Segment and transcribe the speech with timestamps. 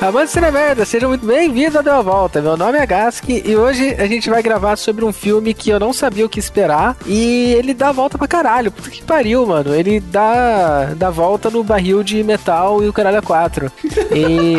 [0.00, 2.42] Amantes de merda, sejam muito bem-vindos ao Deu a Volta.
[2.42, 5.80] Meu nome é Gask e hoje a gente vai gravar sobre um filme que eu
[5.80, 8.70] não sabia o que esperar e ele dá a volta pra caralho.
[8.70, 9.74] Puta que pariu, mano.
[9.74, 13.72] Ele dá, dá volta no barril de metal e o caralho é quatro.
[14.14, 14.56] E.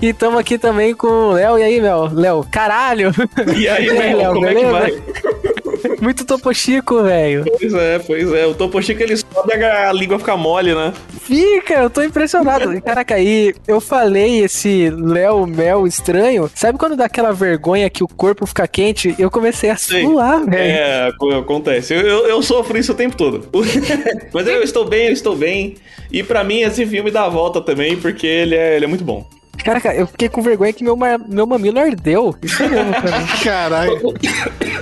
[0.06, 1.58] e tamo aqui também com o Léo.
[1.58, 2.10] E aí, Léo?
[2.14, 3.12] Léo, caralho!
[3.54, 4.78] E aí, Léo, como beleza?
[4.78, 5.02] é que vai?
[6.00, 7.44] Muito Topo Chico, velho.
[7.58, 8.46] Pois é, pois é.
[8.46, 10.92] O Topo Chico ele sobe a língua fica mole, né?
[11.22, 12.80] Fica, eu tô impressionado.
[12.82, 16.50] Caraca, aí eu falei esse Léo Mel estranho.
[16.54, 19.14] Sabe quando dá aquela vergonha que o corpo fica quente?
[19.18, 20.56] Eu comecei a suar, velho.
[20.56, 21.94] É, acontece.
[21.94, 23.48] Eu, eu, eu, sofro isso o tempo todo.
[24.32, 25.76] Mas eu estou bem, eu estou bem.
[26.10, 29.04] E para mim esse filme dá a volta também, porque ele é, ele é muito
[29.04, 29.26] bom.
[29.64, 30.96] Caraca, eu fiquei com vergonha que meu,
[31.28, 32.34] meu mamilo ardeu.
[32.42, 33.26] Isso mesmo pra mim.
[33.44, 34.00] Caralho.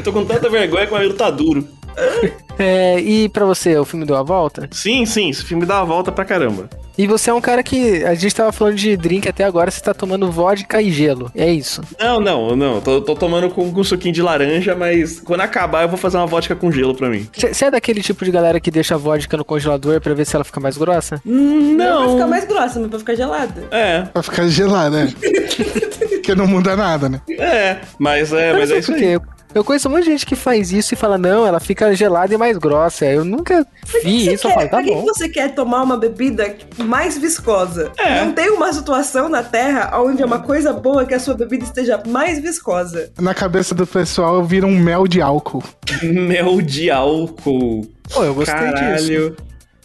[0.03, 1.67] Tô com tanta vergonha que o mamilo tá duro.
[2.59, 4.69] É, e pra você, o filme deu a volta?
[4.73, 6.69] Sim, sim, esse filme dá a volta pra caramba.
[6.99, 8.05] E você é um cara que.
[8.05, 11.31] A gente tava falando de drink até agora, você tá tomando vodka e gelo.
[11.33, 11.81] É isso.
[12.01, 12.81] Não, não, não.
[12.81, 16.27] Tô, tô tomando com, com suquinho de laranja, mas quando acabar eu vou fazer uma
[16.27, 17.29] vodka com gelo pra mim.
[17.33, 20.35] Você é daquele tipo de galera que deixa a vodka no congelador pra ver se
[20.35, 21.23] ela fica mais grossa?
[21.25, 22.01] Hum, não.
[22.01, 23.69] Não pra ficar mais grossa, mas pra ficar gelada.
[23.71, 24.03] É.
[24.03, 25.13] Pra ficar gelada, né?
[26.11, 27.21] Porque não muda nada, né?
[27.31, 29.05] É, mas é, mas, mas é isso aí.
[29.05, 29.23] Eu
[29.65, 32.37] conheço um monte de gente que faz isso e fala, não, ela fica gelada e
[32.37, 33.07] mais grossa.
[33.07, 33.67] Eu nunca
[34.03, 34.43] vi isso.
[34.43, 37.91] Quer, eu falo, tá por que você quer tomar uma bebida mais viscosa?
[37.99, 38.25] É.
[38.25, 41.65] Não tem uma situação na Terra onde é uma coisa boa que a sua bebida
[41.65, 43.11] esteja mais viscosa.
[43.19, 45.65] Na cabeça do pessoal vira um mel de álcool.
[46.03, 47.87] mel de álcool.
[48.13, 48.97] Pô, eu gostei Caralho.
[48.97, 49.37] disso.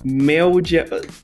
[0.04, 0.78] Mel de.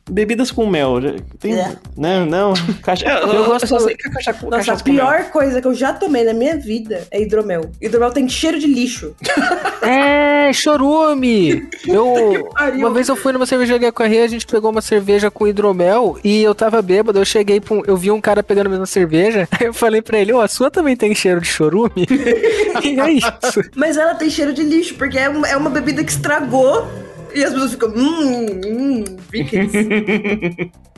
[0.10, 0.96] Bebidas com mel.
[1.40, 1.76] Tem, é.
[1.98, 2.26] Né?
[2.26, 2.54] Não.
[2.82, 3.06] Cacha...
[3.06, 4.10] Eu, eu, gosto só sei que
[4.50, 7.70] Nossa, a pior coisa que eu já tomei na minha vida é hidromel.
[7.82, 9.16] Hidromel tem cheiro de lixo.
[9.82, 11.68] é, chorume!
[11.88, 12.50] Eu.
[12.76, 15.48] Uma vez eu fui numa cervejaria com a Rê, a gente pegou uma cerveja com
[15.48, 17.20] hidromel e eu tava bêbado.
[17.20, 19.48] Eu cheguei pra um, Eu vi um cara pegando a mesma cerveja.
[19.60, 22.08] Aí eu falei pra ele: Ó, oh, a sua também tem cheiro de chorume?
[22.84, 23.62] e é isso.
[23.76, 26.88] Mas ela tem cheiro de lixo, porque é uma, é uma bebida que estragou
[27.34, 29.04] e as pessoas ficam, hum, hum,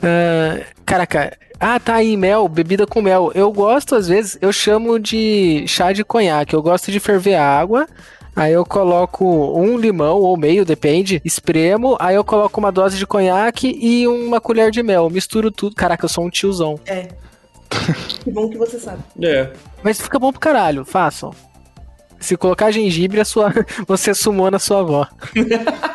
[0.02, 3.30] uh, caraca, ah, tá aí, mel, bebida com mel.
[3.36, 6.54] Eu gosto, às vezes, eu chamo de chá de conhaque.
[6.54, 7.86] Eu gosto de ferver a água.
[8.34, 11.96] Aí eu coloco um limão ou meio, depende, espremo.
[12.00, 15.08] Aí eu coloco uma dose de conhaque e uma colher de mel.
[15.08, 15.76] Misturo tudo.
[15.76, 16.80] Caraca, eu sou um tiozão.
[16.84, 17.08] É.
[18.24, 19.02] que bom que você sabe.
[19.22, 19.52] É.
[19.84, 21.32] Mas fica bom pro caralho, façam.
[22.18, 23.52] Se colocar gengibre, a sua...
[23.86, 25.06] você sumou na sua avó.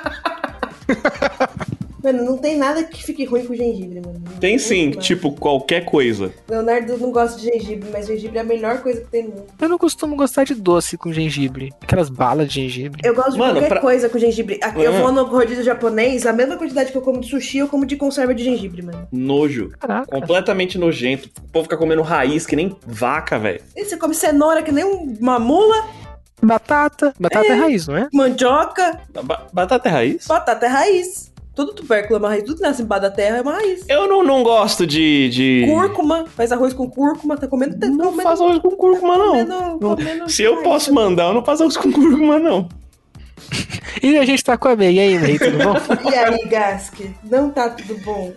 [2.03, 4.23] Mano, não tem nada que fique ruim com gengibre, mano.
[4.39, 6.31] Tem sim, tipo qualquer coisa.
[6.47, 9.47] Leonardo não gosta de gengibre, mas gengibre é a melhor coisa que tem no mundo.
[9.59, 11.73] Eu não costumo gostar de doce com gengibre.
[11.81, 13.01] Aquelas balas de gengibre.
[13.03, 13.81] Eu gosto de mano, qualquer pra...
[13.81, 14.59] coisa com gengibre.
[14.61, 17.67] Aqui, Eu vou no rodízio japonês, a mesma quantidade que eu como de sushi, eu
[17.67, 19.07] como de conserva de gengibre, mano.
[19.11, 19.71] Nojo.
[19.79, 20.07] Caraca.
[20.07, 21.29] Completamente nojento.
[21.43, 23.61] O povo fica comendo raiz que nem vaca, velho.
[23.75, 26.06] E você come cenoura que nem uma mula.
[26.41, 27.13] Batata.
[27.19, 28.07] Batata é, é raiz, não é?
[28.13, 28.99] Mandioca.
[29.23, 30.27] Ba batata é raiz?
[30.27, 31.33] Batata é raiz.
[31.55, 33.83] Todo tubérculo é uma raiz, tudo nasce embaixo da terra é uma raiz.
[33.89, 35.65] Eu não, não gosto de, de.
[35.67, 37.79] Cúrcuma, faz arroz com cúrcuma, tá comendo.
[37.79, 39.79] Tá não comendo, faz arroz com cúrcuma, tá comendo, não.
[39.79, 42.69] Comendo Se eu posso mandar, eu não faço arroz com cúrcuma, não.
[44.03, 44.93] e a gente tá com a May.
[44.93, 46.11] E aí, May, tudo bom?
[46.11, 46.93] e aí, Gask?
[47.23, 48.33] Não tá tudo bom?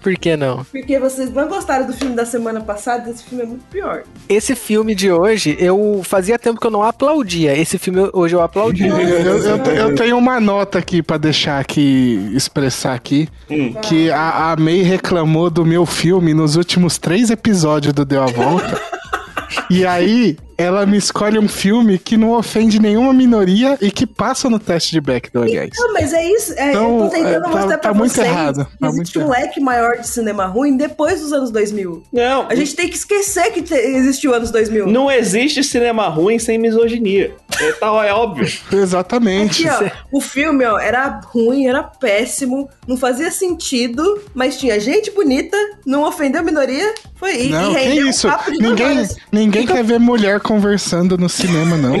[0.00, 0.64] Por que não?
[0.64, 4.04] Porque vocês não gostaram do filme da semana passada, esse filme é muito pior.
[4.28, 7.56] Esse filme de hoje, eu fazia tempo que eu não aplaudia.
[7.56, 8.86] Esse filme hoje eu aplaudi.
[8.86, 13.72] eu, eu, eu, eu, tenho uma nota aqui para deixar aqui, expressar aqui, hum.
[13.74, 18.26] que a, a May reclamou do meu filme nos últimos três episódios do Deu a
[18.26, 18.80] Volta.
[19.68, 24.50] e aí, ela me escolhe um filme que não ofende nenhuma minoria e que passa
[24.50, 25.70] no teste de Bechdel, aliás.
[25.78, 26.52] Não, mas é isso.
[26.54, 28.66] É, então, eu tô tentando é, tá, mostrar pra tá muito vocês errado.
[28.80, 32.02] Tá existe muito um leque maior de cinema ruim depois dos anos 2000.
[32.12, 32.48] Não.
[32.48, 34.88] A gente tem que esquecer que existiu anos 2000.
[34.88, 37.32] Não existe cinema ruim sem misoginia.
[37.60, 38.48] É, tá, é óbvio.
[38.72, 39.68] Exatamente.
[39.68, 45.12] Aqui, ó, o filme, ó, era ruim, era péssimo, não fazia sentido, mas tinha gente
[45.12, 45.56] bonita,
[45.86, 48.28] não ofendeu a minoria, foi não, e que isso?
[48.28, 51.92] Um ninguém, ninguém quer ver mulher conversando no cinema, não.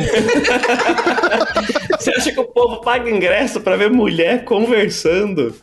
[2.00, 5.54] Você acha que o povo paga ingresso para ver mulher conversando?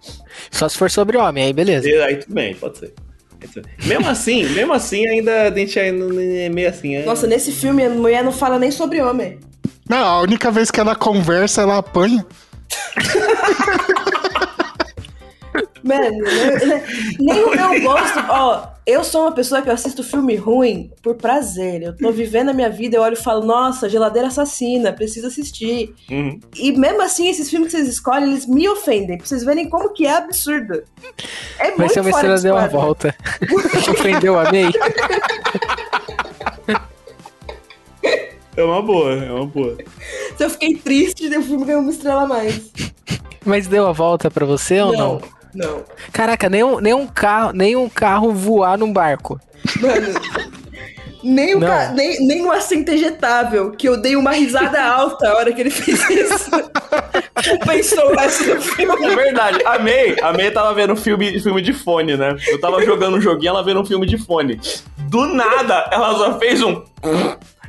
[0.52, 1.90] Só se for sobre homem, aí beleza.
[1.90, 2.94] E aí tudo bem, pode ser.
[3.86, 5.92] Mesmo assim, mesmo assim, ainda a gente é
[6.50, 6.96] meio assim.
[6.96, 7.04] É...
[7.04, 9.40] Nossa, nesse filme a mulher não fala nem sobre homem.
[9.90, 12.24] Não, a única vez que ela conversa, ela apanha.
[15.84, 16.18] Mano,
[17.20, 21.16] nem o meu gosto, ó, Eu sou uma pessoa que eu assisto filme ruim por
[21.16, 21.82] prazer.
[21.82, 25.96] Eu tô vivendo a minha vida, eu olho e falo, nossa, geladeira assassina, preciso assistir.
[26.10, 26.40] Uhum.
[26.56, 29.18] E mesmo assim, esses filmes que vocês escolhem, eles me ofendem.
[29.18, 30.84] Pra vocês verem como que é absurdo.
[31.58, 33.16] É Mas muito se a Messina deu uma volta.
[33.90, 34.72] Ofendeu a May?
[38.56, 39.78] É uma boa, é uma boa.
[40.38, 42.72] Se eu fiquei triste, o filme ganhou uma estrela a mais.
[43.44, 45.22] Mas deu a volta pra você ou não?
[45.56, 45.86] Não.
[46.12, 49.40] Caraca, nem um, nem um carro, nem um carro voar num barco.
[49.80, 50.14] Mano.
[51.24, 51.92] Nem, um ca...
[51.92, 55.72] nem, nem um assento ejetável, que eu dei uma risada alta a hora que ele
[55.72, 56.52] fez isso.
[57.66, 59.06] Pensou essa filme.
[59.08, 59.60] É verdade.
[59.66, 62.36] A May, a May tava vendo filme, filme de fone, né?
[62.48, 64.60] Eu tava jogando um joguinho, ela vendo um filme de fone.
[65.10, 66.84] Do nada, ela só fez um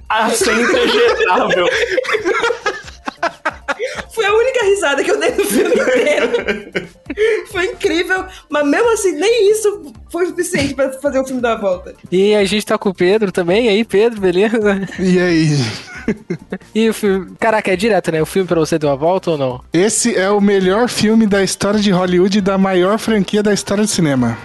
[0.09, 1.67] assento ejetável.
[4.11, 6.97] Foi a única risada que eu dei no filme inteiro.
[7.51, 11.61] Foi incrível, mas mesmo assim, nem isso foi suficiente pra fazer o filme dar a
[11.61, 11.95] volta.
[12.11, 13.67] E a gente tá com o Pedro também.
[13.67, 14.87] E aí, Pedro, beleza?
[14.99, 15.57] E aí?
[16.75, 17.33] e o filme.
[17.39, 18.23] Caraca, é direto, né?
[18.23, 19.61] O filme pra você deu a volta ou não?
[19.73, 23.85] Esse é o melhor filme da história de Hollywood e da maior franquia da história
[23.85, 24.39] do cinema.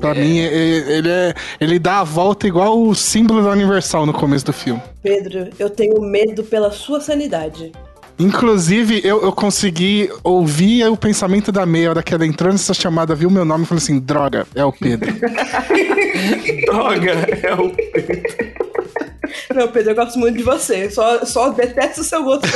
[0.00, 0.14] Pra é.
[0.14, 4.52] mim, ele, é, ele dá a volta igual o símbolo da Universal no começo do
[4.52, 4.82] filme.
[5.02, 7.72] Pedro, eu tenho medo pela sua sanidade.
[8.18, 13.14] Inclusive, eu, eu consegui ouvir o pensamento da meia hora que ela entrou nessa chamada,
[13.14, 15.12] viu meu nome e falou assim: droga, é o Pedro.
[16.66, 17.10] droga,
[17.42, 18.53] é o Pedro.
[19.54, 20.90] Não, Pedro, eu gosto muito de você.
[20.90, 22.46] Só, só detesto o seu gosto.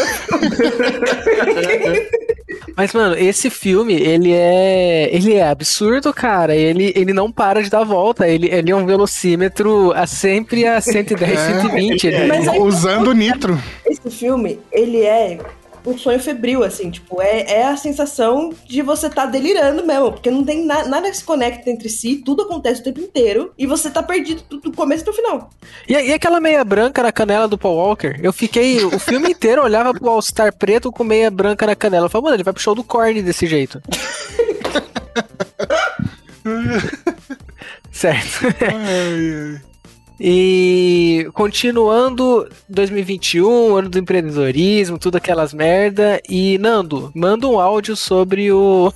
[2.76, 5.08] Mas, mano, esse filme, ele é.
[5.12, 6.54] Ele é absurdo, cara.
[6.54, 8.28] Ele, ele não para de dar volta.
[8.28, 12.06] Ele, ele é um velocímetro a sempre a 110, é, 120.
[12.06, 13.58] Ele, é, usando nitro.
[13.84, 15.38] Esse filme, ele é
[15.86, 20.12] um sonho febril, assim, tipo, é, é a sensação de você estar tá delirando mesmo,
[20.12, 23.52] porque não tem na, nada que se conecta entre si, tudo acontece o tempo inteiro,
[23.58, 25.50] e você tá perdido do, do começo até o final.
[25.88, 28.19] E, e, aquela meia branca na canela do Paul Walker?
[28.22, 32.06] Eu fiquei, o filme inteiro olhava pro All-Star preto com meia branca na canela.
[32.06, 33.80] Eu falei, mano, ele vai pro show do Korn desse jeito.
[37.90, 38.46] certo.
[38.62, 39.60] Ai, ai.
[40.20, 46.20] E continuando 2021, ano do empreendedorismo, tudo aquelas merda.
[46.29, 48.93] E Nando, manda um áudio sobre o.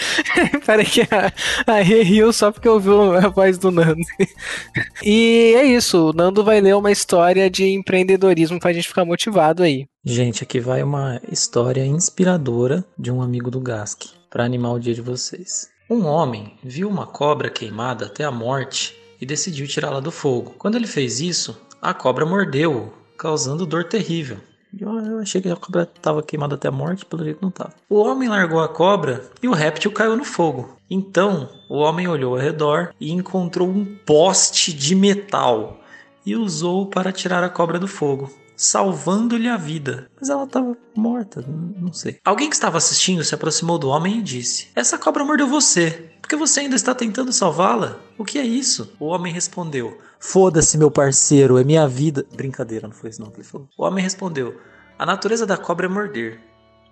[0.66, 1.32] Peraí que a,
[1.66, 4.02] a riu só porque ouviu a voz do Nando.
[5.02, 9.62] e é isso, o Nando vai ler uma história de empreendedorismo pra gente ficar motivado
[9.62, 9.86] aí.
[10.04, 14.94] Gente, aqui vai uma história inspiradora de um amigo do Gask para animar o dia
[14.94, 15.68] de vocês.
[15.90, 20.54] Um homem viu uma cobra queimada até a morte e decidiu tirá-la do fogo.
[20.58, 24.38] Quando ele fez isso, a cobra mordeu-o, causando dor terrível.
[24.78, 27.72] Eu achei que a cobra estava queimada até a morte, pelo jeito não estava.
[27.88, 30.76] O homem largou a cobra e o réptil caiu no fogo.
[30.90, 35.80] Então, o homem olhou ao redor e encontrou um poste de metal
[36.24, 40.10] e usou para tirar a cobra do fogo, salvando-lhe a vida.
[40.20, 42.18] Mas ela estava morta, não sei.
[42.24, 46.10] Alguém que estava assistindo se aproximou do homem e disse: Essa cobra mordeu você.
[46.28, 48.00] Por que você ainda está tentando salvá-la?
[48.18, 48.92] O que é isso?
[49.00, 52.26] O homem respondeu: Foda-se, meu parceiro, é minha vida.
[52.36, 53.66] Brincadeira, não foi isso não que ele falou.
[53.78, 54.54] O homem respondeu:
[54.98, 56.38] A natureza da cobra é morder.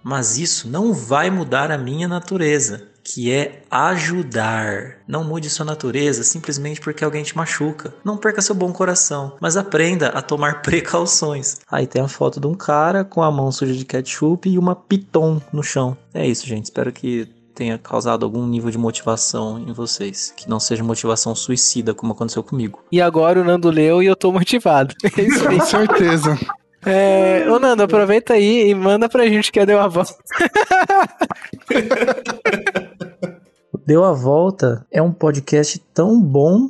[0.03, 5.01] Mas isso não vai mudar a minha natureza, que é ajudar.
[5.07, 7.93] Não mude sua natureza simplesmente porque alguém te machuca.
[8.03, 11.59] Não perca seu bom coração, mas aprenda a tomar precauções.
[11.71, 14.75] Aí tem a foto de um cara com a mão suja de ketchup e uma
[14.75, 15.95] piton no chão.
[16.15, 16.65] É isso, gente.
[16.65, 20.33] Espero que tenha causado algum nível de motivação em vocês.
[20.37, 22.85] Que não seja motivação suicida, como aconteceu comigo.
[22.93, 24.95] E agora o Nando leu e eu tô motivado.
[25.17, 25.59] É isso aí.
[25.59, 26.39] Com certeza.
[26.85, 30.15] É, ô Nando, aproveita aí e manda pra gente que deu a volta.
[33.87, 36.69] deu a volta é um podcast tão bom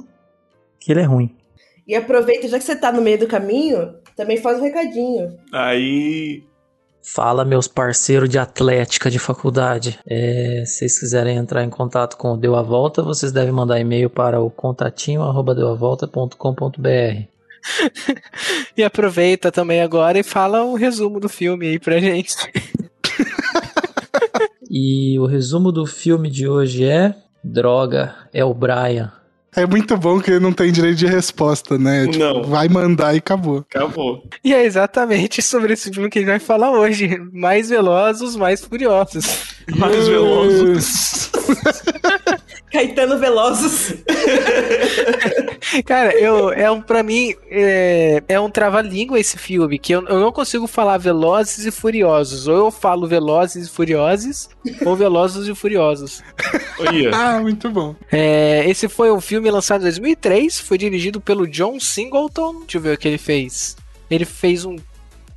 [0.79, 1.35] que ele é ruim.
[1.89, 5.37] E aproveita, já que você tá no meio do caminho, também faz um recadinho.
[5.53, 6.45] Aí
[7.09, 9.97] Fala, meus parceiros de atlética de faculdade.
[10.05, 13.79] É, se vocês quiserem entrar em contato com o Deu a Volta, vocês devem mandar
[13.79, 17.29] e-mail para o contatinho@deuavolta.com.br.
[18.77, 22.35] e aproveita também agora e fala um resumo do filme aí pra gente.
[24.69, 29.13] e o resumo do filme de hoje é Droga, é o Brian.
[29.57, 32.07] É muito bom que ele não tem direito de resposta, né?
[32.07, 32.43] Tipo, não.
[32.45, 33.65] Vai mandar e acabou.
[33.71, 34.23] Acabou.
[34.45, 37.19] E é exatamente sobre esse filme que a gente vai falar hoje.
[37.33, 39.55] Mais velozes, mais furiosos.
[39.75, 41.31] Mais velozes.
[42.71, 43.95] Caetano Velozes.
[45.85, 50.21] Cara, eu, é um, pra mim, é, é um trava-língua esse filme, que eu, eu
[50.21, 52.49] não consigo falar Velozes e Furiosos.
[52.49, 54.49] Ou eu falo Velozes e Furiosos,
[54.85, 56.23] ou Velozes e Furiosos.
[56.79, 57.11] Olha.
[57.17, 57.95] Ah, muito bom.
[58.13, 62.61] É, esse foi um filme lançado em 2003, foi dirigido pelo John Singleton.
[62.61, 63.77] Deixa eu ver o que ele fez.
[64.11, 64.77] Ele fez um,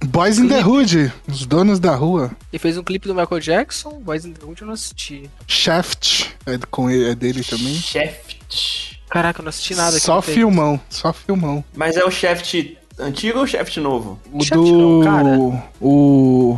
[0.06, 2.32] Boys in the Hood, os donos da rua.
[2.53, 5.29] ele fez um clipe do Michael Jackson, Boys in the Hood eu não assisti.
[5.46, 7.74] Shaft, é, com ele, é dele também.
[7.75, 8.98] Shaft.
[9.10, 10.00] Caraca, eu não assisti nada.
[10.00, 11.63] Só filmão, só filmão.
[11.75, 14.20] Mas é o Shaft antigo ou o Shaft novo?
[14.32, 14.77] O Shaft do.
[14.77, 15.38] não, cara.
[15.82, 16.58] O.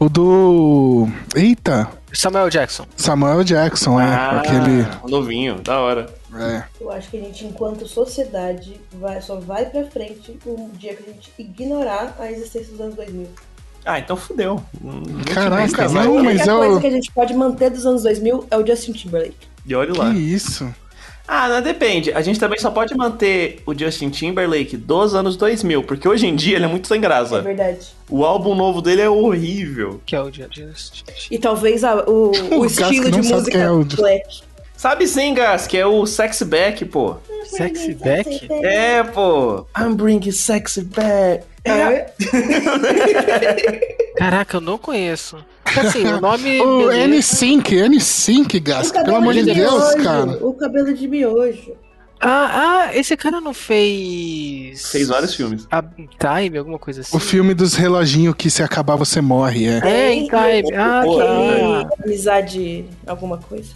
[0.00, 1.08] O do.
[1.34, 1.88] Eita!
[2.12, 2.86] Samuel Jackson.
[2.96, 4.04] Samuel Jackson, é.
[4.06, 4.86] Ah, Aquele.
[5.08, 6.06] novinho, da hora.
[6.42, 6.64] É.
[6.80, 11.08] Eu acho que a gente, enquanto sociedade, vai, só vai pra frente um dia que
[11.08, 13.26] a gente ignorar a existência dos anos 2000.
[13.84, 14.60] Ah, então fudeu.
[14.84, 15.02] Hum,
[15.32, 15.92] Caraca, nunca mais.
[15.92, 18.56] não, a única mas eu- coisa que a gente pode manter dos anos 2000 é
[18.56, 19.46] o Justin Timberlake.
[19.64, 20.12] E olha Que lá.
[20.12, 20.74] isso?
[21.28, 22.12] Ah, não, depende.
[22.12, 26.36] A gente também só pode manter o Justin Timberlake dos anos 2000, porque hoje em
[26.36, 27.42] dia ele é muito sem É graça.
[27.42, 27.88] verdade.
[28.08, 30.00] O álbum novo dele é horrível.
[30.06, 31.02] Que é o Dia Just.
[31.28, 34.40] E talvez a- o, o, O estilo de não sabe música é o- black.
[34.76, 37.16] Sabe sim, Gas, que é o Sexy Back, pô.
[37.46, 38.46] Sexy Back?
[38.62, 39.66] É, pô.
[39.76, 41.44] I'm bringing sexy back.
[41.64, 42.12] É.
[44.16, 45.38] Caraca, eu não conheço.
[45.64, 46.60] Assim, o nome.
[46.60, 47.44] O beleza.
[47.44, 50.46] N5, N5, O Gasco, cabelo pelo amor de Deus, miojo, cara.
[50.46, 51.72] O cabelo de miojo.
[52.20, 54.86] Ah, ah, esse cara não fez.
[54.90, 55.66] Fez vários filmes.
[55.70, 57.14] A Time, alguma coisa assim.
[57.16, 59.80] O filme dos reloginhos que se acabar você morre, é.
[59.84, 60.74] É, em Time.
[60.74, 61.94] Ah, Aquele tá.
[62.04, 63.70] amizade, alguma coisa.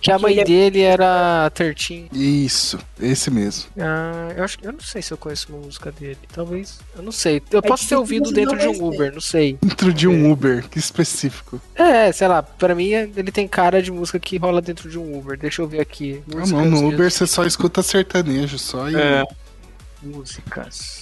[0.00, 2.08] Que a mãe Ele é- dele era 13.
[2.12, 3.64] Isso, esse mesmo.
[3.78, 6.18] Ah, eu acho que eu não sei se eu conheço uma música dele.
[6.32, 6.78] Talvez.
[6.96, 7.42] Eu não sei.
[7.50, 8.96] Eu posso ter ouvido dentro não de um conhecer.
[8.96, 9.58] Uber, não sei.
[9.60, 11.60] Dentro de um Uber, que específico.
[11.74, 15.18] É, sei lá, pra mim ele tem cara de música que rola dentro de um
[15.18, 15.36] Uber.
[15.36, 16.22] Deixa eu ver aqui.
[16.32, 16.88] Ah, Músicas não, no.
[16.94, 18.94] Uber você só escuta sertanejo, só e...
[18.96, 19.24] É.
[20.02, 20.97] Músicas.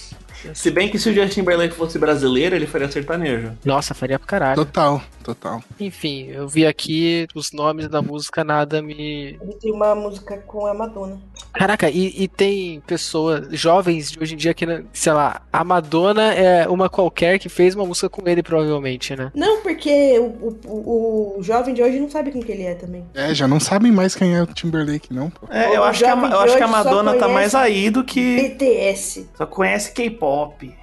[0.53, 3.51] Se bem que se o Justin Timberlake fosse brasileiro, ele faria sertanejo.
[3.63, 4.55] Nossa, faria pra caralho.
[4.55, 5.63] Total, total.
[5.79, 9.37] Enfim, eu vi aqui os nomes da música, nada me.
[9.41, 11.19] Ele tem uma música com a Madonna.
[11.53, 15.63] Caraca, e, e tem pessoas, jovens de hoje em dia que, né, sei lá, a
[15.63, 19.31] Madonna é uma qualquer que fez uma música com ele, provavelmente, né?
[19.33, 23.05] Não, porque o, o, o jovem de hoje não sabe quem que ele é também.
[23.13, 25.47] É, já não sabem mais quem é o Timberlake, não, pô.
[25.49, 28.49] É, eu acho, que a, eu acho que a Madonna tá mais aí do que.
[28.49, 29.29] BTS.
[29.35, 30.26] Só conhece K-pop.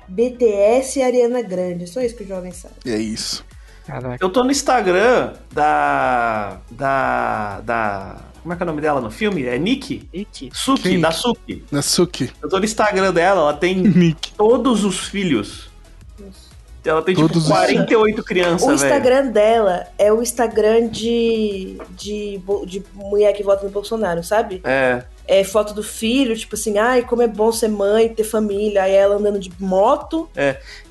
[0.09, 1.87] BTS e Ariana Grande.
[1.87, 2.75] Só isso que o jovem sabe.
[2.87, 3.45] É isso.
[3.87, 4.17] Caraca.
[4.25, 6.59] Eu tô no Instagram da.
[6.71, 7.61] Da.
[7.61, 8.17] Da.
[8.43, 9.45] Como é que é o nome dela no filme?
[9.45, 10.09] É Nick?
[10.13, 10.51] Ike.
[10.53, 11.01] Suki, Quem?
[11.01, 11.65] da Suki.
[11.73, 12.31] Da Suki.
[12.43, 14.33] Eu tô no Instagram dela, ela tem Nick.
[14.33, 15.71] todos os filhos.
[16.85, 18.75] Ela tem tipo Todos os- 48 crianças, O velho.
[18.75, 24.61] Instagram dela é o Instagram de, de, de mulher que vota no Bolsonaro, sabe?
[24.65, 25.03] É.
[25.27, 28.83] É foto do filho, tipo assim, ai, como é bom ser mãe, ter família.
[28.83, 30.29] Aí ela andando de moto,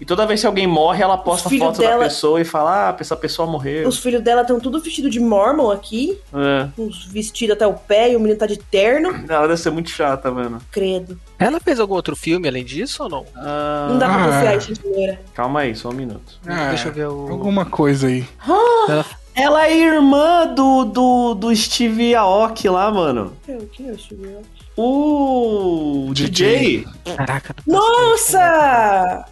[0.02, 2.96] E toda vez que alguém morre, ela posta foto da dela- pessoa e fala: Ah,
[3.00, 3.88] essa pessoa morreu.
[3.88, 6.68] os filhos dela estão tudo vestido de mormon aqui, É.
[6.78, 9.10] uns vestidos até o pé, e o menino tá de terno.
[9.30, 10.60] Ela deve ser muito chata, mano.
[10.72, 11.20] Credo.
[11.38, 13.26] Ela fez algum outro filme além disso ou não?
[13.36, 14.26] Ah, Não dá pra Ah.
[14.26, 15.20] confiar em gente loira.
[15.34, 16.40] Calma aí, só um minuto.
[16.48, 17.30] Ah, Deixa eu ver o.
[17.30, 18.26] Alguma coisa aí.
[18.90, 23.34] Ela- Ela é irmã do, do, do Steve Aoki lá, mano.
[23.48, 24.64] Eu, quem é o Steve Aoki?
[24.76, 26.86] O DJ.
[27.16, 29.26] Caraca, não faço Nossa!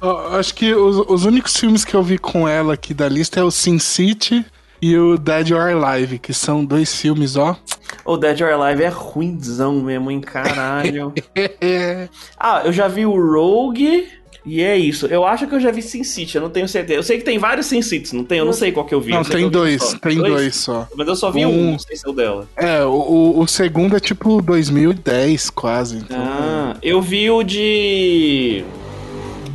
[0.38, 3.42] Acho que os, os únicos filmes que eu vi com ela aqui da lista é
[3.42, 4.46] o Sin City
[4.80, 7.56] e o Dead or Alive, que são dois filmes, ó.
[8.04, 10.20] O Dead or Alive é ruimzão mesmo, hein?
[10.20, 11.12] Caralho.
[12.38, 14.08] ah, eu já vi o Rogue.
[14.46, 15.06] E é isso.
[15.06, 16.98] Eu acho que eu já vi Sin City, eu não tenho certeza.
[16.98, 19.00] Eu sei que tem vários Sin Cities, não tem, eu não sei qual que eu
[19.00, 19.12] vi.
[19.12, 19.98] Não, tem dois, só.
[19.98, 20.88] tem dois só.
[20.96, 21.70] Mas eu só vi um, Um.
[21.72, 22.48] não sei se é o dela.
[22.56, 25.98] É, o, o- o segundo é tipo 2010, quase.
[25.98, 28.64] Então, Ah, eu vi o de.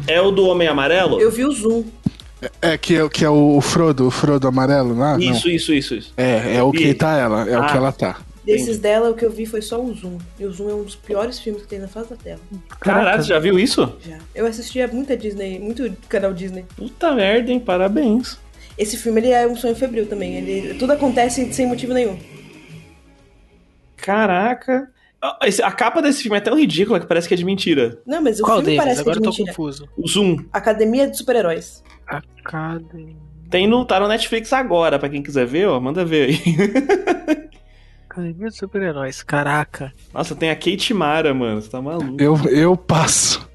[0.07, 1.19] É o do Homem Amarelo?
[1.19, 1.83] Eu vi o Zoom.
[2.61, 5.17] É, que é, que é o Frodo, o Frodo amarelo, não?
[5.17, 6.13] Isso, isso, isso, isso.
[6.17, 6.23] Não.
[6.25, 7.67] É, é o que E- tá ela, é o Ah.
[7.67, 8.17] que ela tá.
[8.45, 10.17] Desses dela, o que eu vi foi só o Zoom.
[10.37, 12.39] E o Zoom é um dos piores filmes que tem na face da Terra.
[12.81, 13.95] Caralho, você já viu isso?
[14.05, 14.17] Já.
[14.35, 16.65] Eu assistia muita Disney, muito canal Disney.
[16.75, 17.59] Puta merda, hein?
[17.59, 18.37] Parabéns.
[18.77, 20.35] Esse filme ele é um sonho febril também.
[20.35, 22.17] Ele, tudo acontece sem motivo nenhum.
[23.95, 24.89] Caraca.
[25.21, 28.01] Ah, a capa desse filme é tão ridícula que parece que é de mentira.
[28.05, 28.83] Não, mas o Qual filme deles?
[28.83, 29.55] parece Agora eu que é tô de mentira.
[29.55, 29.89] confuso.
[29.97, 30.37] O Zoom.
[30.51, 31.81] Academia de Super-Heróis.
[32.05, 33.15] Academia.
[33.49, 36.37] Tem no, tá no Netflix agora, pra quem quiser ver, ó, manda ver aí.
[38.13, 39.23] Academia de Super-Heróis.
[39.23, 39.91] Caraca.
[40.13, 42.21] Nossa, tem a Kate Mara, mano, você tá maluco.
[42.21, 43.49] Eu, eu passo.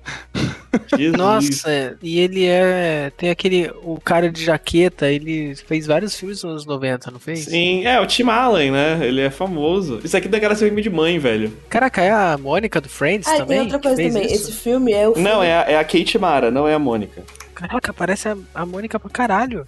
[0.96, 1.16] Jesus.
[1.16, 3.12] Nossa, e ele é.
[3.16, 3.70] Tem aquele.
[3.82, 7.44] O cara de jaqueta, ele fez vários filmes nos anos 90, não fez?
[7.44, 8.98] Sim, é, o Tim Allen, né?
[9.06, 10.00] Ele é famoso.
[10.02, 11.52] Isso aqui daquela filme de mãe, velho.
[11.68, 13.58] Caraca, é a Mônica do Friends ah, também?
[13.58, 14.26] Ah, tem outra coisa também.
[14.26, 14.50] Isso?
[14.50, 15.14] Esse filme é o.
[15.14, 15.28] Filme...
[15.28, 17.22] Não, é a, é a Kate Mara, não é a Mônica.
[17.54, 19.66] Caraca, parece a, a Mônica pra caralho.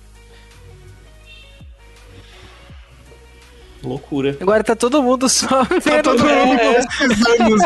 [3.82, 4.36] Loucura.
[4.40, 6.74] Agora tá todo mundo só tá todo mundo é.
[6.74, 7.56] pesquisando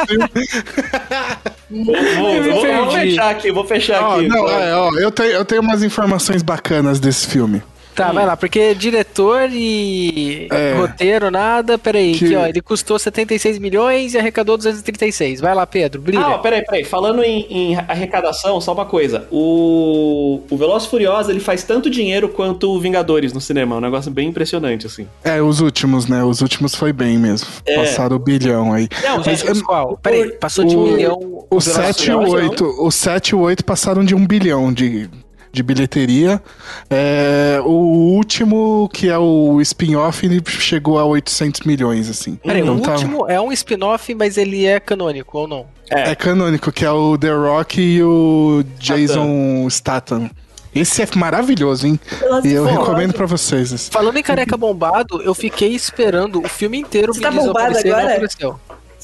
[1.70, 4.28] vou, vou, vou, vou, fechar aqui, vou fechar oh, aqui.
[4.28, 7.62] Não, é, ó, eu, tenho, eu tenho umas informações bacanas desse filme.
[7.94, 11.78] Tá, vai lá, porque diretor e é, roteiro, nada.
[11.78, 12.24] Peraí, que...
[12.24, 15.40] aqui, ó, ele custou 76 milhões e arrecadou 236.
[15.40, 16.26] Vai lá, Pedro, brilha.
[16.26, 16.84] Ah, peraí, peraí.
[16.84, 19.28] Falando em, em, arrecadação, só uma coisa.
[19.30, 23.76] O, o Veloz Furioso, ele faz tanto dinheiro quanto o Vingadores no cinema.
[23.76, 25.06] É um negócio bem impressionante, assim.
[25.22, 26.24] É, os últimos, né?
[26.24, 27.48] Os últimos foi bem mesmo.
[27.64, 27.76] É.
[27.76, 28.88] Passaram o bilhão aí.
[29.02, 29.96] Não, Mas, é, qual?
[30.02, 31.14] Peraí, passou de o, milhão.
[31.14, 32.64] O, o 7 e o 8.
[32.80, 35.08] O 7 e o 8 passaram de um bilhão de
[35.54, 36.42] de bilheteria.
[36.90, 42.36] É, o último, que é o spin-off, ele chegou a 800 milhões, assim.
[42.36, 42.92] Peraí, então, o tá...
[42.92, 45.66] último é um spin-off, mas ele é canônico, ou não?
[45.90, 46.10] É.
[46.10, 50.30] é canônico, que é o The Rock e o Jason Statham.
[50.74, 52.00] Esse é maravilhoso, hein?
[52.42, 53.88] E eu recomendo para vocês.
[53.88, 58.20] Falando em careca bombado, eu fiquei esperando o filme inteiro Você tá bombado agora?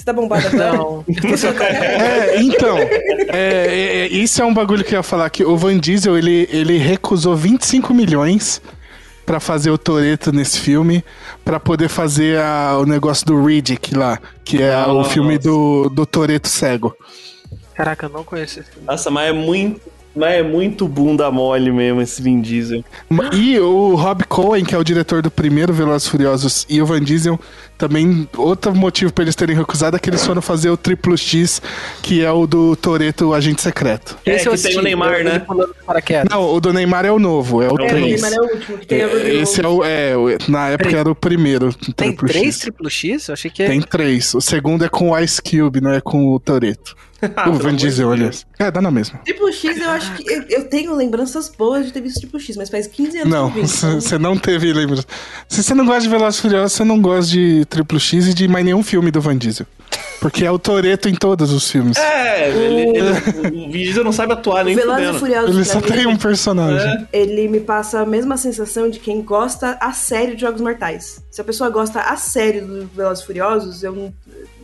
[0.01, 0.73] Você tá bombado agora?
[0.73, 1.05] Não.
[1.07, 2.89] é, então, é,
[3.29, 6.49] é, é, isso é um bagulho que eu ia falar que o Van Diesel, ele,
[6.51, 8.63] ele recusou 25 milhões
[9.27, 11.05] para fazer o Toreto nesse filme,
[11.45, 16.07] para poder fazer a, o negócio do Riddick lá, que é o filme do, do
[16.07, 16.97] Toreto cego.
[17.75, 18.87] Caraca, eu não conheço esse filme.
[18.87, 19.83] Nossa, mas é muito
[20.15, 22.85] mas é muito bunda mole mesmo esse Vin Diesel.
[23.33, 27.01] E o Rob Cohen, que é o diretor do primeiro Velozes Furiosos, e o Van
[27.01, 27.39] Diesel,
[27.79, 31.63] também, outro motivo para eles terem recusado é que eles foram fazer o Triplo X,
[32.03, 34.19] que é o do Toreto Agente Secreto.
[34.27, 35.43] É, Esse é que tem o Neymar, né?
[36.29, 37.95] Não, o do Neymar é o novo, é o é, 3.
[37.95, 40.13] O Neymar é o último, que tem é, Esse é o, é,
[40.47, 43.29] na época era o primeiro Tem três Triplo X?
[43.29, 43.69] Eu achei que é...
[43.69, 44.35] Tem três.
[44.35, 46.95] O segundo é com o Ice Cube, não é com o Toreto.
[47.47, 48.31] o Van Diesel, olha.
[48.59, 49.21] É, dá na mesma.
[49.25, 50.31] Tipo X, eu acho que.
[50.31, 53.51] Eu, eu, tenho lembranças boas de ter visto Tipo X, mas faz 15 anos não,
[53.51, 53.71] que eu vi.
[53.83, 55.07] Não, você não teve lembrança.
[55.49, 58.49] Se você não gosta de Velozes Furiosos, você não gosta de Triplo X e de
[58.49, 59.67] mais nenhum filme do Van Diesel.
[60.21, 61.97] Porque é o Toreto em todos os filmes.
[61.97, 66.07] É, ele, ele, o Van Diesel não sabe atuar nem Velozes Furiosos, Ele só tem
[66.07, 67.07] um personagem.
[67.13, 67.19] É.
[67.19, 71.25] Ele me passa a mesma sensação de quem gosta a série de Jogos Mortais.
[71.31, 74.15] Se a pessoa gosta a série do Velozes Furiosos, eu não,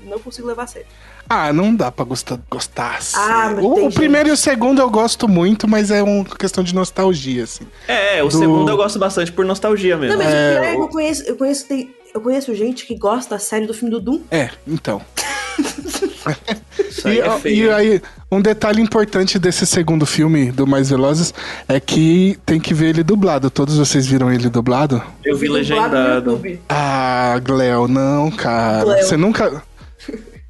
[0.05, 0.87] não consigo levar a sério.
[1.29, 2.39] Ah, não dá pra gostar.
[2.51, 3.17] gostar assim.
[3.17, 6.75] ah, o, o primeiro e o segundo eu gosto muito, mas é uma questão de
[6.75, 7.65] nostalgia, assim.
[7.89, 8.39] É, o Do...
[8.39, 10.17] segundo eu gosto bastante por nostalgia mesmo.
[10.17, 12.87] Não, mas é, o pior é que eu conheço, eu conheço, tem, eu conheço gente
[12.87, 14.21] que gosta da série do filme do Doom.
[14.31, 15.03] É, então.
[17.07, 17.67] e, é feio.
[17.67, 21.33] e aí, um detalhe importante desse segundo filme do Mais Velozes
[21.69, 23.51] é que tem que ver ele dublado.
[23.51, 25.03] Todos vocês viram ele dublado?
[25.25, 26.41] Eu vi legendado.
[26.69, 28.85] Ah, Gleo, não, cara.
[28.85, 29.05] Gleo.
[29.05, 29.63] Você nunca.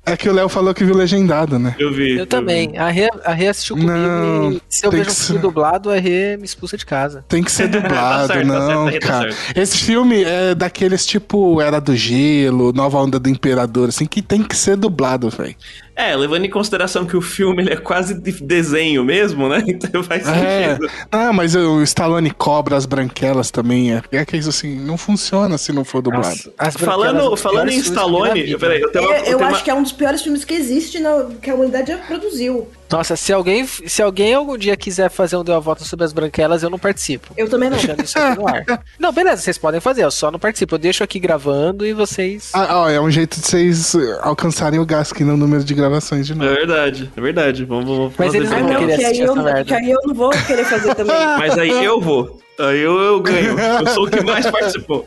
[0.09, 1.75] É que o Léo falou que viu legendado, né?
[1.77, 2.12] Eu vi.
[2.12, 2.71] Eu, eu também.
[2.71, 2.79] Vi.
[2.79, 5.99] A Rê, a Rê assistiu comigo não, e se eu vejo um filme dublado, a
[5.99, 7.25] Rê me expulsa de casa.
[7.29, 9.31] Tem que ser dublado, tá certo, não, tá certo, tá cara.
[9.31, 14.23] Tá Esse filme é daqueles tipo Era do Gelo, Nova Onda do Imperador, assim, que
[14.23, 15.57] tem que ser dublado, velho.
[15.97, 19.65] É, levando em consideração que o filme ele é quase de desenho mesmo, né?
[19.77, 20.75] Então faz é.
[20.75, 20.91] sentido.
[21.11, 23.95] Ah, mas o Stallone cobra as branquelas também.
[23.95, 26.27] É, é que isso assim, não funciona se não for dublado.
[26.27, 29.63] As, as falando falando em Stallone, peraí, eu tenho uma, eu, eu, eu acho uma...
[29.63, 32.69] que é um dos piores filmes que existe na, que a humanidade já produziu.
[32.90, 36.12] Nossa, se alguém, se alguém algum dia quiser fazer um Deu a Volta sobre as
[36.12, 37.33] branquelas, eu não participo.
[37.37, 37.77] Eu também não.
[37.77, 38.64] Deixando isso aqui no ar.
[38.99, 40.75] não, beleza, vocês podem fazer, eu só não participo.
[40.75, 42.51] Eu deixo aqui gravando e vocês.
[42.55, 46.35] Ah, ó, é um jeito de vocês alcançarem o Gask no número de gravações de
[46.35, 46.51] novo.
[46.51, 47.64] É verdade, é verdade.
[47.64, 49.64] Vamos, vamos Mas eles não vão querer assistir essa merda.
[49.64, 51.16] Que aí eu não vou querer fazer também.
[51.38, 52.40] Mas aí eu vou.
[52.59, 53.59] Aí eu, eu ganho.
[53.59, 55.07] Eu sou o que mais participou.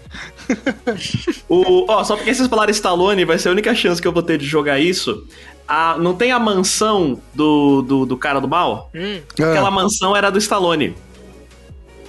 [1.49, 4.21] o, ó, só porque vocês falaram Stallone, vai ser a única chance que eu vou
[4.21, 5.25] ter de jogar isso.
[5.69, 8.89] A, não tem a mansão do, do, do cara do mal?
[8.95, 9.21] Hum.
[9.33, 9.71] Aquela ah.
[9.71, 10.95] mansão era do Stallone.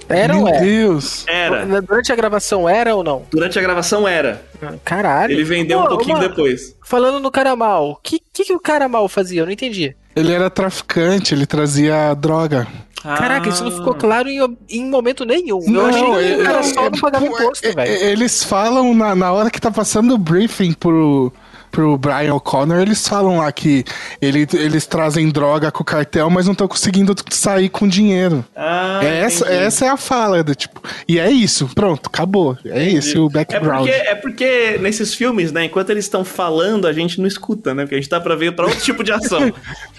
[0.09, 0.59] Era Meu ou é?
[0.59, 1.25] Deus.
[1.27, 1.81] Era.
[1.81, 3.23] Durante a gravação era ou não?
[3.29, 4.43] Durante a gravação era.
[4.83, 5.33] Caralho.
[5.33, 6.27] Ele vendeu Pô, um pouquinho uma...
[6.27, 6.75] depois.
[6.83, 9.41] Falando no cara mal, o que, que, que o cara mal fazia?
[9.41, 9.95] Eu não entendi.
[10.15, 12.67] Ele era traficante, ele trazia droga.
[13.03, 13.15] Ah.
[13.15, 15.61] Caraca, isso não ficou claro em, em momento nenhum.
[15.67, 17.91] Não, eu achei que o cara só não pagava imposto, velho.
[17.91, 21.31] Eles falam na, na hora que tá passando o briefing pro,
[21.71, 23.83] pro Brian O'Connor, eles falam lá que
[24.21, 28.45] ele, eles trazem droga com o cartel, mas não estão conseguindo sair com dinheiro.
[28.55, 30.81] Ah, é essa, essa é a fala do tipo.
[31.07, 32.57] E é isso, pronto, acabou.
[32.65, 32.97] É entendi.
[32.97, 33.87] esse o background.
[33.87, 37.73] É porque, é porque nesses filmes, né, enquanto eles estão falando, a gente não escuta,
[37.73, 37.83] né?
[37.83, 39.53] Porque a gente tá pra ver pra outro tipo de ação.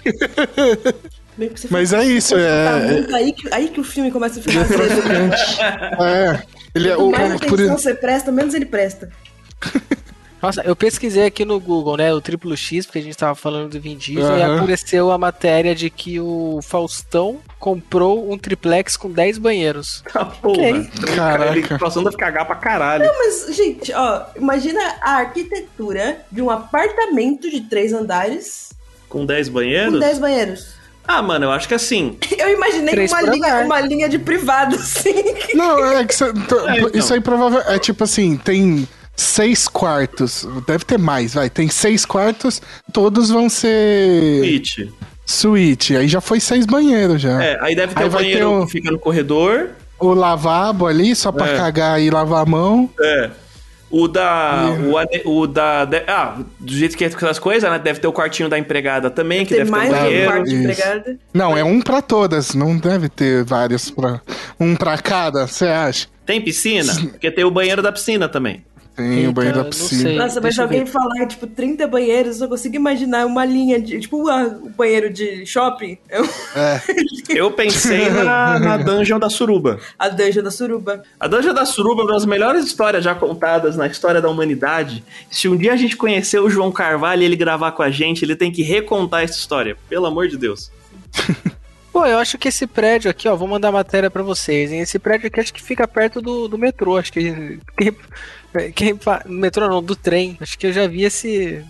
[1.69, 3.05] Mas é isso, é.
[3.11, 4.83] Aí que, aí que o filme começa a ficar cedo.
[6.03, 6.43] é.
[6.75, 7.11] Ele é Quanto o.
[7.11, 7.67] mais atenção Por...
[7.67, 9.09] você presta, menos ele presta.
[10.43, 13.69] Nossa, eu pesquisei aqui no Google, né, o triplo X, porque a gente tava falando
[13.71, 14.57] do Vin Diesel, e Aham.
[14.57, 20.03] apareceu a matéria de que o Faustão comprou um triplex com 10 banheiros.
[20.11, 20.51] Tá porra.
[20.51, 20.89] Ok.
[21.15, 21.79] Caraca.
[21.79, 23.05] Passando a ficar cagar pra caralho.
[23.17, 28.71] Mas, gente, ó, imagina a arquitetura de um apartamento de três andares
[29.07, 29.99] Com 10 com banheiros?
[29.99, 30.73] 10 banheiros.
[31.07, 32.17] Ah, mano, eu acho que assim.
[32.37, 35.13] Eu imaginei uma linha, uma linha de privado, assim.
[35.53, 36.89] Não, é que cê- É, então.
[36.93, 37.69] isso aí provavelmente.
[37.71, 40.47] É tipo assim, tem seis quartos.
[40.67, 41.49] Deve ter mais, vai.
[41.49, 44.91] Tem seis quartos, todos vão ser It.
[45.25, 45.95] suíte.
[45.95, 47.43] Aí já foi seis banheiros já.
[47.43, 49.69] É, aí deve ter Aí o vai banheiro ter um- que fica no corredor.
[49.99, 51.57] O lavabo ali, só pra É.
[51.57, 52.89] cagar e lavar a mão.
[52.99, 53.29] É.
[53.89, 54.75] O da.
[54.87, 55.85] O, ane- o da.
[55.85, 57.77] de- ah, do jeito que é com as coisas, né?
[57.77, 60.31] Deve ter o quartinho da empregada também, que Tem deve mais ter um um banheiro.
[60.31, 61.17] quarto de empregada.
[61.31, 62.55] Não, é um pra todas.
[62.55, 64.19] Não deve ter vários pra.
[64.59, 66.07] Um pra cada, você acha?
[66.25, 66.91] Tem piscina?
[67.11, 68.65] Porque tem o banheiro da piscina também.
[68.95, 70.01] Tem Eita, o banheiro da não piscina.
[70.01, 70.17] sei.
[70.17, 70.91] Nossa, mas alguém ver.
[70.91, 73.99] falar, tipo, 30 banheiros, eu só consigo imaginar uma linha de.
[73.99, 75.97] Tipo, o banheiro de shopping.
[76.09, 76.23] Eu,
[76.55, 76.81] É.
[77.35, 79.79] Eu pensei na, na Dungeon da Suruba.
[79.97, 81.01] a dungeon da suruba.
[81.19, 85.03] A Dungeon da Suruba é uma das melhores histórias já contadas na história da humanidade.
[85.31, 88.23] Se um dia a gente conhecer o João Carvalho e ele gravar com a gente,
[88.23, 89.75] ele tem que recontar essa história.
[89.89, 90.69] Pelo amor de Deus.
[91.93, 94.79] Pô, eu acho que esse prédio aqui, ó, vou mandar a matéria pra vocês, hein?
[94.79, 97.59] Esse prédio aqui acho que fica perto do, do metrô, acho que.
[98.75, 100.37] Quem, quem, metrô não, do trem.
[100.39, 101.65] Acho que eu já vi esse.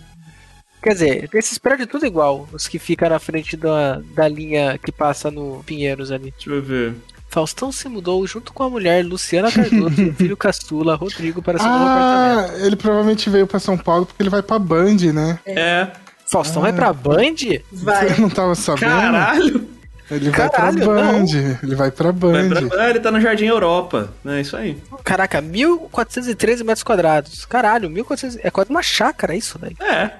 [0.82, 4.92] Quer dizer, esses prédios tudo igual, os que ficam na frente da, da linha que
[4.92, 6.30] passa no Pinheiros ali.
[6.30, 6.94] Deixa eu ver.
[7.30, 11.58] Faustão se mudou junto com a mulher Luciana Cardoso e o filho caçula Rodrigo para
[11.58, 12.52] seu novo apartamento.
[12.52, 15.38] Ah, ele provavelmente veio pra São Paulo porque ele vai pra Band, né?
[15.46, 15.88] É.
[16.30, 17.62] Faustão vai pra Band?
[17.72, 18.12] Vai.
[18.12, 18.90] Eu não tava sabendo.
[18.90, 19.73] Caralho!
[20.10, 21.24] Ele vai Caralho, pra Band.
[21.62, 22.48] Ele vai pra Band.
[22.48, 24.12] Vai pra- Ah, ele tá no Jardim Europa.
[24.26, 24.76] É isso aí.
[25.02, 27.44] Caraca, 1413 metros quadrados.
[27.46, 28.38] Caralho, 1400.
[28.44, 29.76] É quase uma chácara isso, velho.
[29.80, 30.10] É.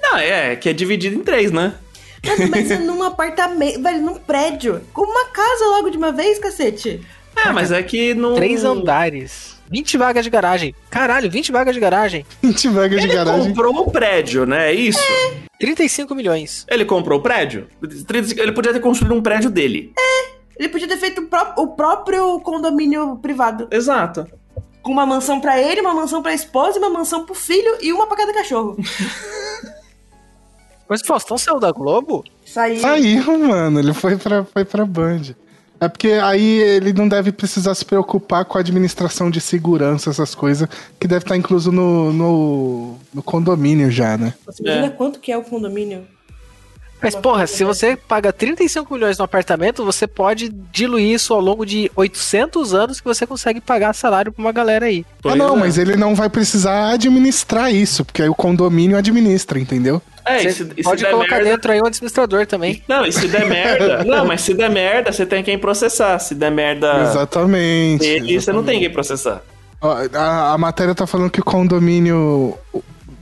[0.00, 1.74] Não, é, que é dividido em três, né?
[2.24, 4.80] Mano, mas é num apartamento, velho, num prédio.
[4.92, 7.00] Com uma casa logo de uma vez, cacete.
[7.36, 8.34] É, mas é que não.
[8.34, 9.55] Três andares.
[9.70, 10.74] 20 vagas de garagem.
[10.90, 12.24] Caralho, 20 vagas de garagem.
[12.42, 13.48] 20 vagas de Ele garagem.
[13.48, 14.70] comprou o prédio, né?
[14.70, 15.00] É isso?
[15.58, 16.64] 35 milhões.
[16.68, 17.66] Ele comprou o prédio?
[17.82, 19.92] Ele podia ter construído um prédio dele.
[20.58, 23.68] Ele podia ter feito o, pró- o próprio condomínio privado.
[23.70, 24.26] Exato.
[24.82, 28.06] Com uma mansão pra ele, uma mansão pra esposa, uma mansão pro filho e uma
[28.06, 28.76] pra cada cachorro.
[30.88, 32.24] Mas o Faustão saiu da Globo?
[32.44, 32.80] Saiu.
[32.80, 33.80] Saiu, mano.
[33.80, 35.34] Ele foi pra, foi pra Band.
[35.80, 40.34] É porque aí ele não deve precisar se preocupar com a administração de segurança, essas
[40.34, 44.32] coisas, que deve estar incluso no, no, no condomínio já, né?
[44.46, 44.90] Você imagina É.
[44.90, 46.04] quanto que é o condomínio?
[47.00, 51.64] Mas, porra, se você paga 35 milhões no apartamento, você pode diluir isso ao longo
[51.66, 55.04] de 800 anos que você consegue pagar salário pra uma galera aí.
[55.24, 55.60] ah, não, é.
[55.60, 60.00] mas ele não vai precisar administrar isso, porque aí o condomínio administra, entendeu?
[60.26, 61.50] É, e se, e se pode der colocar merda...
[61.50, 62.82] dentro aí um administrador também.
[62.88, 64.02] Não, e se der merda...
[64.04, 66.18] não, mas se der merda, você tem quem processar.
[66.18, 68.04] Se der merda exatamente.
[68.04, 69.40] ele, você não tem quem processar.
[70.12, 72.58] A, a matéria tá falando que o condomínio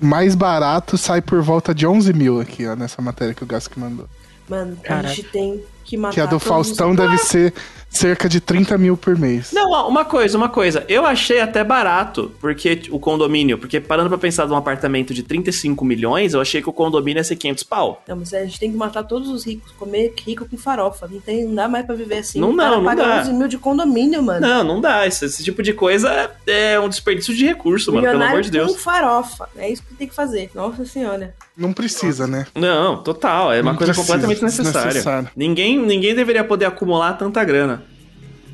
[0.01, 3.77] mais barato sai por volta de 11 mil aqui, ó, nessa matéria que o Gask
[3.77, 4.09] mandou.
[4.49, 5.09] Mano, Caraca.
[5.09, 7.53] a gente tem que matar Que a do Faustão deve ser
[7.95, 9.53] cerca de 30 mil por mês.
[9.53, 10.85] Não, uma coisa, uma coisa.
[10.89, 15.85] Eu achei até barato, porque o condomínio, porque parando pra pensar num apartamento de 35
[15.85, 18.03] milhões, eu achei que o condomínio ia ser 500 pau.
[18.09, 21.09] Não, mas a gente tem que matar todos os ricos, comer rico com farofa.
[21.11, 22.41] Não, tem, não dá mais pra viver assim.
[22.41, 23.21] Não O cara dá, não paga dá.
[23.21, 24.41] 11 mil de condomínio, mano.
[24.47, 25.07] Não, não dá.
[25.07, 28.57] Esse, esse tipo de coisa é um desperdício de recurso, mano, pelo amor de com
[28.57, 28.83] Deus.
[28.83, 29.49] farofa.
[29.57, 30.51] É isso que tem que fazer.
[30.55, 31.35] Nossa senhora.
[31.57, 32.47] Não precisa, né?
[32.55, 33.53] Não, total.
[33.53, 35.31] É uma Não coisa precisa, completamente necessária.
[35.37, 37.84] Ninguém, ninguém deveria poder acumular tanta grana.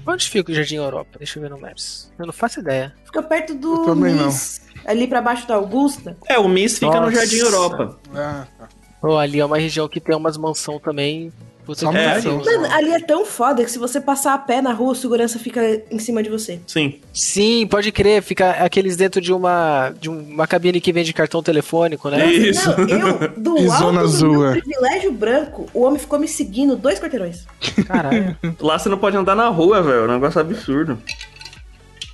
[0.06, 1.18] Onde fica o Jardim Europa?
[1.18, 2.10] Deixa eu ver no Maps.
[2.18, 2.94] Eu não faço ideia.
[3.04, 4.26] Fica perto Eu do também não.
[4.26, 6.16] Miss, ali pra baixo da Augusta.
[6.26, 7.16] É, o Miss fica no Nossa.
[7.16, 7.98] Jardim Europa.
[8.14, 8.68] Ah, tá.
[9.02, 11.32] Oh, ali é uma região que tem umas mansão também.
[11.70, 12.20] Puta Só que É.
[12.20, 15.38] Mano, ali é tão foda que se você passar a pé na rua, o segurança
[15.38, 16.58] fica em cima de você.
[16.66, 16.98] Sim.
[17.14, 18.24] Sim, pode crer.
[18.24, 22.26] Fica aqueles dentro de uma, de uma cabine que vende cartão telefônico, né?
[22.26, 22.68] Isso.
[22.76, 24.60] Não, eu, do E alto zona do azul, meu é.
[24.60, 27.46] privilégio branco, o homem ficou me seguindo dois quarteirões.
[27.86, 28.36] Caralho.
[28.58, 29.98] Lá você não pode andar na rua, velho.
[29.98, 30.98] É um negócio absurdo.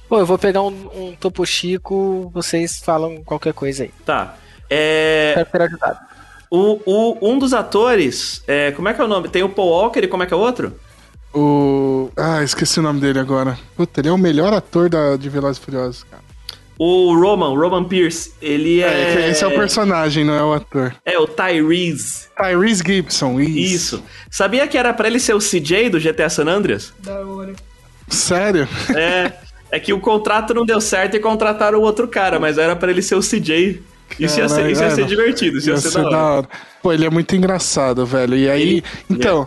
[0.07, 3.91] Pô, eu vou pegar um, um Topo Chico, vocês falam qualquer coisa aí.
[4.05, 4.37] Tá.
[4.69, 5.31] É.
[5.31, 6.16] Espero ter ajudado.
[6.51, 8.43] O, o- um dos atores.
[8.47, 9.29] é, como é que é o nome?
[9.29, 10.73] Tem o Paul Walker e como é que é o outro?
[11.35, 12.11] O.
[12.17, 13.59] Ah, esqueci o nome dele agora.
[13.77, 16.25] Puta, ele é o melhor ator da, de Velozes e Furiosos, cara.
[16.79, 18.87] O Roman, Roman Pierce, ele é.
[19.27, 20.95] é esse é o personagem, não é o ator.
[21.05, 22.27] É o Tyrese.
[22.37, 23.59] Tyrese Gibson, isso.
[23.59, 24.03] Isso.
[24.31, 26.93] Sabia que era pra ele ser o CJ do GTA San Andreas?
[26.99, 27.55] Da hora.
[28.09, 28.69] Sério?
[28.95, 29.33] É.
[29.71, 32.91] É que o contrato não deu certo e contrataram o outro cara, mas era pra
[32.91, 33.83] ele ser o CJ.
[34.19, 36.17] Isso ia ser, isso ia ser divertido, isso ia, ia ser, ser da, hora.
[36.17, 36.49] da, hora.
[36.83, 38.37] Pô, ele é muito engraçado, velho.
[38.37, 39.47] E aí, então,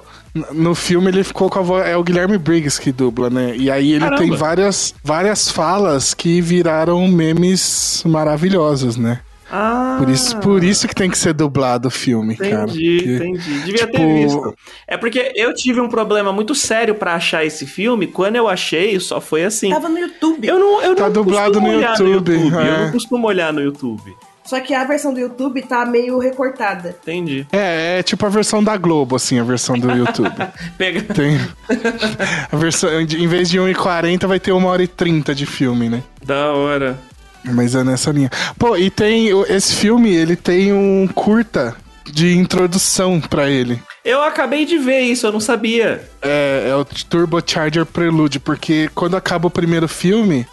[0.52, 1.88] no filme ele ficou com a voz.
[1.88, 3.56] É o Guilherme Briggs que dubla, né?
[3.56, 4.18] E aí ele Caramba.
[4.18, 9.22] tem várias, várias falas que viraram memes maravilhosos, né?
[9.52, 9.96] Ah.
[9.98, 12.70] Por isso, por isso que tem que ser dublado o filme, entendi, cara.
[12.70, 13.60] Entendi, entendi.
[13.62, 13.92] Devia tipo...
[13.94, 14.56] ter visto.
[14.88, 18.06] É porque eu tive um problema muito sério para achar esse filme.
[18.06, 19.72] Quando eu achei, só foi assim.
[19.72, 20.48] Tava no YouTube.
[20.48, 22.04] Eu não, eu tá não dublado no YouTube.
[22.04, 22.56] no YouTube.
[22.56, 22.70] É.
[22.70, 24.16] Eu não costumo olhar no YouTube.
[24.50, 26.98] Só que a versão do YouTube tá meio recortada.
[27.04, 27.46] Entendi.
[27.52, 30.34] É, é tipo a versão da Globo, assim, a versão do YouTube.
[30.76, 31.04] Pega.
[31.14, 31.40] Tem.
[32.52, 36.02] A versão, em vez de 1h40, vai ter 1 hora e 30 de filme, né?
[36.26, 37.00] Da hora.
[37.44, 38.32] Mas é nessa linha.
[38.58, 39.30] Pô, e tem.
[39.48, 41.76] Esse filme, ele tem um curta
[42.12, 43.80] de introdução para ele.
[44.04, 46.10] Eu acabei de ver isso, eu não sabia.
[46.24, 50.48] É, é o Turbo Charger Prelude, porque quando acaba o primeiro filme,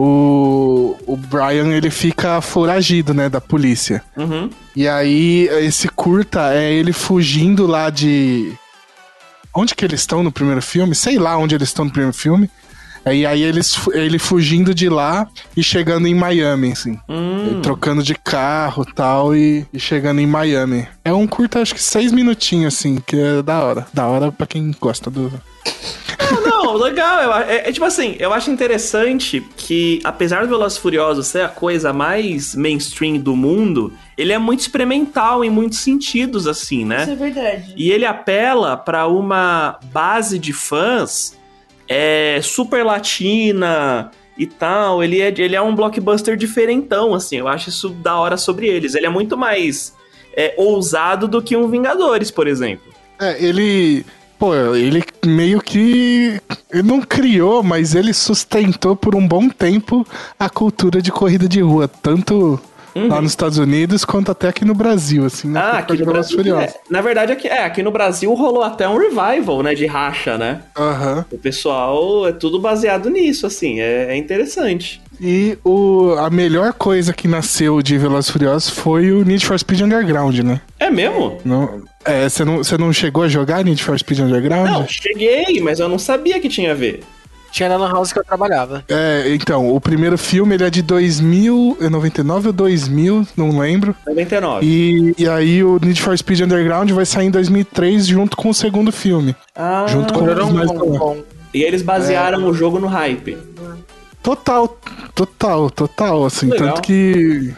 [0.00, 4.00] o, o Brian ele fica foragido, né, da polícia.
[4.16, 4.48] Uhum.
[4.76, 8.52] E aí, esse curta é ele fugindo lá de.
[9.52, 10.94] Onde que eles estão no primeiro filme?
[10.94, 12.48] Sei lá onde eles estão no primeiro filme.
[13.12, 16.98] E aí eles, ele fugindo de lá e chegando em Miami, assim.
[17.08, 17.60] Hum.
[17.62, 20.86] Trocando de carro tal, e, e chegando em Miami.
[21.04, 23.86] É um curta, acho que seis minutinhos, assim, que é da hora.
[23.92, 25.32] Da hora pra quem gosta do.
[26.30, 27.22] Não, não, legal.
[27.22, 31.48] Eu, é, é, tipo assim, eu acho interessante que, apesar do Velozes Furiosos ser a
[31.48, 37.02] coisa mais mainstream do mundo, ele é muito experimental em muitos sentidos, assim, né?
[37.02, 37.74] Isso é verdade.
[37.76, 41.37] E ele apela para uma base de fãs
[41.88, 45.02] é, super latina e tal.
[45.02, 47.36] Ele é, ele é um blockbuster diferentão, assim.
[47.36, 48.94] Eu acho isso da hora sobre eles.
[48.94, 49.94] Ele é muito mais
[50.36, 52.92] é, ousado do que um Vingadores, por exemplo.
[53.18, 54.04] É, ele.
[54.38, 56.40] Pô, ele meio que.
[56.70, 60.06] Ele não criou, mas ele sustentou por um bom tempo
[60.38, 61.88] a cultura de corrida de rua.
[61.88, 62.60] Tanto
[62.98, 63.08] uhum.
[63.08, 65.48] lá nos Estados Unidos quanto até aqui no Brasil, assim.
[65.48, 65.60] Né?
[65.60, 66.58] Ah, aqui no Brasil.
[66.58, 69.74] É, na verdade, aqui, é, aqui no Brasil rolou até um revival, né?
[69.74, 70.62] De racha, né?
[70.76, 71.24] Uhum.
[71.32, 73.80] O pessoal é tudo baseado nisso, assim.
[73.80, 75.00] É, é interessante.
[75.20, 79.80] E o, a melhor coisa que nasceu de Velozes Furiosos foi o Need for Speed
[79.80, 80.60] Underground, né?
[80.78, 81.38] É mesmo?
[81.44, 84.70] Não, é, você não, não chegou a jogar Need for Speed Underground?
[84.70, 87.00] Não, cheguei, mas eu não sabia que tinha a ver.
[87.50, 88.84] Tinha na Lan House que eu trabalhava.
[88.88, 93.94] É, então, o primeiro filme ele é de 2000, 99 ou 2000, não lembro.
[94.06, 94.66] 99.
[94.66, 98.54] E, e aí o Need for Speed Underground vai sair em 2003 junto com o
[98.54, 99.34] segundo filme.
[99.54, 100.70] Ah, junto com os mais.
[101.52, 102.44] E eles basearam é.
[102.44, 103.38] o jogo no hype.
[104.22, 104.68] Total,
[105.14, 106.68] total, total, assim, Legal.
[106.68, 107.54] tanto que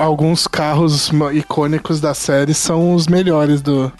[0.00, 3.92] alguns carros icônicos da série são os melhores do,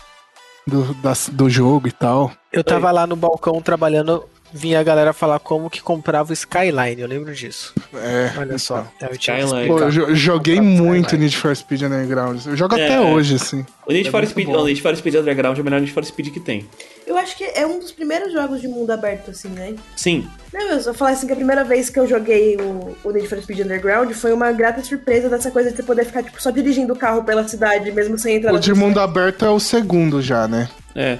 [0.67, 2.33] do, da, do jogo e tal.
[2.53, 7.01] Eu tava lá no balcão trabalhando vinha a galera falar como que comprava o Skyline,
[7.01, 7.75] eu lembro disso.
[7.95, 8.33] É.
[8.39, 8.87] Olha só.
[8.97, 9.09] Então.
[9.09, 9.67] É, Skyline.
[9.67, 12.45] Pô, eu joguei muito Need for Speed Underground.
[12.47, 13.65] Eu jogo é, até hoje, assim.
[13.87, 16.05] O Need, é for Speed, o Need for Speed Underground é o melhor Need for
[16.05, 16.69] Speed que tem.
[17.07, 19.75] Eu acho que é um dos primeiros jogos de mundo aberto, assim, né?
[19.97, 20.29] Sim.
[20.53, 23.27] Não, eu só falar assim que a primeira vez que eu joguei o, o Need
[23.27, 26.51] for Speed Underground foi uma grata surpresa dessa coisa de você poder ficar, tipo, só
[26.51, 30.23] dirigindo o carro pela cidade, mesmo sem entrar O de mundo aberto é o segundo
[30.23, 30.69] já, né?
[30.95, 31.19] É.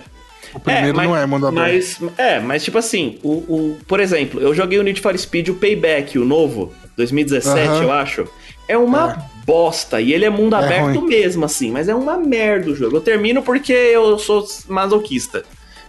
[0.55, 2.01] O primeiro é, mas, não é mundo aberto.
[2.01, 5.49] Mas, é, mas tipo assim, o, o, por exemplo, eu joguei o Need for Speed,
[5.49, 7.83] o Payback, o novo, 2017, uh -huh.
[7.83, 8.29] eu acho.
[8.69, 9.45] É uma é.
[9.45, 10.01] bosta.
[10.01, 11.09] E ele é mundo é aberto ruim.
[11.09, 12.97] mesmo, assim, mas é uma merda o jogo.
[12.97, 15.45] Eu termino porque eu sou masoquista.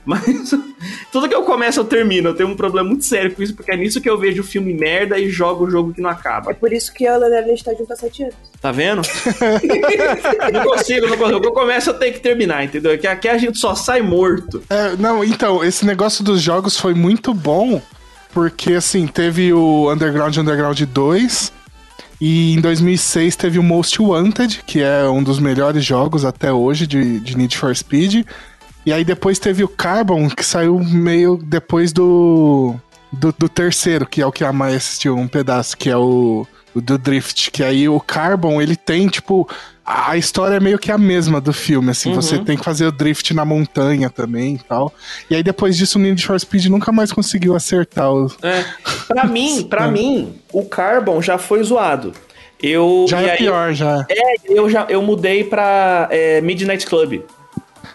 [0.06, 0.52] Mas
[1.12, 2.30] tudo que eu começo eu termino.
[2.30, 4.46] Eu tenho um problema muito sério com isso, porque é nisso que eu vejo o
[4.46, 6.52] filme merda e jogo o jogo que não acaba.
[6.52, 8.36] É por isso que a gente tá junto há sete anos.
[8.60, 9.02] Tá vendo?
[10.52, 11.46] não consigo, não consigo.
[11.46, 12.98] Eu começo eu tenho que terminar, entendeu?
[12.98, 14.64] Que aqui a gente só sai morto.
[14.70, 17.82] É, não, então, esse negócio dos jogos foi muito bom,
[18.34, 21.62] porque assim, teve o Underground Underground 2.
[22.22, 26.86] E em 2006 teve o Most Wanted, que é um dos melhores jogos até hoje
[26.86, 28.28] de, de Need for Speed.
[28.86, 32.76] E aí depois teve o Carbon, que saiu meio depois do,
[33.12, 36.46] do, do terceiro, que é o que a Mai assistiu um pedaço, que é o,
[36.74, 37.52] o, do Drift.
[37.52, 39.48] Que aí o Carbon, ele tem, tipo...
[39.84, 42.10] A história é meio que a mesma do filme, assim.
[42.10, 42.16] Uhum.
[42.16, 44.94] Você tem que fazer o drift na montanha também e tal.
[45.30, 48.32] E aí depois disso o Need for Speed nunca mais conseguiu acertar o...
[48.42, 48.64] É.
[49.08, 49.92] Pra mim, pra é.
[49.92, 52.14] mim, o Carbon já foi zoado.
[52.62, 54.06] Eu, já é aí, pior, já.
[54.08, 57.22] É, eu já eu mudei pra é, Midnight Club.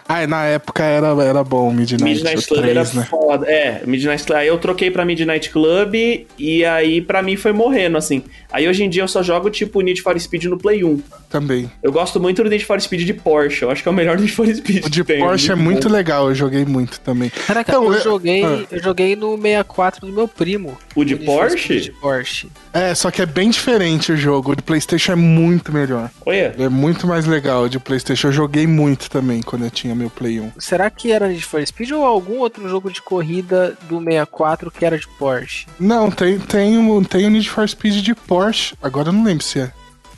[0.07, 3.07] Ah, na época era, era bom Midnight, Midnight Club 3, era né?
[3.09, 3.45] foda.
[3.49, 4.37] É, Midnight Club.
[4.37, 5.95] Aí eu troquei pra Midnight Club
[6.37, 8.23] e aí pra mim foi morrendo, assim.
[8.51, 11.01] Aí hoje em dia eu só jogo tipo Need for Speed no Play 1.
[11.29, 11.69] Também.
[11.83, 13.63] Eu gosto muito do Need for Speed de Porsche.
[13.63, 14.85] Eu acho que é o melhor Need for Speed.
[14.85, 15.93] O de tem, Porsche é muito bom.
[15.93, 17.29] legal, eu joguei muito também.
[17.45, 18.63] Caraca, então, eu, joguei, ah.
[18.71, 20.77] eu joguei no 64 do meu primo.
[20.95, 21.81] O de Porsche?
[21.81, 22.47] De Porsche.
[22.71, 24.53] É, só que é bem diferente o jogo.
[24.53, 26.09] O de PlayStation é muito melhor.
[26.25, 26.55] Olha.
[26.57, 28.27] É muito mais legal o de PlayStation.
[28.27, 30.51] Eu joguei muito também quando eu tinha meu Play 1.
[30.59, 34.85] Será que era Need for Speed ou algum outro jogo de corrida do 64 que
[34.85, 35.67] era de Porsche?
[35.79, 38.75] Não, tem, tem, um, tem o Need for Speed de Porsche.
[38.81, 39.71] Agora eu não lembro se é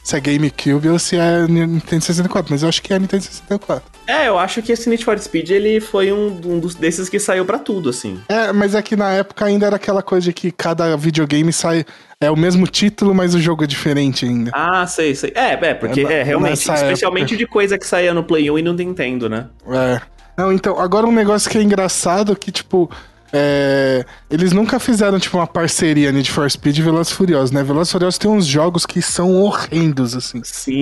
[0.09, 3.83] se é GameCube ou se é Nintendo 64, mas eu acho que é Nintendo 64.
[4.07, 7.19] É, eu acho que esse Need for Speed ele foi um, um dos desses que
[7.19, 8.19] saiu para tudo, assim.
[8.27, 11.85] É, mas é que na época ainda era aquela coisa de que cada videogame sai.
[12.21, 14.51] É o mesmo título, mas o jogo é diferente ainda.
[14.53, 15.31] Ah, sei, sei.
[15.33, 17.37] É, é porque é, é realmente, especialmente época.
[17.37, 19.47] de coisa que saía no Play 1 e no Nintendo, né?
[19.69, 20.01] É.
[20.37, 22.91] Não, então, agora um negócio que é engraçado que, tipo,
[23.31, 27.63] é, eles nunca fizeram, tipo, uma parceria Need for Speed e Velozes Furiosos, né?
[27.63, 30.41] Velozes Furiosos tem uns jogos que são horrendos, assim.
[30.43, 30.73] Sim.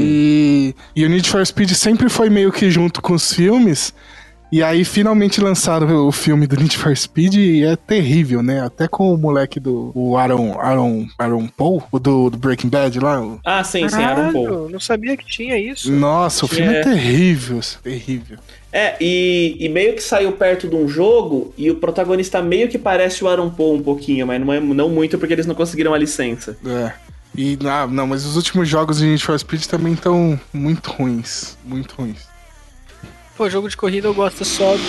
[0.00, 3.92] E, e o Need for Speed sempre foi meio que junto com os filmes.
[4.50, 8.60] E aí finalmente lançaram o filme do Need for Speed e é terrível, né?
[8.60, 13.00] Até com o moleque do o Aaron, Aaron, Aaron Paul, o do, do Breaking Bad
[13.00, 13.20] lá.
[13.20, 13.40] O...
[13.44, 14.70] Ah, sim, sim, Aaron Paul.
[14.70, 15.90] Não sabia que tinha isso.
[15.90, 18.38] Nossa, o filme é, é terrível, terrível.
[18.72, 22.78] É, e, e, meio que saiu perto de um jogo e o protagonista meio que
[22.78, 25.94] parece o Aaron Paul um pouquinho, mas não, é, não muito porque eles não conseguiram
[25.94, 26.56] a licença.
[26.64, 26.92] É.
[27.34, 31.56] E ah, não, mas os últimos jogos de Need for Speed também estão muito ruins.
[31.64, 32.35] Muito ruins.
[33.36, 34.82] Pô, jogo de corrida eu gosto só do.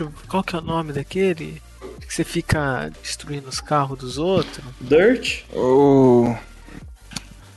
[0.00, 0.12] Eu...
[0.28, 1.62] Qual que é o nome daquele?
[2.00, 4.64] Que você fica destruindo os carros dos outros?
[4.80, 5.42] Dirt?
[5.52, 6.26] O.
[6.28, 6.52] Oh...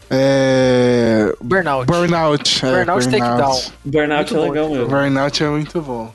[0.09, 1.33] É...
[1.41, 1.87] Burnout.
[1.87, 2.65] Burnout.
[2.65, 3.61] É, Burnout, Takedown.
[3.83, 4.87] Burnout muito é legal mesmo.
[4.87, 6.13] Burnout é muito bom.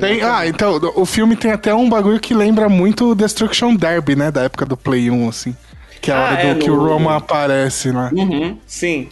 [0.00, 4.30] Tem, ah, então, o filme tem até um bagulho que lembra muito Destruction Derby, né?
[4.30, 5.56] Da época do Play 1, assim.
[6.02, 6.64] Que é a ah, hora é, do, no...
[6.64, 8.10] que o Roma aparece, né?
[8.12, 9.08] Uhum, sim.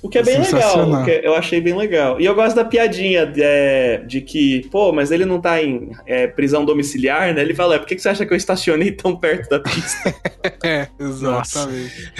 [0.00, 2.20] O que é, é bem legal, que eu achei bem legal.
[2.20, 5.90] E eu gosto da piadinha de, é, de que, pô, mas ele não tá em
[6.06, 7.40] é, prisão domiciliar, né?
[7.40, 10.14] Ele fala, é, por que, que você acha que eu estacionei tão perto da pista?
[10.62, 12.12] é, exatamente.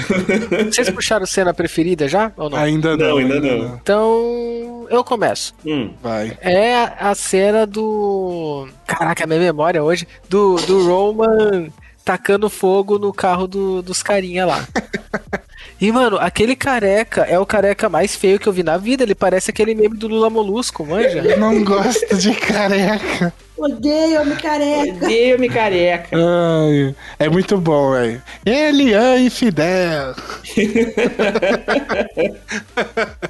[0.67, 2.33] Vocês puxaram cena preferida já?
[2.37, 2.59] Ou não?
[2.59, 3.59] Ainda não, não ainda, ainda não.
[3.59, 3.77] não.
[3.77, 5.55] Então, eu começo.
[5.65, 5.93] Hum.
[6.03, 6.37] Vai.
[6.41, 8.69] É a cena do.
[8.87, 10.07] Caraca, minha memória hoje.
[10.29, 11.71] Do, do Roman
[12.05, 14.67] tacando fogo no carro do, dos carinha lá.
[15.81, 19.05] E, mano, aquele careca é o careca mais feio que eu vi na vida.
[19.05, 21.19] Ele parece aquele meme do Lula Molusco, manja?
[21.19, 23.33] Eu não gosto de careca.
[23.59, 25.05] Odeio me careca.
[25.05, 26.17] Odeio me careca.
[26.17, 28.23] Ai, é muito bom, velho.
[28.47, 30.15] Elian e Fidel.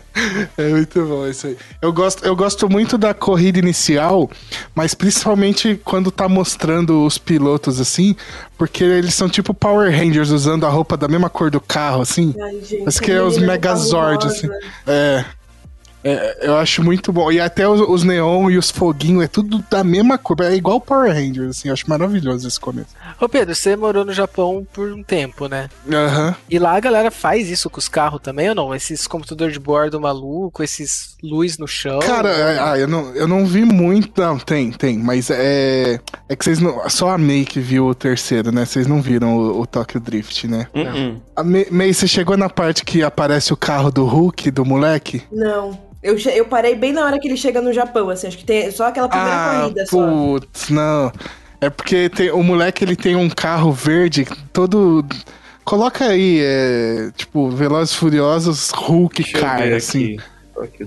[0.57, 1.57] é muito bom isso aí.
[1.81, 4.31] Eu gosto, eu gosto muito da corrida inicial,
[4.75, 8.15] mas principalmente quando tá mostrando os pilotos assim,
[8.59, 12.35] porque eles são tipo Power Rangers usando a roupa da mesma cor do carro, assim.
[12.41, 14.49] Ai, gente, Parece que é os Megazord, assim.
[14.87, 15.25] É.
[16.03, 17.31] É, eu acho muito bom.
[17.31, 20.37] E até os, os neon e os foguinhos, é tudo da mesma cor.
[20.41, 21.69] É igual Power Rangers, assim.
[21.69, 22.89] Eu acho maravilhoso esse começo.
[23.21, 25.69] Ô Pedro, você morou no Japão por um tempo, né?
[25.91, 26.29] Aham.
[26.29, 26.35] Uhum.
[26.49, 28.75] E lá a galera faz isso com os carros também ou não?
[28.75, 31.99] Esses computadores de bordo maluco, esses luz no chão?
[32.01, 34.21] Cara, é, ah, eu, não, eu não vi muito.
[34.21, 34.99] Não, tem, tem.
[34.99, 35.99] Mas é.
[36.29, 36.89] É que vocês não.
[36.89, 38.65] Só a May que viu o terceiro, né?
[38.65, 40.69] Vocês não viram o, o Tokyo Drift, né?
[40.75, 41.21] Uh -uh.
[41.37, 45.23] A May, May, você chegou na parte que aparece o carro do Hulk, do moleque?
[45.33, 45.88] Não.
[46.03, 48.71] Eu, eu parei bem na hora que ele chega no Japão, assim, acho que tem
[48.71, 50.75] só aquela primeira ah, corrida putz, só.
[50.75, 51.13] Não.
[51.61, 55.05] É porque tem, o moleque ele tem um carro verde todo.
[55.65, 60.17] Coloca aí, é, tipo, Velozes Furiosos Hulk Deixa Car, assim.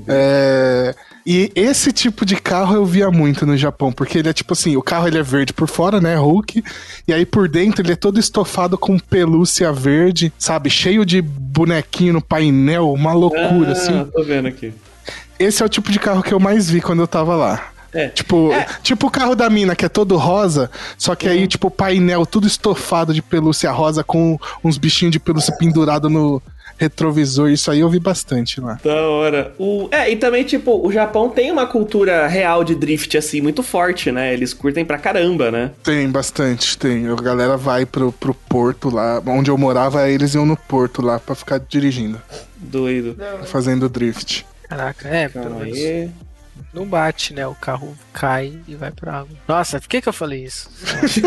[0.07, 0.95] É,
[1.25, 4.75] e esse tipo de carro eu via muito no Japão, porque ele é tipo assim,
[4.75, 6.63] o carro ele é verde por fora, né, Hulk,
[7.07, 12.13] e aí por dentro ele é todo estofado com pelúcia verde, sabe, cheio de bonequinho
[12.13, 14.05] no painel, uma loucura, ah, assim.
[14.11, 14.73] tô vendo aqui.
[15.39, 17.71] Esse é o tipo de carro que eu mais vi quando eu tava lá.
[17.93, 18.07] É.
[18.07, 18.65] Tipo, é.
[18.81, 21.33] tipo o carro da mina, que é todo rosa, só que uhum.
[21.33, 26.09] aí, tipo, o painel tudo estofado de pelúcia rosa com uns bichinhos de pelúcia pendurado
[26.09, 26.41] no
[26.77, 27.49] retrovisor.
[27.49, 28.79] Isso aí eu vi bastante lá.
[28.83, 29.53] Da hora.
[29.59, 29.87] O...
[29.91, 34.11] É, e também, tipo, o Japão tem uma cultura real de drift, assim, muito forte,
[34.11, 34.33] né?
[34.33, 35.71] Eles curtem pra caramba, né?
[35.83, 37.07] Tem bastante, tem.
[37.07, 39.21] A galera vai pro, pro porto lá.
[39.27, 42.19] Onde eu morava, eles iam no porto lá pra ficar dirigindo.
[42.57, 43.15] Doido.
[43.45, 44.45] Fazendo drift.
[44.71, 46.11] Caraca, é, pelo menos.
[46.73, 47.45] Não bate, né?
[47.45, 49.35] O carro cai e vai pra água.
[49.45, 50.69] Nossa, por que que eu falei isso?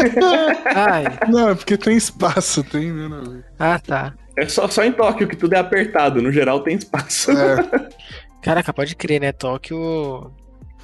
[0.74, 1.04] Ai.
[1.28, 3.42] Não, é porque tem espaço, tem, né?
[3.58, 4.14] Ah, tá.
[4.38, 7.30] É só, só em Tóquio que tudo é apertado, no geral tem espaço.
[7.32, 7.88] É.
[8.40, 9.32] Caraca, pode crer, né?
[9.32, 10.30] Tóquio.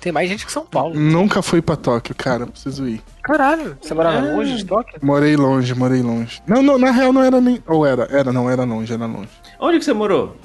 [0.00, 0.94] Tem mais gente que São Paulo.
[0.98, 2.46] Nunca fui pra Tóquio, cara.
[2.46, 3.02] Preciso ir.
[3.22, 4.32] Caralho, você morava É.
[4.34, 4.98] longe de Tóquio?
[5.02, 6.42] Morei longe, morei longe.
[6.46, 7.62] Não, não, na real não era nem.
[7.66, 8.06] Ou era?
[8.10, 9.30] Era, não, era longe, era longe.
[9.58, 10.36] Onde que você morou?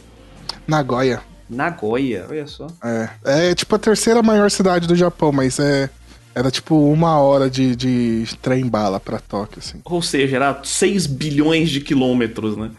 [0.68, 1.22] Nagoya.
[1.50, 2.68] Nagoya, olha só.
[2.84, 3.10] É.
[3.50, 5.90] É tipo a terceira maior cidade do Japão, mas é.
[6.34, 9.80] Era tipo uma hora de, de trem bala pra Tóquio, assim.
[9.86, 12.72] Ou seja, era 6 bilhões de quilômetros, né?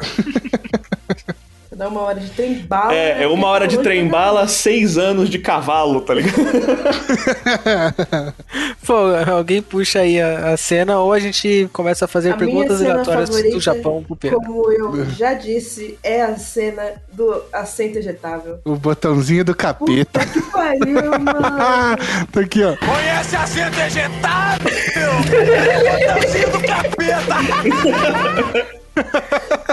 [1.76, 2.94] Dá uma hora de trem bala.
[2.94, 6.34] É, é uma hora de trem bala, seis anos de cavalo, tá ligado?
[8.86, 8.94] Pô,
[9.32, 13.30] alguém puxa aí a, a cena ou a gente começa a fazer A perguntas aleatórias
[13.30, 14.40] do Japão pro Pedro.
[14.40, 18.58] Como eu já disse, é a cena do assento ejetável.
[18.64, 20.20] O botãozinho do capeta.
[20.20, 21.40] Puta que pariu, mano.
[21.42, 21.96] Ah,
[22.30, 22.76] tá aqui, ó.
[22.76, 24.70] Conhece assento ejetável?
[26.14, 27.34] Botãozinho do capeta!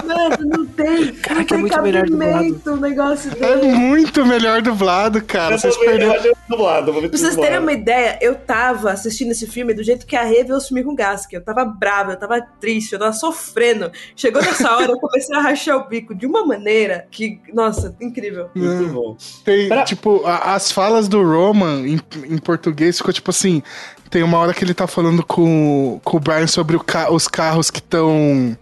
[0.04, 1.12] Mano, não tem.
[1.14, 3.72] Cara, não que é muito melhor cabimento o negócio É dele.
[3.76, 5.56] muito melhor dublado, cara.
[5.58, 6.14] Vocês perderam.
[6.48, 10.22] dublado, Pra vocês terem uma ideia, eu tava assistindo esse filme do jeito que a
[10.24, 11.32] Rê vê os filmes com Gask.
[11.32, 13.90] Eu tava brava, eu tava triste, eu tava sofrendo.
[14.16, 18.48] Chegou nessa hora, eu comecei a rachar o bico de uma maneira que, nossa, incrível.
[18.54, 19.16] Muito bom.
[19.44, 23.62] Tem, Pra- tipo, a- as falas do Roman em, em português ficou tipo assim.
[24.10, 27.26] Tem uma hora que ele tá falando com, com o Brian sobre o ca- os
[27.26, 28.54] carros que estão.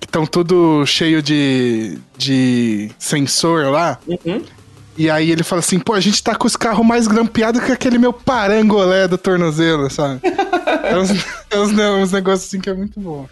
[0.00, 3.98] Que estão tudo cheio de, de sensor lá.
[4.06, 4.42] Uhum.
[4.96, 7.70] E aí ele fala assim, pô, a gente tá com os carros mais grampeados que
[7.70, 10.20] aquele meu parangolé do tornozelo, sabe?
[10.24, 11.10] é uns,
[11.50, 11.70] é uns,
[12.02, 13.28] uns negócios assim que é muito bom.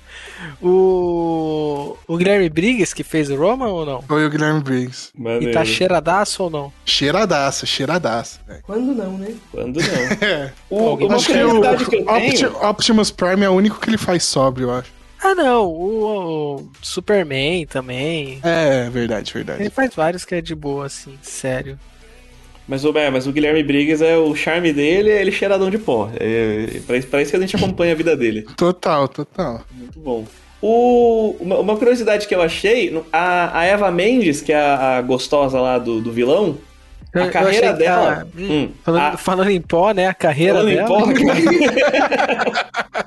[0.62, 4.02] O, o Guilherme Briggs, que fez o Roma ou não?
[4.02, 5.10] Foi o Guilherme Briggs.
[5.40, 6.72] E tá cheiradaço ou não?
[6.84, 8.38] Cheiradaço, cheiradaço.
[8.62, 9.34] Quando não, né?
[9.50, 9.86] Quando não.
[10.28, 10.52] É.
[10.70, 12.64] O, uma Acho que o que eu Opti- tenho...
[12.64, 14.95] Optimus Prime é o único que ele faz sóbrio, eu acho.
[15.22, 15.66] Ah, não.
[15.66, 18.40] O, o Superman também.
[18.42, 19.62] É, verdade, verdade.
[19.62, 21.78] Ele faz vários que é de boa, assim, sério.
[22.68, 25.78] Mas o, é, mas o Guilherme Briggs é o charme dele, é ele cheiradão de
[25.78, 26.10] pó.
[26.18, 28.44] É, pra, isso- pra isso que a gente acompanha a vida dele.
[28.56, 29.62] Total, total.
[29.72, 30.24] Muito bom.
[30.60, 35.02] O, uma, uma curiosidade que eu achei, a, a Eva Mendes, que é a, a
[35.02, 36.58] gostosa lá do, do vilão,
[37.14, 38.26] a eu carreira dela.
[38.26, 40.08] a- hum, falando, a- falando em pó, né?
[40.08, 40.88] A carreira Falando em dela.
[40.88, 41.06] pó,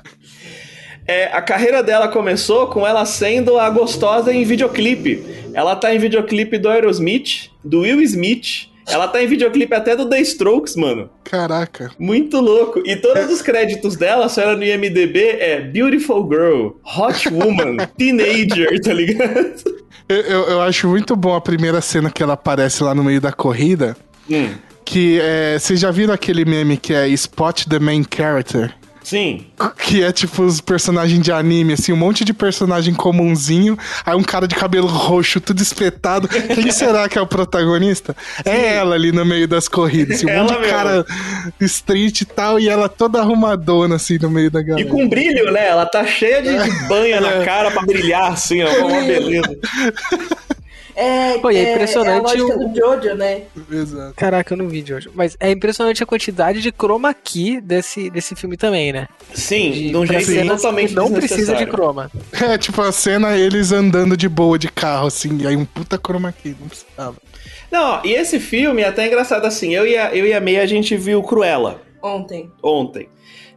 [1.10, 5.24] É, a carreira dela começou com ela sendo a gostosa em videoclipe.
[5.52, 8.68] Ela tá em videoclipe do Aerosmith, do Will Smith.
[8.88, 11.10] Ela tá em videoclipe até do The Strokes, mano.
[11.24, 11.90] Caraca.
[11.98, 12.80] Muito louco.
[12.86, 18.80] E todos os créditos dela, se ela no IMDB, é Beautiful Girl, Hot Woman, Teenager,
[18.80, 19.80] tá ligado?
[20.08, 23.20] Eu, eu, eu acho muito bom a primeira cena que ela aparece lá no meio
[23.20, 23.96] da corrida.
[24.30, 24.50] Hum,
[24.84, 25.58] Que é.
[25.58, 28.72] Vocês já viram aquele meme que é Spot the Main Character?
[29.02, 29.46] Sim.
[29.78, 34.22] Que é tipo os personagens de anime, assim, um monte de personagem comunzinho, aí um
[34.22, 36.28] cara de cabelo roxo, tudo espetado.
[36.28, 38.16] Quem será que é o protagonista?
[38.44, 41.06] É ela ali no meio das corridas, assim, um Ela monte de cara
[41.60, 44.88] street e tal, e ela toda arrumadona, assim, no meio da E galera.
[44.88, 45.68] com brilho, né?
[45.68, 48.86] Ela tá cheia de, de banha na cara pra brilhar, assim, ó.
[48.86, 49.58] Uma beleza.
[51.00, 53.42] É, Pô, e é é, impressionante é a o- do Jojo, né?
[53.70, 54.14] Exato.
[54.16, 55.08] Caraca, eu não vi de hoje.
[55.14, 59.08] Mas é impressionante a quantidade de chroma key desse, desse filme também, né?
[59.32, 62.10] Sim, de um pra jeito totalmente não precisa de chroma.
[62.40, 65.96] É, tipo, a cena eles andando de boa de carro, assim, e aí um puta
[65.98, 67.16] chroma key, não precisava.
[67.70, 69.74] Não, e esse filme é até engraçado assim.
[69.74, 72.50] Eu e a, eu e a Meia, a gente viu Cruella Ontem.
[72.62, 73.08] ontem.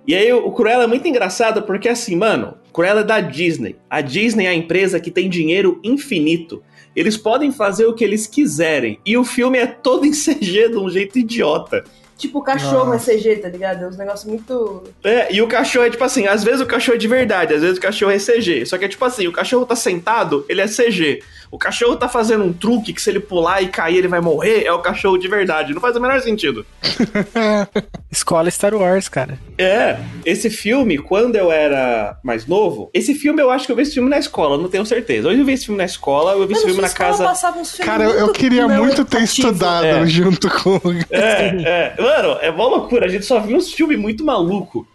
[0.08, 3.76] E aí o Cruella é muito engraçado porque assim, mano, Cruella é da Disney.
[3.90, 6.62] A Disney é a empresa que tem dinheiro infinito.
[6.96, 9.00] Eles podem fazer o que eles quiserem.
[9.06, 11.84] E o filme é todo em CG de um jeito idiota.
[12.18, 13.12] Tipo, o cachorro Nossa.
[13.12, 13.84] é CG, tá ligado?
[13.84, 14.84] É uns negócios muito.
[15.04, 17.62] É, e o cachorro é tipo assim, às vezes o cachorro é de verdade, às
[17.62, 18.66] vezes o cachorro é CG.
[18.66, 21.22] Só que é tipo assim, o cachorro tá sentado, ele é CG.
[21.54, 24.64] O cachorro tá fazendo um truque que se ele pular e cair ele vai morrer,
[24.64, 25.72] é o cachorro de verdade.
[25.72, 26.66] Não faz o menor sentido.
[28.10, 29.38] Escola Star Wars, cara.
[29.56, 33.84] É, esse filme, quando eu era mais novo, esse filme eu acho que eu vi
[33.84, 35.30] esse filme na escola, não tenho certeza.
[35.30, 37.24] Hoje eu vi esse filme na escola, eu vi esse filme na casa.
[37.24, 40.08] passava uns filmes Cara, eu, eu queria muito ter estudado É.
[40.08, 40.82] junto com.
[41.12, 42.02] É, é.
[42.02, 44.88] Mano, é mó loucura, a gente só viu uns filmes muito maluco.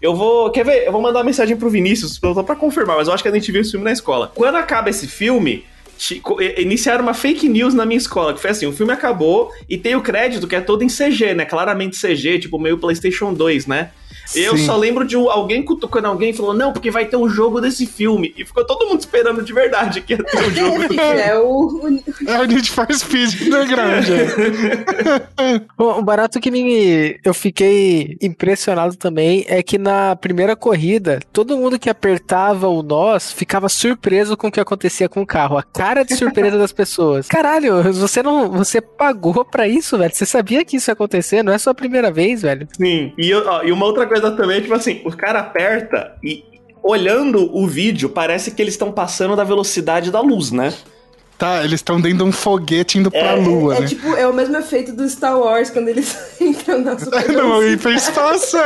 [0.00, 0.50] Eu vou.
[0.50, 0.86] Quer ver?
[0.86, 3.32] Eu vou mandar uma mensagem pro Vinícius, só pra confirmar, mas eu acho que a
[3.32, 4.32] gente viu esse filme na escola.
[4.34, 5.62] Quando acaba esse filme.
[6.58, 9.94] Iniciaram uma fake news na minha escola, que foi assim: o filme acabou e tem
[9.96, 11.44] o crédito que é todo em CG, né?
[11.44, 13.90] Claramente CG, tipo meio PlayStation 2, né?
[14.34, 14.66] Eu Sim.
[14.66, 17.60] só lembro de um- alguém cutucando alguém e falou: não, porque vai ter um jogo
[17.60, 18.34] desse filme.
[18.36, 20.94] E ficou todo mundo esperando de verdade que ia ter um jogo.
[21.00, 21.46] É o,
[21.86, 24.04] o- É o Need for Speed Underground.
[24.08, 25.66] é.
[25.78, 31.78] O barato que me, eu fiquei impressionado também é que na primeira corrida, todo mundo
[31.78, 35.56] que apertava o nós ficava surpreso com o que acontecia com o carro.
[35.56, 37.26] A cara de surpresa das pessoas.
[37.28, 38.50] Caralho, você não.
[38.52, 40.14] Você pagou pra isso, velho?
[40.14, 41.42] Você sabia que isso ia acontecer?
[41.42, 42.66] Não é sua primeira vez, velho.
[42.76, 43.12] Sim.
[43.16, 46.44] E, ó, e uma outra coisa também, tipo assim, o cara aperta e.
[46.82, 50.72] Olhando o vídeo, parece que eles estão passando da velocidade da luz, né?
[51.36, 53.86] Tá, eles estão dentro de um foguete indo pra lua, É né?
[53.88, 58.56] tipo, é o mesmo efeito do Star Wars quando eles entram na super Não, hiperespaço.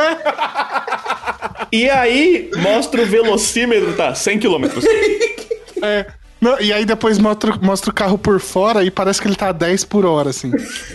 [1.72, 4.14] E aí, mostra o velocímetro, tá?
[4.14, 4.64] 100 km.
[5.82, 6.04] É.
[6.40, 9.48] Não, e aí depois mostra, mostra o carro por fora e parece que ele tá
[9.48, 10.50] a 10 por hora, assim.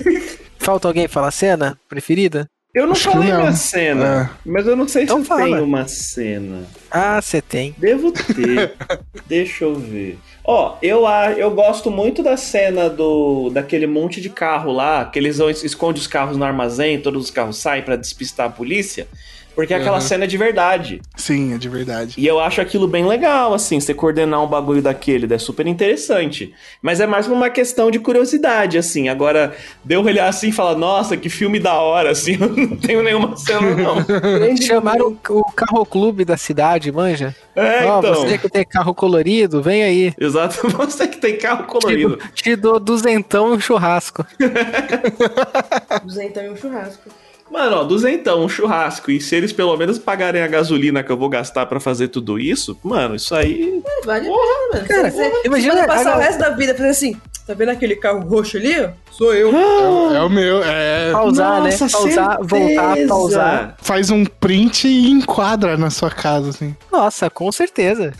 [0.57, 2.47] Falta alguém falar cena preferida?
[2.73, 3.39] Eu não Acho falei não.
[3.39, 5.43] minha cena, mas eu não sei Então se eu fala.
[5.43, 6.63] tenho uma cena.
[6.91, 7.73] Ah, você tem.
[7.77, 8.73] Devo ter.
[9.27, 10.19] Deixa eu ver.
[10.43, 15.17] Ó, eu, a- eu gosto muito da cena do daquele monte de carro lá, que
[15.17, 19.07] eles vão, escondem os carros no armazém, todos os carros saem pra despistar a polícia,
[19.55, 20.01] porque aquela Uhum.
[20.01, 21.01] cena é de verdade.
[21.15, 22.15] Sim, é de verdade.
[22.17, 26.53] E eu acho aquilo bem legal, assim, você coordenar um bagulho daquele, é super interessante.
[26.81, 29.07] Mas é mais uma questão de curiosidade, assim.
[29.09, 33.01] Agora, deu olhar assim e falar, nossa, que filme da hora, assim, eu não tenho
[33.01, 34.03] nenhuma cena, não.
[34.03, 37.33] Grande Chamaram o, o carro clube da cidade, manja?
[37.55, 38.13] É, Ó, então.
[38.15, 40.13] você que tem carro colorido, vem aí.
[40.19, 42.17] Exato, você que tem carro colorido.
[42.33, 44.25] Te, te dou duzentão e um churrasco.
[46.03, 47.09] Duzentão e um churrasco.
[47.51, 49.11] Mano, ó, duzentão, um churrasco.
[49.11, 52.39] E se eles pelo menos pagarem a gasolina que eu vou gastar pra fazer tudo
[52.39, 53.81] isso, mano, isso aí.
[53.85, 54.87] É, vale a pena, mano.
[54.87, 57.15] Cara, você, você imagina pode passar a- o resto da vida fazendo assim.
[57.45, 58.89] Tá vendo aquele carro roxo ali?
[59.11, 59.51] Sou eu.
[60.15, 61.11] É, o meu, é.
[61.11, 61.69] Pausar, né?
[61.71, 63.07] Nossa, Pausar, voltar, certeza.
[63.07, 63.75] pausar.
[63.81, 66.75] Faz um print e enquadra na sua casa, assim.
[66.91, 68.13] Nossa, com certeza.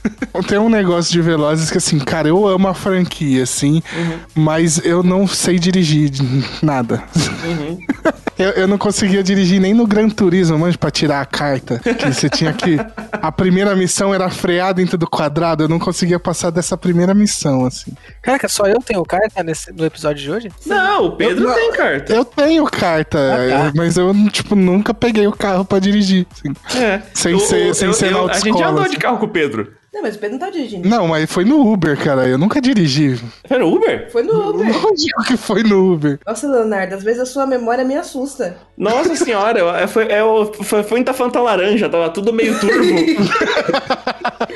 [0.48, 3.82] Tem um negócio de Velozes que, assim, cara, eu amo a franquia, assim,
[4.34, 6.12] mas eu não sei dirigir
[6.62, 7.04] nada.
[8.38, 11.80] Eu, eu não conseguia dirigir nem no Gran Turismo, mas pra tirar a carta.
[11.80, 12.78] Que você tinha que.
[13.14, 15.64] A primeira missão era frear dentro do quadrado.
[15.64, 17.94] Eu não conseguia passar dessa primeira missão, assim.
[18.22, 20.52] Caraca, só eu tenho carta nesse, no episódio de hoje?
[20.66, 22.14] Não, o Pedro Eu- tem carta.
[22.14, 23.72] Eu tenho carta, Ah, tá.
[23.76, 26.26] mas eu, tipo, nunca peguei o carro pra dirigir.
[26.32, 26.54] assim.
[26.84, 27.02] É.
[27.14, 28.92] Sem ser- sem ser na A gente autoescola, andou assim.
[28.92, 29.74] de carro com o Pedro.
[29.96, 30.90] Não, mas o Pedro não tá dirigindo.
[30.90, 32.28] Não, mas foi no Uber, cara.
[32.28, 33.18] Eu nunca dirigi.
[33.48, 34.12] Foi no Uber?
[34.12, 34.68] Foi no Uber.
[34.68, 36.20] Não digo que foi no Uber.
[36.28, 38.58] Nossa, Leonardo, às vezes a sua memória me assusta.
[38.78, 42.60] Nossa senhora, eu- é, foi, é, o- foi, foi muita Fanta Laranja, tava tudo meio
[42.60, 42.76] turbo.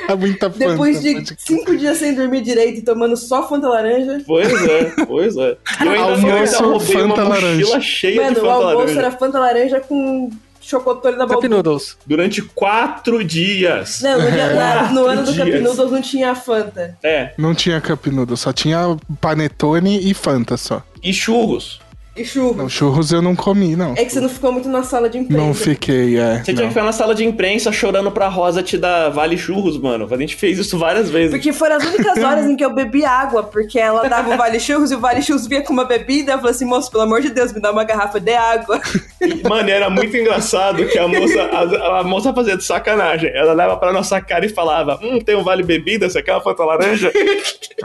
[0.08, 3.68] É muita Depois Fanta, de pode- cinco dias sem dormir direito e tomando só Fanta
[3.68, 4.22] Laranja.
[4.26, 5.56] pois é, pois é.
[5.80, 7.80] E eu ainda, eu ainda Almoço, roubei uma Fanta mochila laranja.
[7.80, 8.98] cheia de Mano, o Fanta almoço Laranja.
[9.00, 10.30] era Fanta Laranja com
[10.70, 11.44] chocotone da Cup.
[11.44, 11.96] Noodles.
[12.06, 14.00] Durante quatro dias.
[14.00, 15.62] Não, no, dia- na- no ano do Quatro Cup dias.
[15.62, 16.96] Noodles não tinha Fanta.
[17.02, 17.32] É.
[17.36, 20.82] Não tinha Cup Noodle, só tinha panetone e Fanta só.
[21.02, 21.79] E churros.
[22.16, 22.56] E churros.
[22.56, 23.92] Não, churros eu não comi, não.
[23.96, 25.42] É que você não ficou muito na sala de imprensa.
[25.42, 26.38] Não fiquei, é.
[26.38, 26.62] Você tinha não.
[26.64, 30.08] que ficar na sala de imprensa chorando pra Rosa te dar vale churros, mano.
[30.10, 31.30] A gente fez isso várias vezes.
[31.30, 34.58] Porque foram as únicas horas em que eu bebi água, porque ela dava o Vale
[34.58, 36.32] Churros e o Vale Churros vinha com uma bebida.
[36.32, 38.80] Eu falei assim, moço, pelo amor de Deus, me dá uma garrafa de água.
[39.20, 43.30] E, Mano, era muito engraçado que a moça, a, a moça fazia de sacanagem.
[43.34, 46.40] Ela leva pra nossa cara e falava: Hum, tem um vale bebida, você quer uma
[46.40, 47.12] Fanta laranja?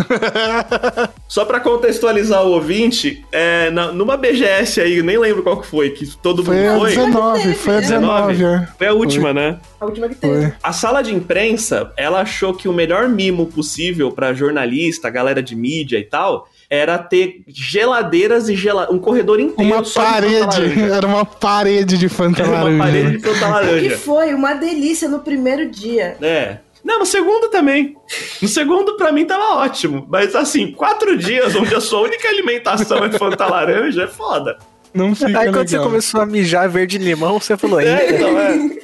[1.27, 5.89] Só pra contextualizar o ouvinte, é, na- numa BGS aí, nem lembro qual que foi,
[5.91, 6.89] que todo Foi a mundo foi.
[6.95, 8.67] 19, foi a 19, é.
[8.77, 9.57] Foi a última, né?
[9.79, 10.41] A última que teve.
[10.41, 10.53] Foi.
[10.63, 15.55] A sala de imprensa, ela achou que o melhor mimo possível pra jornalista, galera de
[15.55, 18.87] mídia e tal, era ter geladeiras e gela...
[18.91, 20.81] um corredor inteiro Uma parede, laranja.
[20.95, 22.83] era uma parede de Fanta Era uma laranja.
[22.83, 23.97] parede de Fanta Que laranja.
[23.97, 26.17] foi uma delícia no primeiro dia.
[26.21, 26.57] É.
[26.85, 27.97] Não, no segundo também.
[28.39, 30.05] No segundo, pra mim, tava ótimo.
[30.07, 34.57] Mas assim, quatro dias onde a sua única alimentação é Fanta laranja é foda.
[34.93, 35.89] Não fica Aí quando você legal.
[35.89, 38.77] começou a mijar verde limão, você falou, É, então, é.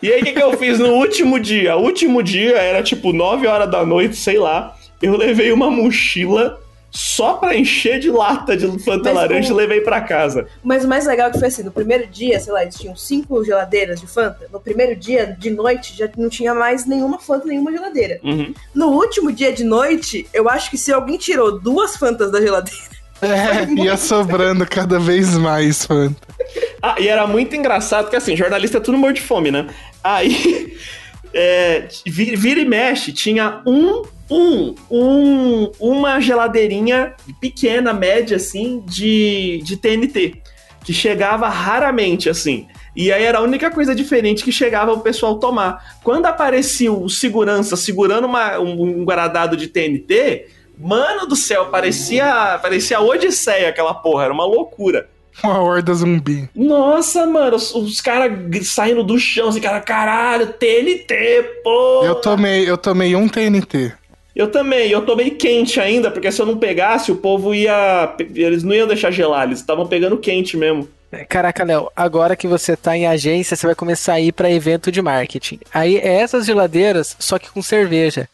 [0.00, 1.76] E aí, o que, que eu fiz no último dia?
[1.76, 4.76] O último dia era tipo 9 horas da noite, sei lá.
[5.02, 6.60] Eu levei uma mochila
[6.90, 10.46] só pra encher de lata de Fanta Mas laranja o- e levei pra casa.
[10.64, 12.96] Mas o mais legal é que foi assim, no primeiro dia, sei lá, eles tinham
[12.96, 14.46] cinco geladeiras de Fanta.
[14.52, 18.18] No primeiro dia, de noite, já não tinha mais nenhuma Fanta, nenhuma geladeira.
[18.24, 18.54] Uhum.
[18.74, 22.80] No último dia de noite, eu acho que se alguém tirou duas Fantas da geladeira,
[23.20, 26.16] É, ia sobrando cada vez mais Fanta.
[26.80, 29.66] Ah, e era muito engraçado, que assim, jornalista é tudo morto de fome, né?
[30.04, 30.76] Aí,
[31.34, 39.60] é, vi- vira e mexe, tinha um, um, um, uma geladeirinha pequena, média, assim, de,
[39.64, 40.34] de TNT,
[40.84, 42.66] que chegava raramente, assim.
[42.96, 45.98] E aí era a única coisa diferente que chegava o pessoal tomar.
[46.02, 52.58] Quando aparecia o segurança segurando uma- um, um guardado de TNT, mano do céu, parecia,
[52.60, 55.08] parecia Odisseia aquela porra, era uma loucura.
[55.44, 56.48] Uma horda zumbi.
[56.52, 58.32] Nossa, mano, os, os caras
[58.64, 62.02] saindo do chão, assim, cara, caralho, TNT, pô!
[62.04, 63.92] Eu tomei, eu tomei um TNT.
[64.38, 68.14] Eu também, eu tomei quente ainda, porque se eu não pegasse, o povo ia.
[68.34, 70.88] Eles não iam deixar gelar, eles estavam pegando quente mesmo.
[71.28, 74.92] Caraca, Léo, agora que você tá em agência, você vai começar a ir pra evento
[74.92, 75.58] de marketing.
[75.74, 78.28] Aí é essas geladeiras, só que com cerveja.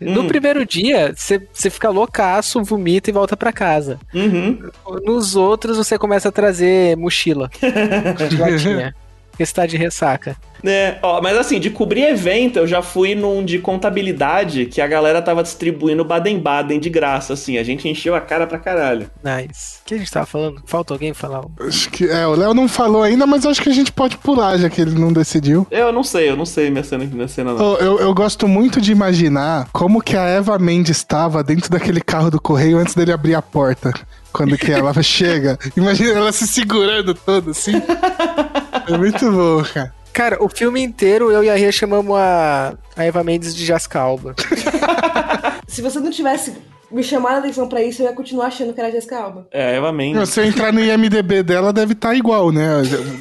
[0.00, 0.28] No Hum.
[0.28, 3.98] primeiro dia, você fica loucaço, vomita e volta pra casa.
[4.14, 4.58] Uhum.
[5.04, 7.50] Nos outros, você começa a trazer mochila.
[9.38, 10.36] Porque você tá de ressaca.
[10.64, 14.86] É, ó, mas assim, de cobrir evento, eu já fui num de contabilidade que a
[14.88, 17.56] galera tava distribuindo Baden-Baden de graça, assim.
[17.56, 19.08] A gente encheu a cara pra caralho.
[19.22, 19.78] Nice.
[19.82, 20.60] O que a gente tava falando?
[20.66, 21.44] Falta alguém falar?
[21.60, 24.58] Acho que, é, o Léo não falou ainda, mas acho que a gente pode pular,
[24.58, 25.64] já que ele não decidiu.
[25.70, 27.74] Eu não sei, eu não sei minha cena, minha cena não.
[27.74, 32.00] Eu, eu, eu gosto muito de imaginar como que a Eva Mendes estava dentro daquele
[32.00, 33.92] carro do correio antes dele abrir a porta.
[34.32, 35.58] Quando que ela chega.
[35.76, 37.72] Imagina ela se segurando toda assim.
[38.88, 39.94] É muito bom, cara.
[40.12, 44.34] Cara, o filme inteiro eu e a Ria chamamos a, a Eva Mendes de Jascalba.
[45.66, 46.54] Se você não tivesse
[46.90, 49.46] me chamado a atenção pra isso, eu ia continuar achando que era Jessica Alba.
[49.52, 50.30] É, Eva Mendes.
[50.30, 52.66] Se eu entrar no IMDB dela, deve estar igual, né?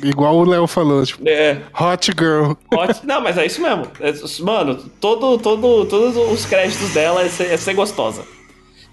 [0.02, 1.06] Igual o Léo falou.
[1.06, 2.54] Tipo, É, Hot Girl.
[2.74, 3.86] Hot- Não, mas é isso mesmo.
[4.00, 8.24] É, mano, todo, todo, todos os créditos dela é ser, é ser gostosa.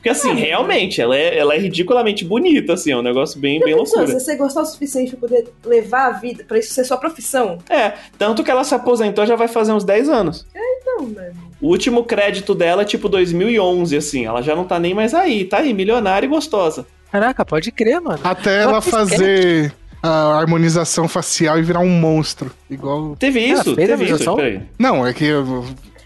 [0.05, 3.75] Porque assim, realmente, ela é, ela é ridiculamente bonita, assim, é um negócio bem, bem
[3.75, 4.07] loucura.
[4.07, 7.57] se você gostar o suficiente pra poder levar a vida, pra isso ser sua profissão.
[7.71, 10.47] É, tanto que ela se aposentou já vai fazer uns 10 anos.
[10.85, 11.35] Não, mano.
[11.59, 15.47] O último crédito dela é tipo 2011, assim, ela já não tá nem mais aí,
[15.47, 16.85] tá aí, milionária e gostosa.
[17.11, 18.21] Caraca, pode crer, mano.
[18.23, 22.51] Até Ela ela fazer a harmonização facial e virar um monstro.
[22.69, 23.17] Igual.
[23.17, 23.75] Teve isso?
[23.75, 24.61] Teve isso, peraí.
[24.79, 25.31] Não, é que.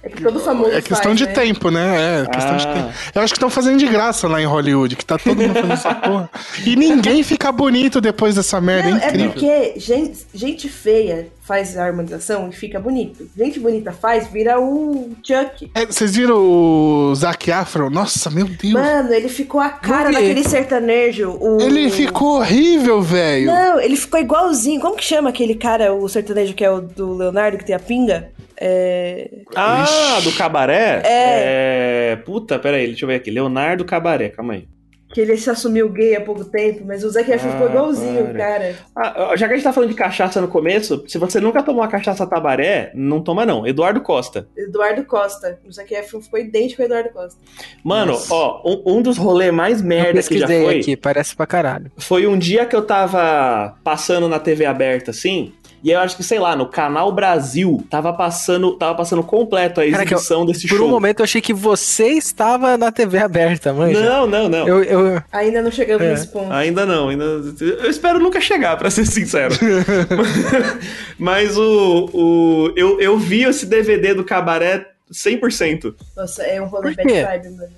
[0.02, 1.32] É que todo famoso É questão faz, de né?
[1.32, 2.22] tempo, né?
[2.22, 2.72] É, questão de Ah.
[2.74, 2.88] tempo.
[3.14, 5.72] Eu acho que estão fazendo de graça lá em Hollywood, que tá todo mundo fazendo
[5.72, 6.30] essa porra.
[6.64, 9.32] E ninguém fica bonito depois dessa merda, Não, é é incrível.
[9.32, 13.26] porque gente, gente feia faz a harmonização e fica bonito.
[13.36, 15.70] Gente bonita faz, vira o Chuck.
[15.74, 17.88] É, vocês viram o Zac Afro?
[17.88, 18.74] Nossa, meu Deus.
[18.74, 21.30] Mano, ele ficou a cara daquele sertanejo.
[21.40, 21.58] O...
[21.60, 23.46] Ele ficou horrível, velho.
[23.46, 24.78] Não, ele ficou igualzinho.
[24.78, 27.78] Como que chama aquele cara, o sertanejo que é o do Leonardo, que tem a
[27.80, 28.30] pinga?
[28.60, 29.30] É.
[29.54, 31.02] Ah, do Cabaré?
[31.04, 32.10] É.
[32.12, 32.16] é.
[32.16, 33.30] Puta, peraí, deixa eu ver aqui.
[33.30, 34.66] Leonardo Cabaré, calma aí.
[35.10, 38.24] Que ele se assumiu gay há pouco tempo, mas o Zac Efron Ah, ficou igualzinho,
[38.26, 38.34] para.
[38.38, 38.74] cara.
[38.94, 41.80] Ah, já que a gente tá falando de cachaça no começo, se você nunca tomou
[41.80, 43.66] uma cachaça tabaré, não toma não.
[43.66, 44.46] Eduardo Costa.
[44.54, 45.58] Eduardo Costa.
[45.66, 47.40] O Zac Efron ficou idêntico ao Eduardo Costa.
[47.82, 48.34] Mano, Nossa.
[48.34, 51.90] ó, um, um dos rolês mais merda que já pesquisei foi, aqui, parece pra caralho.
[51.96, 56.22] foi um dia que eu tava passando na TV aberta, assim, e eu acho que,
[56.22, 60.76] sei lá, no Canal Brasil, tava passando, tava passando completo a Caraca, exibição desse Por
[60.78, 60.86] show.
[60.86, 64.00] um momento eu achei que você estava na TV aberta, manja.
[64.00, 64.66] Não, não, não.
[64.68, 66.10] Eu, eu, Ainda não chegamos É.
[66.10, 66.52] nesse ponto.
[66.52, 67.24] Ainda não, ainda.
[67.24, 69.54] Eu espero nunca chegar, pra ser sincero.
[71.18, 72.10] Mas o.
[72.12, 75.94] o eu, eu vi esse DVD do cabaré 100%.
[76.16, 77.70] Nossa, é um rolê Por bad vibe, mano.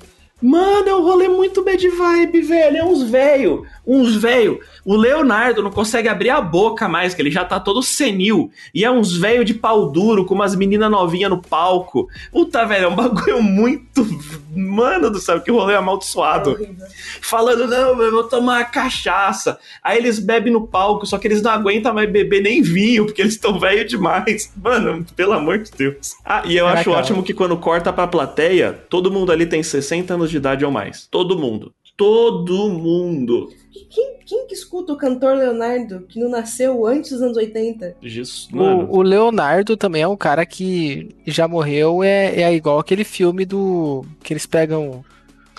[0.42, 2.76] Mano, é um rolê muito bad vibe, velho.
[2.78, 3.66] É uns velho.
[3.86, 4.60] Uns velho.
[4.84, 8.50] O Leonardo não consegue abrir a boca mais, que ele já tá todo senil.
[8.74, 12.08] E é uns velho de pau duro, com umas meninas novinhas no palco.
[12.32, 14.06] Puta, velho, é um bagulho muito.
[14.54, 16.52] Mano do céu, que rolê É amaldiçoado.
[16.52, 16.86] horrível.
[17.20, 19.58] falando, não, eu vou tomar cachaça.
[19.82, 23.20] Aí eles bebem no palco, só que eles não aguentam mais beber nem vinho, porque
[23.20, 24.52] eles estão velho demais.
[24.62, 26.14] Mano, pelo amor de Deus.
[26.24, 26.80] Ah, e eu Caraca.
[26.80, 30.64] acho ótimo que quando corta pra plateia, todo mundo ali tem 60 anos de idade
[30.64, 31.06] ou mais.
[31.06, 31.72] Todo mundo.
[31.96, 33.50] Todo mundo.
[33.90, 37.96] Quem, quem que escuta o cantor Leonardo que não nasceu antes dos anos 80?
[38.00, 38.88] Jesus, mano.
[38.90, 43.44] o, o Leonardo também é um cara que já morreu, é, é igual aquele filme
[43.44, 44.04] do.
[44.22, 45.04] que eles pegam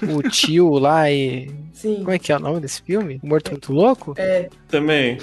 [0.10, 1.49] o tio lá e.
[1.74, 1.95] Sim.
[1.97, 3.20] Como é que é o nome desse filme?
[3.24, 4.14] O Morto Muito Louco?
[4.16, 5.18] É Também.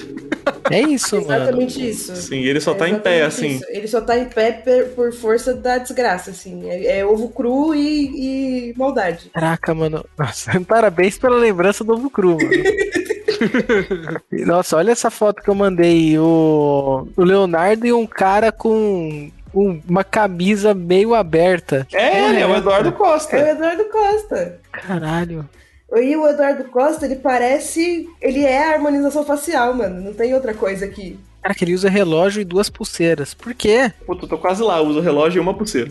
[0.71, 1.33] É isso, mano.
[1.45, 2.17] exatamente isso.
[2.17, 3.57] Sim, ele só É tá em pé, exatamente assim.
[3.57, 3.67] isso.
[3.79, 6.69] Ele só tá em pé per- por força da desgraça, assim.
[6.69, 9.31] É, é ovo cru e, e maldade.
[9.33, 10.05] Caraca, mano.
[10.19, 12.51] Nossa, parabéns pela lembrança do Ovo Cru, mano.
[14.47, 16.19] Nossa, olha essa foto que eu mandei.
[16.19, 21.87] O, o Leonardo e um cara com uma camisa meio aberta.
[21.93, 23.37] É, ele é o Eduardo É o Costa.
[23.37, 24.61] Eduardo Costa.
[24.73, 25.49] Caralho.
[25.97, 28.07] E o Eduardo Costa, ele parece.
[28.21, 30.01] Ele é a harmonização facial, mano.
[30.01, 31.19] Não tem outra coisa aqui.
[31.43, 33.33] Cara, que ele usa relógio e duas pulseiras.
[33.33, 33.93] Por quê?
[34.05, 35.89] Puta, eu tô quase lá, uso o relógio e uma pulseira.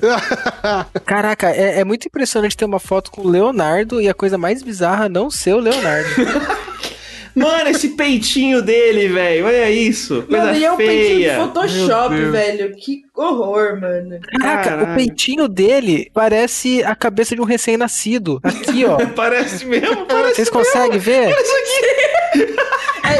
[1.05, 4.61] Caraca, é, é muito impressionante ter uma foto com o Leonardo e a coisa mais
[4.61, 6.09] bizarra não ser o Leonardo.
[7.37, 9.45] Mano, esse peitinho dele, velho.
[9.45, 10.23] Olha isso.
[10.23, 11.35] Coisa Mano, e é um peitinho de feia.
[11.37, 12.75] Photoshop, velho.
[12.75, 14.19] Que horror, mano.
[14.39, 14.91] Caraca, Caralho.
[14.91, 18.39] o peitinho dele parece a cabeça de um recém-nascido.
[18.43, 18.97] Aqui, ó.
[19.15, 21.29] Parece mesmo, parece Vocês conseguem ver?
[21.29, 21.35] É,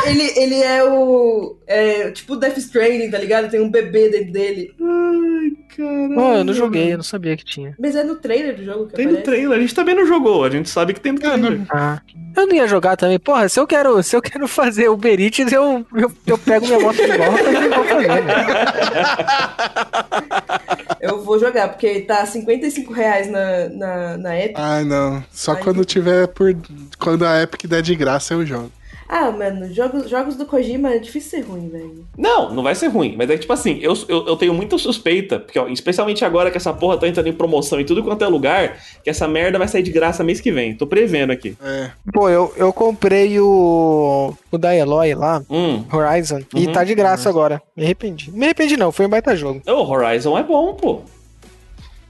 [0.09, 1.57] ele, ele é o.
[1.67, 3.49] É, tipo Death Stranding, tá ligado?
[3.49, 4.73] Tem um bebê dentro dele.
[4.81, 6.13] Ai, caralho.
[6.15, 7.75] Pô, eu não joguei, eu não sabia que tinha.
[7.79, 9.31] Mas é no trailer do jogo que Tem no aparece?
[9.31, 11.61] trailer, a gente também não jogou, a gente sabe que tem no É, trailer.
[11.69, 12.01] Ah.
[12.35, 13.17] Eu não ia jogar também.
[13.19, 16.79] Porra, se eu quero, se eu quero fazer Uber Eats, eu, eu, eu pego minha
[16.79, 18.07] moto de volta e vou fazer.
[18.07, 18.35] Né?
[20.99, 24.55] Eu vou jogar, porque tá 55 reais na, na, na Epic.
[24.57, 25.23] Ai, não.
[25.31, 25.61] Só Ai.
[25.63, 26.55] quando tiver por.
[26.99, 28.71] Quando a Epic der de graça, eu jogo.
[29.09, 32.05] Ah, mano, jogos, jogos do Kojima é difícil ser ruim, velho.
[32.17, 35.39] Não, não vai ser ruim, mas é tipo assim, eu, eu, eu tenho muita suspeita,
[35.39, 38.27] porque, ó, especialmente agora que essa porra tá entrando em promoção em tudo quanto é
[38.27, 40.75] lugar, que essa merda vai sair de graça mês que vem.
[40.75, 41.55] Tô prevendo aqui.
[41.63, 41.89] É.
[42.13, 45.83] Pô, eu, eu comprei o, o da Eloy lá, Hum.
[45.91, 46.73] Horizon, e Uhum.
[46.73, 47.61] tá de graça agora.
[47.75, 48.29] Me arrependi.
[48.31, 49.61] Me arrependi não, foi um baita jogo.
[49.65, 51.01] O Horizon é bom, pô.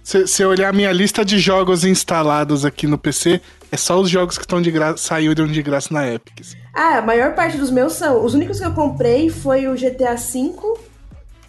[0.08, 4.00] Se, se eu olhar a minha lista de jogos instalados aqui no PC, é só
[4.00, 6.46] os jogos que estão de graça, saíram de graça na Epic.
[6.74, 8.24] Ah, a maior parte dos meus são.
[8.24, 10.54] Os únicos que eu comprei foi o GTA V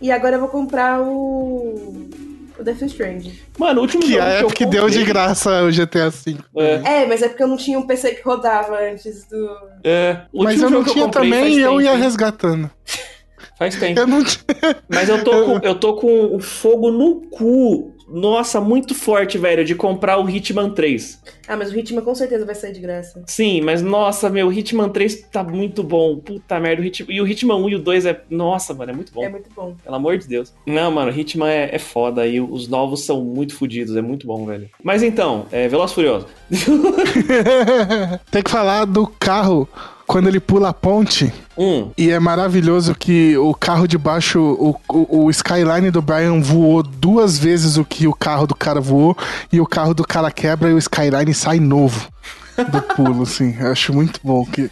[0.02, 2.08] e agora eu vou comprar o.
[2.58, 3.38] O Death Stranding.
[3.56, 6.36] Mano, o último Que jogo a que eu Epic deu de graça o GTA V.
[6.56, 9.56] É, É, mas é porque eu não tinha um PC que rodava antes do.
[9.84, 10.22] é.
[10.32, 12.68] O Mas eu não que tinha comprei também e eu ia resgatando.
[13.56, 14.00] Faz tempo.
[14.00, 14.42] Eu não tinha.
[14.88, 17.96] Mas eu tô, com, eu tô com o fogo no cu.
[18.10, 21.22] Nossa, muito forte, velho, de comprar o Hitman 3.
[21.46, 23.22] Ah, mas o Hitman com certeza vai sair de graça.
[23.26, 26.18] Sim, mas nossa, meu, o Hitman 3 tá muito bom.
[26.18, 27.14] Puta merda, o Hitman...
[27.14, 28.20] e o Hitman 1 e o 2 é.
[28.30, 29.24] Nossa, mano, é muito bom.
[29.24, 29.76] É muito bom.
[29.82, 30.52] Pelo amor de Deus.
[30.66, 34.46] Não, mano, Hitman é, é foda e os novos são muito fodidos, é muito bom,
[34.46, 34.68] velho.
[34.82, 36.26] Mas então, é Veloz Furioso.
[38.30, 39.68] Tem que falar do carro
[40.08, 41.30] quando ele pula a ponte.
[41.56, 46.40] um, E é maravilhoso que o carro de baixo, o, o, o Skyline do Brian
[46.40, 49.14] voou duas vezes o que o carro do cara voou,
[49.52, 52.08] e o carro do cara quebra e o Skyline sai novo
[52.56, 53.54] do pulo, assim.
[53.60, 54.70] Eu acho muito bom que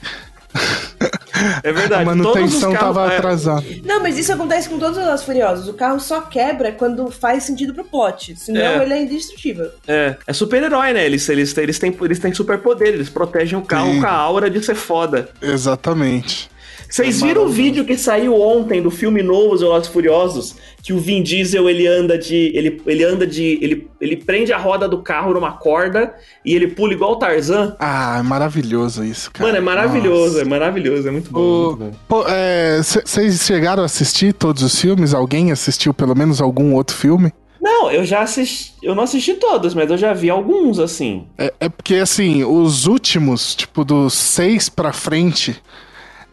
[1.62, 2.03] é verdade.
[2.03, 3.64] a manutenção todos os carros- tava é, atrasada.
[3.84, 5.68] Não, mas isso acontece com todos os Velozes Furiosos.
[5.68, 8.36] O carro só quebra quando faz sentido pro plot.
[8.36, 8.82] Senão É.
[8.82, 9.70] ele é indestrutível.
[9.86, 11.05] É, é super-herói, né?
[11.05, 14.01] Eles, eles, eles, têm, eles têm superpoder, eles protegem o carro Sim.
[14.01, 15.28] com a aura de ser foda.
[15.42, 16.51] Exatamente.
[16.89, 20.57] Vocês viram o vídeo que saiu ontem do filme novo, Os Velozes Furiosos?
[20.82, 22.53] Que o Vin Diesel, ele anda de...
[22.55, 23.59] Ele, ele anda de...
[23.61, 26.14] Ele, ele prende a roda do carro numa corda
[26.45, 27.74] e ele pula igual o Tarzan.
[27.78, 29.47] Ah, é maravilhoso isso, cara.
[29.47, 30.43] Mano, é maravilhoso, Nossa.
[30.43, 31.91] é maravilhoso, é muito bom.
[32.09, 35.12] Pô, é, Vocês chegaram a assistir todos os filmes?
[35.12, 37.32] Alguém assistiu pelo menos algum outro filme?
[37.61, 38.74] Não, eu já assisti...
[38.80, 41.26] Eu não assisti todos, mas eu já vi alguns, assim.
[41.37, 45.57] É, é porque, assim, os últimos, tipo, dos seis pra frente,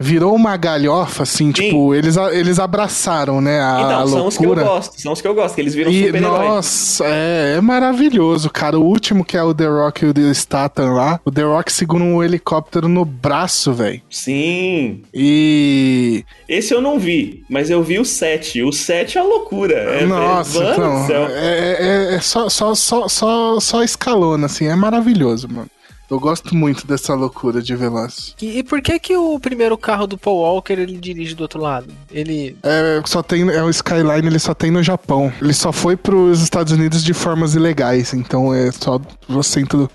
[0.04, 4.36] virou uma galhofa, assim, tipo, eles, a- eles abraçaram, né, a, então, a são os
[4.36, 7.60] que eu gosto, são os que eu gosto, que eles viram E, nossa, é, é
[7.60, 8.78] maravilhoso, cara.
[8.78, 11.72] O último que é o The Rock e o The Statham lá, o The Rock
[11.72, 14.02] segura um helicóptero no braço, velho.
[14.10, 16.24] Sim, E.
[16.48, 18.62] esse eu não vi, mas eu vi o 7.
[18.62, 19.74] O 7 é uma loucura.
[19.74, 21.76] É, Nossa, é, mano então, é,
[22.10, 25.68] é- é só, só, só, só, só escalona, assim, é maravilhoso, mano.
[26.10, 28.34] Eu gosto muito dessa loucura de Veloz.
[28.40, 31.60] E, e por que que o primeiro carro do Paul Walker ele dirige do outro
[31.60, 31.86] lado?
[32.10, 32.56] Ele.
[32.62, 35.32] É, só tem, é o Skyline, ele só tem no Japão.
[35.40, 39.90] Ele só foi pros Estados Unidos de formas ilegais, então é só o centro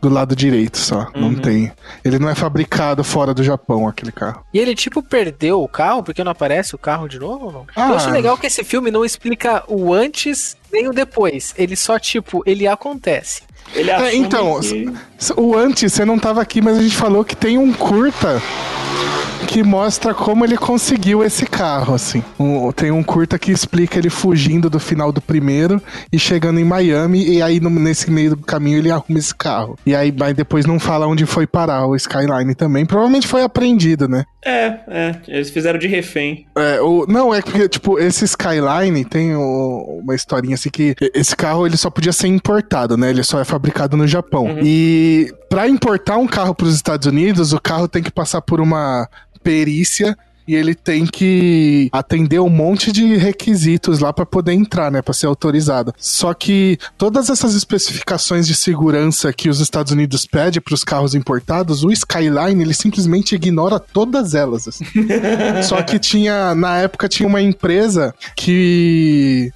[0.00, 1.34] do lado direito só, não Uhum.
[1.36, 1.72] tem.
[2.04, 4.44] Ele não é fabricado fora do Japão, aquele carro.
[4.52, 7.66] E ele, tipo, perdeu o carro porque não aparece o carro de novo ou não?
[7.74, 7.88] Ah.
[7.88, 11.54] Eu acho legal que esse filme não explica o antes nem o depois.
[11.56, 13.42] Ele só, tipo, ele acontece.
[13.72, 14.92] Ele É, então, que...
[15.36, 18.42] O antes, você não tava aqui, mas a gente falou que tem um curta
[19.46, 22.24] que mostra como ele conseguiu esse carro, assim.
[22.38, 25.80] Um- tem um curta que explica ele fugindo do final do primeiro
[26.12, 29.78] e chegando em Miami, e aí no- nesse meio do caminho ele arruma esse carro.
[29.86, 32.84] E aí mas depois não fala onde foi parar o Skyline também.
[32.86, 34.24] Provavelmente foi apreendido, né?
[34.44, 36.46] É, é, eles fizeram de refém.
[36.56, 41.34] É, o, não, é porque, tipo, esse Skyline tem o- uma historinha assim que esse
[41.36, 43.10] carro ele só podia ser importado, né?
[43.10, 44.56] Ele só é fabricado no Japão.
[44.62, 49.08] E pra importar um carro pros Estados Unidos, o carro tem que passar por uma
[49.44, 55.00] perícia e ele tem que atender um monte de requisitos lá pra poder entrar, né,
[55.00, 55.94] Pra ser autorizado.
[55.96, 61.82] Só que todas essas especificações de segurança que os Estados Unidos pedem pros carros importados,
[61.84, 64.68] o Skyline ele simplesmente ignora todas elas.
[64.68, 64.84] assim.
[65.62, 69.50] Só que tinha, na época, tinha uma empresa que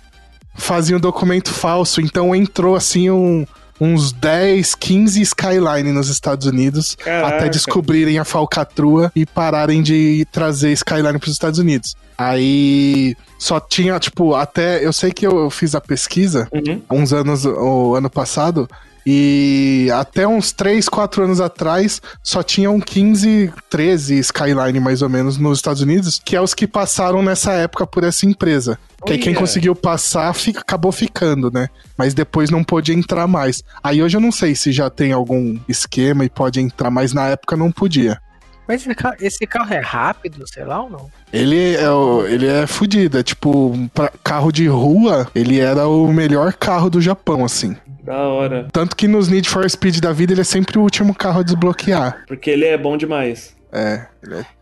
[0.54, 3.44] fazia um documento falso, então entrou assim um-
[3.80, 7.36] uns 10, 15 Skyline nos Estados Unidos Caraca.
[7.36, 11.94] até descobrirem a falcatrua e pararem de trazer Skyline para os Estados Unidos.
[12.16, 14.84] Aí só tinha, tipo, até.
[14.84, 16.82] Eu sei que eu fiz a pesquisa Uhum.
[16.90, 18.68] uns anos, o ano passado,
[19.06, 25.38] E até uns 3, 4 anos atrás, só tinham 15, 13 Skyline mais ou menos
[25.38, 28.78] nos Estados Unidos, que é os que passaram nessa época por essa empresa.
[29.06, 31.68] Que aí quem conseguiu passar fica, acabou ficando, né?
[31.96, 33.62] Mas depois não pôde entrar mais.
[33.82, 37.28] Aí hoje eu não sei se já tem algum esquema e pode entrar, mas na
[37.28, 38.20] época não podia.
[38.68, 41.10] Mas esse carro, esse carro é rápido, sei lá ou não?
[41.32, 41.86] Ele é,
[42.30, 47.00] ele é fudido, é tipo, pra carro de rua, ele era o melhor carro do
[47.00, 47.74] Japão, assim.
[48.08, 48.66] Da hora.
[48.72, 51.42] Tanto que nos Need for Speed da vida ele é sempre o último carro a
[51.42, 52.24] desbloquear.
[52.26, 53.54] Porque ele é bom demais.
[53.70, 54.06] É,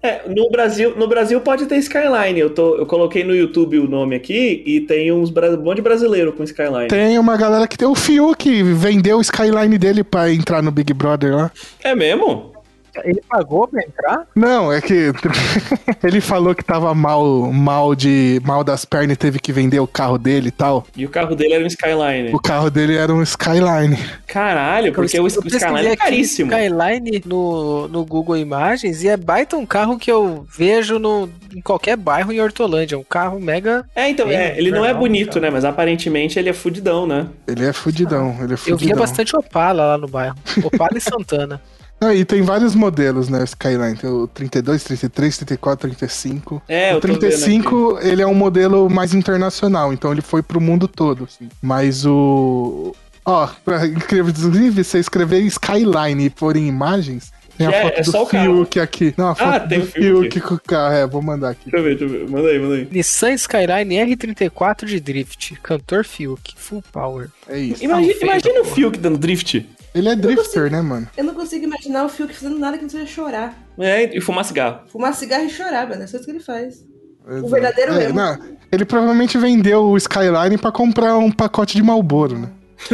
[0.03, 2.41] é É, no Brasil, no Brasil pode ter Skyline.
[2.41, 5.83] Eu, tô, eu coloquei no YouTube o nome aqui e tem uns um monte de
[5.83, 6.89] brasileiro com Skyline.
[6.89, 10.93] Tem uma galera que tem o Fiuk, vendeu o Skyline dele pra entrar no Big
[10.93, 11.53] Brother lá.
[11.85, 12.56] É mesmo?
[13.05, 14.27] Ele pagou pra entrar?
[14.35, 15.13] Não, é que
[16.03, 19.87] ele falou que tava mal, mal de mal das pernas e teve que vender o
[19.87, 20.87] carro dele e tal.
[20.97, 22.33] E o carro dele era um Skyline.
[22.33, 23.99] O carro dele era um Skyline.
[24.27, 26.53] Caralho, porque o, o Eu pesquisei Skyline é caríssimo.
[26.53, 31.61] Skyline no, no Google Imagens e é baita um carro que eu vejo no, em
[31.61, 32.99] qualquer bairro em Hortolândia.
[32.99, 33.85] Um carro mega.
[33.95, 35.41] É, então, é, ele não é bonito, cara.
[35.43, 35.51] né?
[35.51, 37.27] Mas aparentemente ele é fudidão, né?
[37.47, 38.79] Ele é fudidão, ele é Eu fudidão.
[38.79, 40.37] via bastante Opala lá no bairro.
[40.65, 41.61] Opala e Santana.
[42.01, 43.97] Ah, e tem vários modelos, né, Skyline.
[43.97, 46.63] Tem o 32, 33, 34, 35.
[46.69, 50.43] É, o eu tô vendo 35, ele é um modelo mais internacional, então ele foi
[50.43, 51.49] pro mundo todo, assim.
[51.63, 52.95] Mas o...
[53.25, 57.99] Ó, pra incrível, inclusive, você escrever Skyline e pôr em imagens, tem a É, foto
[57.99, 58.45] é do só o carro.
[58.55, 59.15] Fiuk aqui.
[59.17, 60.31] Não, a foto Ah, tem do o Fiuk.
[60.31, 61.71] Fiuk com o carro, é, vou mandar aqui.
[61.71, 62.31] Deixa eu ver, deixa eu ver.
[62.31, 62.89] Manda aí, manda aí.
[62.91, 65.59] Nissan Skyline R34 de Drift.
[65.63, 66.53] Cantor Fiuk.
[66.57, 67.31] Full Power.
[67.49, 67.83] É isso.
[67.83, 69.67] Imagina, feio imagina o Fiuk dando drift.
[69.97, 71.09] Ele é drifter, né, mano?
[71.17, 73.57] Eu não consigo imaginar o Fiuk fazendo nada que não seja chorar.
[73.79, 74.81] É, e fumar cigarro.
[74.89, 76.03] Fumar cigarro e chorar, mano.
[76.03, 76.85] É só isso que ele faz.
[77.29, 77.49] Exato.
[77.49, 78.39] verdadeiro É, não,
[78.71, 82.49] ele provavelmente vendeu o Skyline pra comprar um pacote de Malboro, né?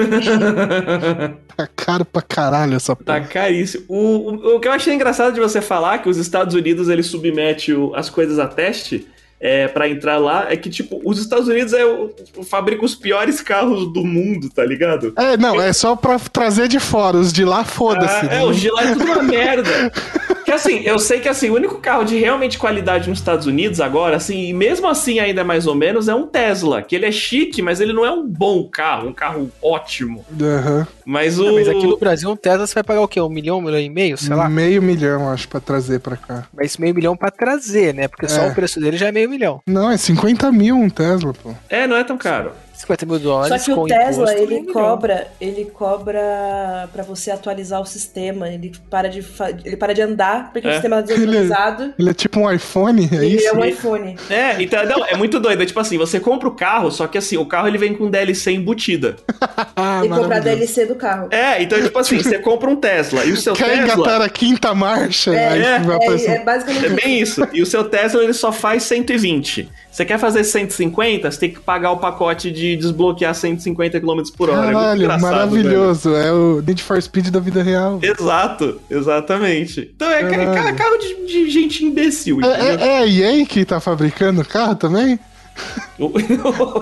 [1.55, 3.21] Tá caro pra caralho essa Tá porra.
[3.29, 3.85] caríssimo.
[3.89, 7.03] O, o, o que eu achei engraçado de você falar que os Estados Unidos ele
[7.03, 9.07] submete o- as coisas a teste
[9.45, 12.95] é, para entrar lá é que, tipo, os Estados Unidos é o, o- fabrica os
[12.95, 15.13] piores carros do mundo, tá ligado?
[15.17, 17.17] É, não, é só pra trazer de fora.
[17.17, 18.15] Os de lá, foda-se.
[18.15, 18.39] Ah, né?
[18.39, 19.93] é, o de lá é tudo uma merda.
[20.53, 23.81] Que assim, eu sei que assim, o único carro de realmente qualidade nos Estados Unidos
[23.81, 27.11] agora, assim, e mesmo assim ainda mais ou menos, é um Tesla, que ele é
[27.11, 30.23] chique, mas ele não é um bom carro, um carro ótimo.
[30.39, 30.87] Aham.
[31.07, 31.49] Mas o.
[31.49, 33.19] Ah, mas aqui no Brasil, um Tesla você vai pagar o quê?
[33.19, 34.19] Um milhão, um milhão e meio?
[34.19, 34.47] Sei lá.
[34.47, 36.47] Meio milhão, acho, pra trazer pra cá.
[36.55, 38.07] Mas meio milhão pra trazer, né?
[38.07, 38.51] Porque só É.
[38.51, 39.63] o preço dele já é meio milhão.
[39.67, 41.55] Não, é 50 mil um Tesla, pô.
[41.71, 42.53] É, não é tão caro.
[42.93, 43.49] 50 mil dólares.
[43.63, 48.49] Só que com o Tesla, ele cobra, ele cobra pra você atualizar o sistema.
[48.49, 50.71] Ele para de, fa- ele para de andar porque É.
[50.71, 51.95] o sistema é desatualizado.
[51.99, 53.49] Ele é tipo um iPhone, é Ele isso?
[53.49, 54.17] é um iPhone.
[54.31, 55.63] É, então, não, é muito doido.
[55.63, 58.11] É tipo assim, você compra o carro, só que assim, o carro ele vem com
[58.11, 59.17] DLC embutida.
[59.75, 60.41] Ah, e comprar.
[60.41, 61.29] DLC do carro.
[61.31, 63.85] É, então, tipo assim, você compra um Tesla e o seu Quer Tesla.
[63.95, 65.31] engatar a quinta marcha?
[65.31, 66.31] aí é, vai É, aparecer.
[66.31, 67.47] é basicamente É bem isso.
[67.53, 69.69] E o seu Tesla ele só faz 120.
[69.93, 74.49] Você quer fazer 150, você tem que pagar o pacote de desbloquear 150 km por
[74.49, 74.61] hora.
[74.61, 76.15] é muito Caralho, engraçado, maravilhoso.
[76.17, 77.99] É o Need for Speed da vida real.
[78.03, 79.91] Exato, exatamente.
[79.95, 80.55] Então é ca- Caralho.
[80.55, 84.45] ca- carro de, de gente imbecil, É, é, é a EA que tá fabricando o
[84.47, 85.19] carro também?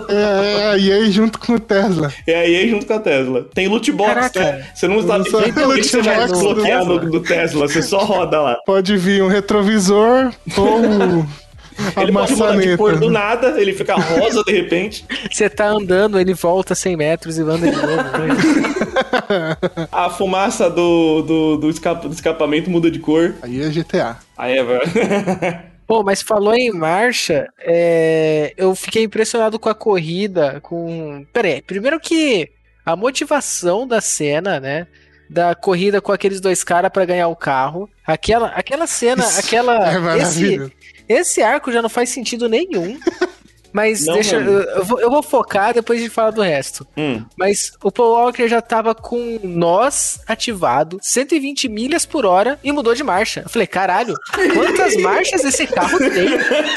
[0.09, 2.13] É, é a EA junto com o Tesla.
[2.27, 3.47] É a EA junto com a Tesla.
[3.53, 4.41] Tem loot box, Caraca.
[4.41, 4.67] né?
[4.75, 7.11] Você não sabe que loot você vai box do desbloquear no, Tesla.
[7.11, 8.57] do Tesla, você só roda lá.
[8.65, 11.27] Pode vir um retrovisor ou
[11.97, 15.05] Ele pode mudar de cor do nada, ele fica rosa de repente.
[15.31, 17.87] Você tá andando, ele volta 100 metros e anda de novo.
[17.89, 19.57] né?
[19.91, 23.35] A fumaça do, do, do, escapa- do escapamento muda de cor.
[23.43, 24.19] Aí é GTA.
[24.37, 24.83] Aí é, velho.
[25.87, 31.27] Pô, mas falou em marcha, é, eu fiquei impressionado com a corrida, com...
[31.33, 32.49] Pera aí, primeiro que
[32.87, 34.87] a motivação da cena, né,
[35.29, 40.15] da corrida com aqueles dois caras pra ganhar o carro, aquela, aquela cena, Isso aquela...
[40.15, 40.73] É esse.
[41.11, 42.99] Esse arco já não faz sentido nenhum,
[43.73, 44.37] mas Não deixa...
[44.37, 46.87] Eu, eu vou, eu vou focar, depois a gente fala do resto.
[46.97, 47.25] Hum.
[47.37, 52.95] Mas o Paul Walker já tava com nós ativado, 120 milhas por hora e mudou
[52.95, 53.41] de marcha.
[53.41, 54.15] Eu falei, caralho,
[54.55, 56.29] quantas marchas esse carro tem?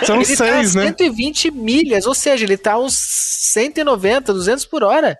[0.06, 0.88] São ele seis, tá né?
[0.88, 5.18] 120 milhas, ou seja, ele tá uns 190, 200 por hora.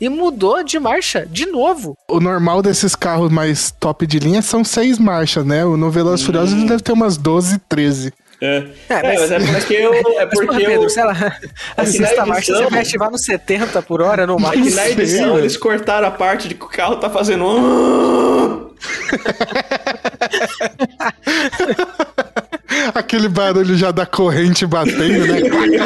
[0.00, 1.96] E mudou de marcha de novo.
[2.08, 5.64] O normal desses carros mais top de linha são seis marchas, né?
[5.64, 8.12] O no Velozes e Furiosos ele deve ter umas 12, 13.
[8.44, 8.64] É, É,
[8.94, 9.94] É, mas- mas é porque eu.
[9.94, 10.90] É Mas, porra, porque Pedro, eu.
[10.90, 11.12] sei lá,
[11.76, 14.64] a na sexta marcha você vai ativar no 70 por hora no máximo.
[14.64, 18.72] na sei, edição eles cortaram a parte de que o carro tá fazendo.
[22.94, 25.40] aquele barulho já da corrente batendo, né?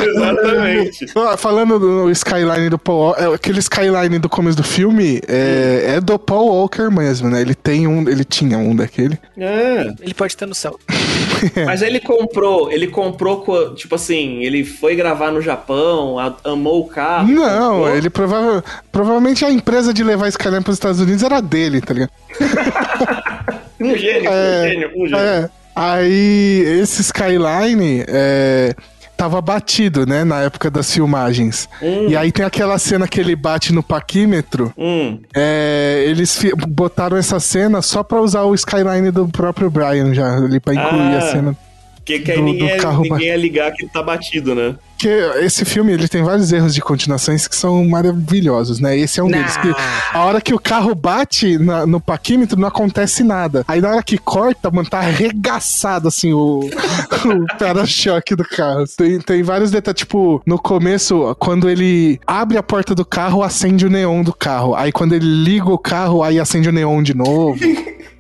[0.07, 1.07] Exatamente.
[1.39, 6.19] Falando do Skyline do Paul Walker, aquele Skyline do começo do filme é, é do
[6.19, 7.41] Paul Walker mesmo, né?
[7.41, 9.19] Ele tem um, ele tinha um daquele.
[9.37, 9.93] É.
[10.01, 10.79] Ele pode estar no céu.
[11.67, 16.89] Mas ele comprou, ele comprou, co- tipo assim, ele foi gravar no Japão, amou o
[16.89, 17.29] carro.
[17.29, 17.97] Não, comprou.
[17.97, 21.93] ele prova- provavelmente a empresa de levar Skyline para os Estados Unidos era dele, tá
[21.95, 22.11] ligado?
[23.79, 25.19] Um gênio, É, um gênio, um gênio.
[25.19, 25.51] É.
[25.77, 28.75] Aí esse Skyline é,
[29.15, 31.69] tava batido, né, na época das filmagens.
[31.83, 32.07] Hum.
[32.09, 34.73] E aí tem aquela cena que ele bate no paquímetro.
[34.77, 35.19] Hum.
[35.35, 40.59] É, eles botaram essa cena só pra usar o Skyline do próprio Brian já, ali
[40.59, 41.19] pra incluir Ah.
[41.19, 41.57] a cena.
[42.05, 44.75] Que, que aí Do- do ninguém, carro ninguém ia ligar que ele tá batido, né?
[44.97, 45.09] Porque
[45.45, 48.97] esse filme ele tem vários erros de continuações que são maravilhosos, né?
[48.99, 49.55] Esse é um deles.
[49.59, 49.75] Que
[50.15, 53.63] a hora que o carro bate na- no paquímetro não acontece nada.
[53.69, 56.61] Aí na hora que corta, mano, tá arregaçado assim o,
[57.27, 58.85] o para-choque do carro.
[58.97, 59.99] Tem, tem vários detalhes.
[59.99, 64.75] Tipo, no começo, quando ele abre a porta do carro, acende o neon do carro.
[64.75, 67.59] Aí quando ele liga o carro, aí acende o neon de novo.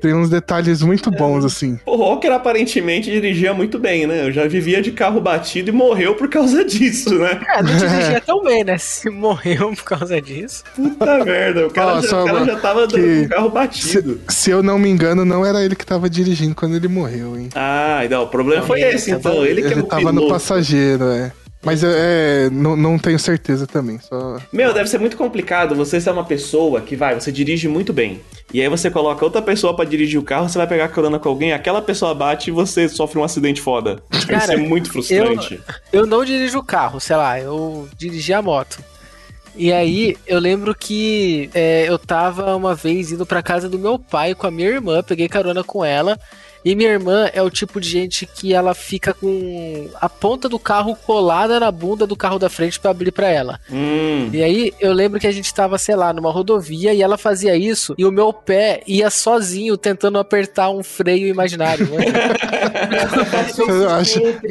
[0.00, 1.78] Tem uns detalhes muito bons, assim.
[1.84, 4.26] O Rocker aparentemente dirigia muito bem, né?
[4.26, 7.38] Eu já vivia de carro batido e morreu por causa disso, né?
[7.54, 8.78] É, não dirigia tão bem, né?
[8.78, 10.64] Se morreu por causa disso.
[10.74, 13.50] Puta merda, o cara, Ó, já, o cara já tava dando que- com o carro
[13.50, 14.20] batido.
[14.28, 17.36] Se, se eu não me engano, não era ele que tava dirigindo quando ele morreu,
[17.38, 17.48] hein?
[17.54, 19.44] Ah, não, o problema foi Ele esse, tava- então.
[19.46, 20.32] Ele que é Ele o tava no piloto.
[20.32, 21.30] passageiro, é.
[21.62, 23.98] Mas é, é, não, não tenho certeza também.
[23.98, 24.38] Só...
[24.50, 28.20] Meu, deve ser muito complicado você ser uma pessoa que vai, você dirige muito bem.
[28.52, 31.28] E aí você coloca outra pessoa pra dirigir o carro, você vai pegar carona com
[31.28, 34.02] alguém, aquela pessoa bate e você sofre um acidente foda.
[34.10, 35.60] Isso Cara, é muito frustrante.
[35.92, 38.82] Eu não dirijo o carro, sei lá, eu dirigi a moto.
[39.54, 43.98] E aí, eu lembro que é, eu tava uma vez indo pra casa do meu
[43.98, 46.18] pai com a minha irmã, peguei carona com ela.
[46.64, 50.58] E minha irmã é o tipo de gente que ela fica com a ponta do
[50.58, 53.58] carro colada na bunda do carro da frente pra abrir pra ela.
[53.70, 54.28] Hum.
[54.32, 57.56] E aí eu lembro que a gente tava, sei lá, numa rodovia e ela fazia
[57.56, 61.86] isso e o meu pé ia sozinho tentando apertar um freio imaginário.
[61.86, 62.04] né?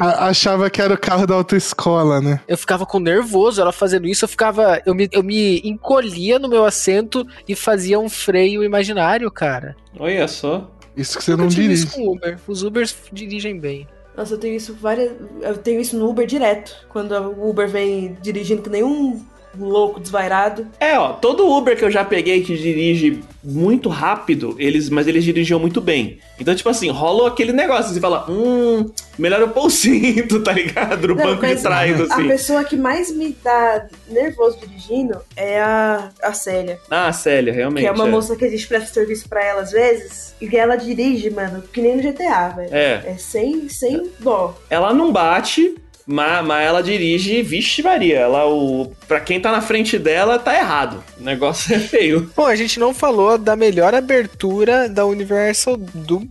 [0.00, 2.40] Achava que era o carro da autoescola, né?
[2.48, 4.80] Eu ficava com nervoso ela fazendo isso, eu ficava.
[4.84, 9.76] Eu me, eu me encolhia no meu assento e fazia um freio imaginário, cara.
[9.98, 10.70] Olha só.
[11.00, 11.84] Isso que você Nunca não dirige.
[11.84, 12.38] isso com Uber.
[12.46, 13.86] Os Ubers dirigem bem.
[14.16, 15.12] Nossa, eu tenho isso várias.
[15.40, 16.74] Eu tenho isso no Uber direto.
[16.88, 19.24] Quando o Uber vem dirigindo que nem um
[19.58, 20.66] louco desvairado.
[20.78, 25.24] É, ó, todo Uber que eu já peguei que dirige muito rápido, eles, mas eles
[25.24, 26.18] dirigiam muito bem.
[26.38, 30.52] Então, tipo assim, rolou aquele negócio, você fala, hum, melhor eu pôr o cinto, tá
[30.52, 31.08] ligado?
[31.08, 32.28] No Não, banco de trás, A assim.
[32.28, 36.78] pessoa que mais me dá nervoso dirigindo é a, a Célia.
[36.90, 37.82] Ah, Célia, realmente.
[37.82, 38.10] Que é uma é.
[38.10, 40.34] moça que a gente presta serviço pra ela às vezes.
[40.40, 42.74] E ela dirige, mano, que nem no GTA, velho.
[42.74, 43.02] É.
[43.06, 44.54] É sem, sem dó.
[44.68, 45.74] Ela não bate,
[46.12, 48.18] mas, mas ela dirige, vixe Maria.
[48.20, 51.02] Ela, o, pra quem tá na frente dela, tá errado.
[51.20, 52.30] O negócio é feio.
[52.34, 56.22] Pô, a gente não falou da melhor abertura da Universal do,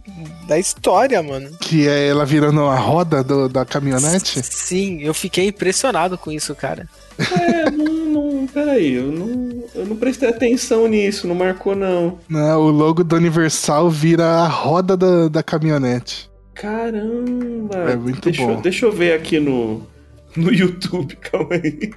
[0.47, 1.49] da história, mano.
[1.61, 4.41] Que é ela virando a roda do- da caminhonete.
[4.43, 6.87] Sim, eu fiquei impressionado com isso, cara.
[7.19, 12.17] É, não, não, peraí, eu não, eu não prestei atenção nisso, não marcou não.
[12.29, 12.55] Né?
[12.55, 16.28] O logo do Universal vira a roda da, da caminhonete.
[16.59, 17.77] Caramba!
[17.89, 18.51] É muito deixa, bom.
[18.51, 19.81] Eu, deixa eu ver aqui no,
[20.35, 21.89] no YouTube, calma aí.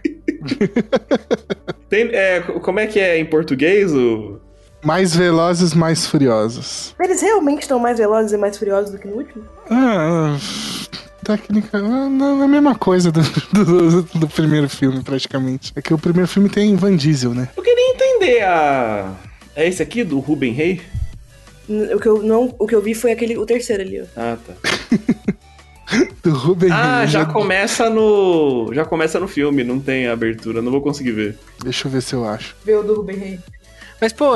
[1.88, 3.92] Tem, é, como é que é em português?
[3.92, 4.40] O...
[4.84, 6.94] Mais velozes, mais furiosos.
[7.02, 9.44] Eles realmente estão mais velozes e mais furiosos do que no último?
[9.68, 10.36] Ah,
[11.24, 11.80] técnica.
[11.80, 13.20] Não, é a mesma coisa do,
[13.52, 15.72] do, do primeiro filme, praticamente.
[15.74, 17.48] É que o primeiro filme tem Van Diesel, né?
[17.56, 19.12] Eu queria entender a.
[19.56, 20.80] É esse aqui, do Ruben Rey?
[21.68, 24.04] O que eu, não, o que eu vi foi aquele, o terceiro ali, ó.
[24.16, 24.54] Ah, tá.
[26.22, 28.70] Do Ruben Ah, já começa no.
[28.72, 31.38] Já começa no filme, não tem abertura, não vou conseguir ver.
[31.62, 32.56] Deixa eu ver se eu acho.
[32.64, 33.40] Ver o do Ruben Rey.
[34.00, 34.32] Mas, pô,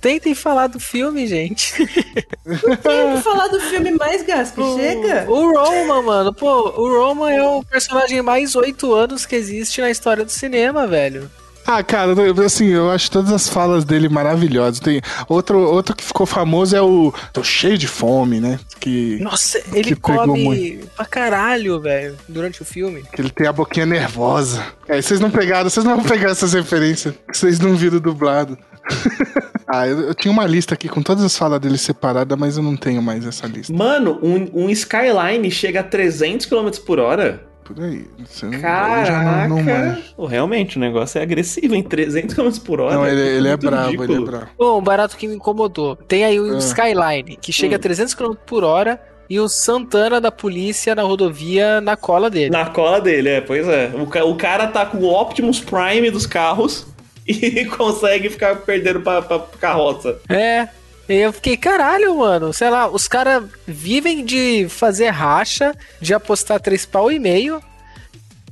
[0.00, 1.72] tentem falar do filme, gente.
[1.76, 4.58] Tem que falar do filme mais, Gasp.
[4.76, 5.30] Chega!
[5.30, 6.34] O Roman, mano.
[6.34, 10.86] Pô, o Roman é o personagem mais oito anos que existe na história do cinema,
[10.86, 11.30] velho.
[11.70, 12.14] Ah, cara,
[12.46, 14.80] assim, eu acho todas as falas dele maravilhosas.
[14.80, 18.58] Tem outro, outro que ficou famoso é o Tô cheio de fome, né?
[18.80, 20.86] Que, Nossa, ele Que pegou come muito.
[20.96, 23.02] pra caralho, velho, durante o filme.
[23.12, 24.64] que ele tem a boquinha nervosa.
[24.88, 27.14] É, vocês não pegaram, vocês não vão pegar essas referências.
[27.30, 28.56] que Vocês não viram dublado.
[29.68, 32.62] ah, eu, eu tinha uma lista aqui com todas as falas dele separadas, mas eu
[32.62, 33.74] não tenho mais essa lista.
[33.74, 37.46] Mano, um, um Skyline chega a 300 km por hora?
[37.68, 38.06] Por aí.
[38.26, 39.04] Você não- eu Caraca!
[39.04, 40.02] já não, não manjo.
[40.16, 42.94] Pô, realmente, o negócio é agressivo, em 300 km por hora.
[42.94, 44.12] Não, ele, ele é brabo, ridículo.
[44.12, 44.46] ele é brabo.
[44.58, 45.94] Bom, um barato que me incomodou.
[45.94, 46.58] Tem aí o Ah.
[46.58, 47.76] Skyline, que chega Hum.
[47.76, 49.00] a 300 km por hora,
[49.30, 52.48] e o Santana da polícia na rodovia na cola dele.
[52.50, 53.92] Na cola dele, é, pois é.
[53.94, 56.86] O, ca- o cara tá com o Optimus Prime dos carros
[57.28, 60.16] e consegue ficar perdendo pra, pra carroça.
[60.30, 60.68] É.
[61.08, 66.60] E eu fiquei, caralho, mano, sei lá, os caras vivem de fazer racha, de apostar
[66.60, 67.62] três pau e meio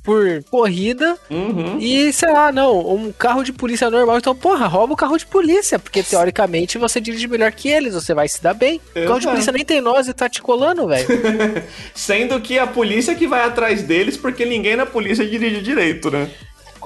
[0.03, 1.79] por corrida Uhum.
[1.81, 4.17] e, sei lá, não, um carro de polícia normal.
[4.19, 8.15] Então, porra, rouba o carro de polícia, porque teoricamente você dirige melhor que eles, você
[8.15, 8.81] vai se dar bem.
[8.95, 11.09] O carro de polícia nem tem nós e tá te colando, velho.
[11.93, 16.31] Sendo que a polícia que vai atrás deles porque ninguém na polícia dirige direito, né?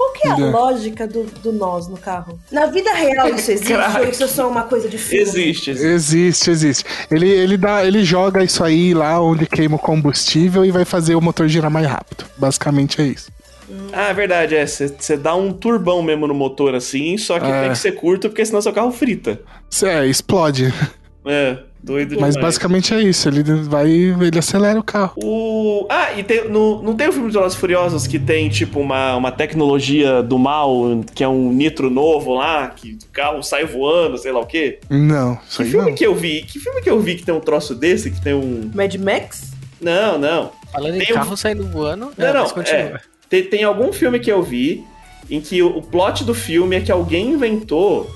[0.01, 0.49] Qual que é a É.
[0.51, 2.39] lógica do, do nós no carro?
[2.51, 5.21] Na vida real isso existe ou isso é só uma coisa de filme?
[5.23, 5.69] Existe.
[5.69, 5.85] existe.
[5.87, 6.85] Existe, existe.
[7.11, 11.13] Ele, ele, dá, ele joga isso aí lá onde queima o combustível e vai fazer
[11.13, 12.25] o motor girar mais rápido.
[12.35, 13.29] Basicamente é isso.
[13.93, 14.65] Ah, é verdade, é.
[14.65, 17.61] Você dá um turbão mesmo no motor assim, só que É.
[17.61, 19.39] tem que ser curto porque senão seu carro frita.
[19.83, 20.73] É, explode.
[21.25, 22.37] É, doido Mas demais.
[22.37, 23.27] basicamente é isso.
[23.27, 23.89] Ele vai.
[23.89, 25.13] Ele acelera o carro.
[25.17, 25.85] O...
[25.89, 28.79] Ah, e tem, no, não tem o filme dos Velozes e Furiosos que tem, tipo,
[28.79, 30.71] uma, uma tecnologia do mal,
[31.13, 34.79] que é um nitro novo lá, que o carro sai voando, sei lá o quê?
[34.89, 35.95] Não, isso Que filme não.
[35.95, 36.41] que eu vi?
[36.43, 38.69] Que filme que eu vi que tem um troço desse, que tem um...
[38.73, 39.51] Mad Max?
[39.81, 40.51] Não, não.
[40.71, 42.11] Falando em Tem um- carro saindo voando.
[42.17, 42.79] Não, é, não, mas continua.
[42.79, 42.99] é.
[43.29, 44.83] Tem, tem algum filme que eu vi
[45.29, 48.09] em que o, o plot do filme é que alguém inventou...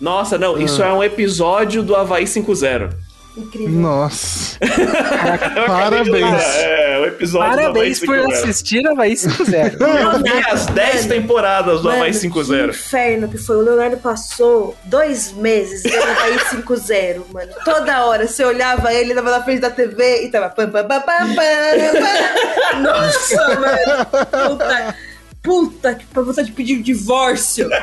[0.00, 0.62] Nossa, não, Ah.
[0.62, 2.90] isso é um episódio do Havaí 5.0.
[3.36, 3.70] Incrível.
[3.80, 4.58] Nossa.
[5.66, 6.42] Parabéns.
[6.56, 8.42] É, o episódio Parabéns do por Havaí 5.0.
[8.50, 9.76] assistir Havaí 5-0.
[9.80, 12.70] Eu vi as 10 temporadas do Havaí Que 5.0.
[12.70, 13.56] inferno que foi.
[13.58, 17.52] O Leonardo passou dois meses vendo Havaí 5-0, mano.
[17.64, 20.48] Toda hora você olhava ele, tava na frente da TV e tava.
[20.50, 22.80] Pam, pam, pam, pam, pam, pam.
[22.80, 24.06] Nossa, mano.
[24.48, 24.94] Puta,
[25.40, 27.70] puta que pra vontade de pedir divórcio.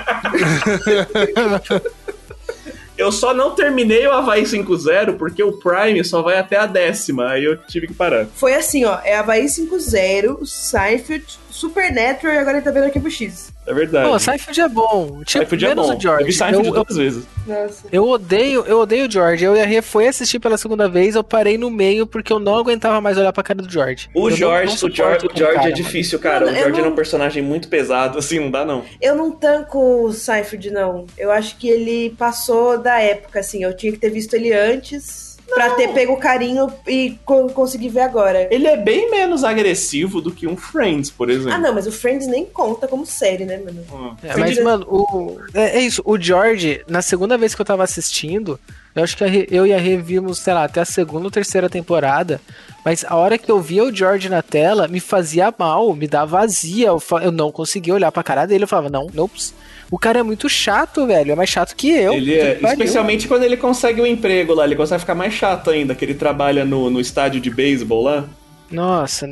[3.07, 7.29] Eu só não terminei o Havaí 5.0 porque o Prime só vai até a décima,
[7.29, 8.27] aí eu tive que parar.
[8.35, 8.99] Foi assim, ó.
[9.01, 13.51] É Havaí 5-0, Seinfeld, Supernatural e agora ele tá vendo aqui pro X.
[13.65, 14.07] É verdade.
[14.09, 15.07] Pô, Seinfeld é bom.
[15.25, 15.97] Tipo, Seinfeld é menos bom.
[15.97, 16.21] o George.
[16.21, 17.23] Eu vi Seinfeld eu, eu, duas vezes.
[17.45, 17.87] Nossa.
[17.91, 19.43] eu odeio, eu odeio o George.
[19.43, 23.01] Eu e foi assistir pela segunda vez, eu parei no meio porque eu não aguentava
[23.01, 24.09] mais olhar pra cara do George.
[24.13, 26.45] O Eu não- George, não o suporto George, o George cara, é difícil, cara.
[26.45, 28.83] Mano, o George não- é um personagem muito pesado, assim, não dá não.
[29.01, 31.05] Eu não tanco o Seinfeld, não.
[31.17, 33.63] Eu acho que ele passou da época, assim.
[33.63, 37.89] Eu tinha que ter visto ele antes pra ter pego o carinho e co- conseguir
[37.89, 38.47] ver agora.
[38.51, 41.53] Ele é bem menos agressivo do que um Friends, por exemplo.
[41.53, 43.83] Ah, não, mas o Friends nem conta como série, né, mano?
[43.91, 44.15] Hum.
[44.23, 46.01] É, mas, mano, o, é, é isso.
[46.05, 48.59] O George, na segunda vez que eu tava assistindo,
[48.97, 51.69] eu acho que eu e a Rê vimos, sei lá, até a segunda ou terceira
[51.69, 52.41] temporada.
[52.83, 56.37] Mas a hora que eu via o George na tela, me fazia mal, me dava
[56.39, 56.87] vazia.
[56.87, 58.63] Eu, eu não conseguia olhar pra cara dele.
[58.63, 59.53] Eu falava, não, nops.
[59.91, 61.31] O cara é muito chato, velho.
[61.31, 62.13] É mais chato que eu.
[62.13, 65.93] Ele é, especialmente quando ele consegue um emprego lá, ele consegue ficar mais chato ainda,
[65.95, 68.25] que ele trabalha no, no estádio de beisebol lá.
[68.71, 69.29] Nossa,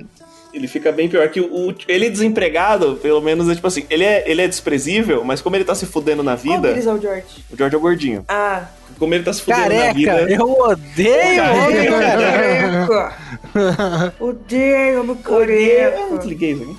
[0.53, 4.03] Ele fica bem pior que o, o- ele desempregado, pelo menos é tipo assim, ele
[4.05, 6.93] é, ele é desprezível, mas como ele tá se fudendo na Qual vida, deles é
[6.93, 7.25] o George?
[7.51, 8.23] o George é o gordinho.
[8.29, 8.63] Ah,
[8.97, 9.93] Como ele tá se fudendo na careca.
[9.93, 12.87] vida, Eu odeio homem careca.
[12.87, 14.13] careca.
[14.19, 16.17] Odeio meu Eu não careca.
[16.17, 16.77] desliguei isso aqui.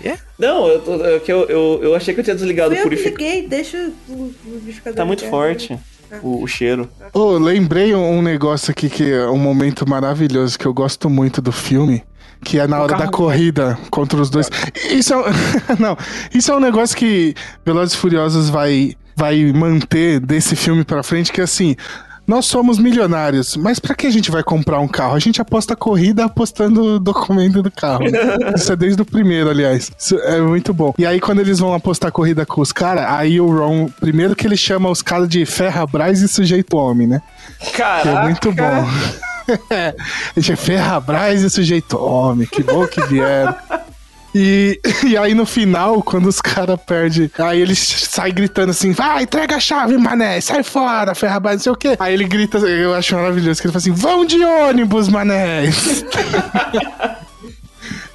[0.00, 0.14] Quê?
[0.38, 2.82] Não, eu, tô- é que eu, eu, eu achei que eu tinha desligado o eu
[2.82, 3.18] purificador.
[3.26, 3.76] liguei, deixa
[4.08, 4.96] o o liquidificador.
[4.96, 5.78] Tá muito forte
[6.22, 6.88] o, o cheiro.
[7.12, 11.52] Ô, lembrei um negócio aqui que é um momento maravilhoso que eu gosto muito do
[11.52, 12.02] filme.
[12.44, 14.50] Que é na hora da corrida contra os dois.
[14.90, 15.22] Isso é um...
[15.78, 15.96] Não,
[16.34, 21.32] isso é um negócio que Velozes e Furiosos vai, vai manter desse filme pra frente,
[21.32, 21.76] que é assim.
[22.24, 25.14] Nós somos milionários, mas pra que a gente vai comprar um carro?
[25.14, 28.04] A gente aposta corrida apostando o documento do carro.
[28.56, 29.90] Isso é desde o primeiro, aliás.
[29.98, 30.94] Isso é muito bom.
[30.96, 34.46] E aí, quando eles vão apostar corrida com os caras, aí o Ron, primeiro que
[34.46, 37.20] ele chama os caras de Ferrabras e sujeito homem, né?
[37.58, 38.08] Que Caraca!
[38.08, 38.62] é muito bom.
[39.74, 43.52] É Ferrabras e sujeito homem, que bom que vieram.
[44.34, 49.24] E, e aí no final, quando os caras perdem, aí ele sai gritando assim: vai,
[49.24, 51.96] entrega a chave, mané, sai fora, Ferrabras, não sei o quê.
[51.98, 55.64] Aí ele grita, eu acho maravilhoso, que ele fala assim: vão de ônibus, mané.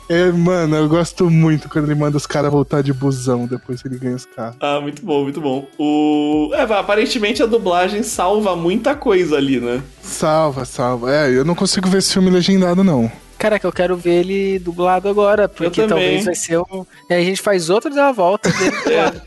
[0.09, 3.89] É, mano, eu gosto muito quando ele manda os caras voltar de busão depois que
[3.89, 4.55] ele ganha os carros.
[4.61, 5.67] Ah, muito bom, muito bom.
[5.77, 6.51] O...
[6.53, 9.83] É, aparentemente a dublagem salva muita coisa ali, né?
[10.01, 11.13] Salva, salva.
[11.13, 13.11] É, eu não consigo ver esse filme legendado, não.
[13.37, 16.85] Caraca, eu quero ver ele dublado agora, porque talvez vai ser um.
[17.09, 19.21] E aí a gente faz outro da volta dele dublado.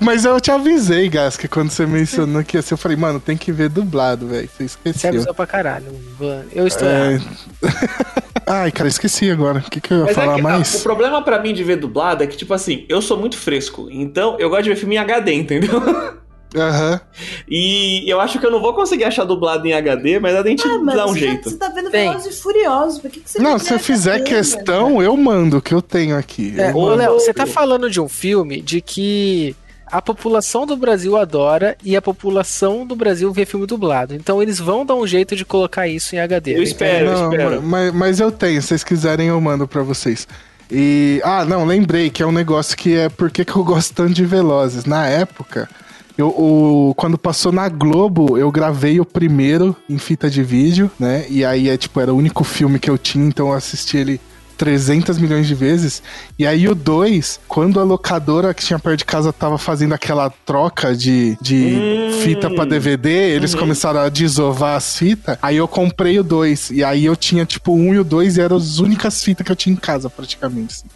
[0.00, 3.20] Mas eu te avisei, Gas, que quando você mencionou que ia ser, eu falei, mano,
[3.20, 4.48] tem que ver dublado, velho.
[4.48, 5.10] Você Você esqueceu.
[5.10, 5.86] avisou pra caralho.
[6.18, 6.44] mano.
[6.52, 6.86] Eu estou.
[6.88, 7.20] É...
[8.46, 9.58] Ai, cara, esqueci agora.
[9.60, 10.74] O que, que eu ia Mas é falar que, mais?
[10.74, 13.38] ah, o problema pra mim de ver dublado é que, tipo assim, eu sou muito
[13.38, 13.88] fresco.
[13.90, 15.80] Então, eu gosto de ver filme em HD, entendeu?
[16.54, 17.00] Aham.
[17.48, 20.66] E eu acho que eu não vou conseguir achar dublado em HD, mas a gente
[20.66, 21.50] Ah, mas dá um jeito.
[21.50, 21.90] você tá vendo.
[21.90, 24.36] Velozes e Furiosos, por que, que você Não, se eu fizer câmera?
[24.36, 26.54] questão, eu mando o que eu tenho aqui.
[26.56, 26.94] É, Eu ô.
[26.94, 29.54] Léo, você tá falando de um filme de que
[29.86, 34.14] a população do Brasil adora e a população do Brasil vê filme dublado.
[34.14, 36.52] Então eles vão dar um jeito de colocar isso em HD.
[36.54, 36.62] Eu né?
[36.64, 37.10] espero.
[37.12, 37.62] Não, espero.
[37.62, 40.26] Mas, mas eu tenho, se vocês quiserem eu mando pra vocês.
[40.70, 43.94] E ah, não, lembrei que é um negócio que é por que que eu gosto
[43.94, 44.84] tanto de Velozes.
[44.86, 45.68] Na época,
[46.16, 51.26] eu o, quando passou na Globo, eu gravei o primeiro em fita de vídeo, né?
[51.28, 54.20] E aí é tipo era o único filme que eu tinha, então eu assisti ele
[54.56, 56.02] 300 milhões de vezes.
[56.38, 60.30] E aí o 2, quando a locadora que tinha perto de casa tava fazendo aquela
[60.30, 62.20] troca de, de Hum.
[62.22, 65.36] fita pra DVD, eles começaram a desovar as fitas.
[65.42, 66.70] Aí eu comprei o 2.
[66.70, 69.44] E aí eu tinha tipo o 1 e o 2 e eram as únicas fitas
[69.44, 70.74] que eu tinha em casa, praticamente.
[70.74, 70.86] assim.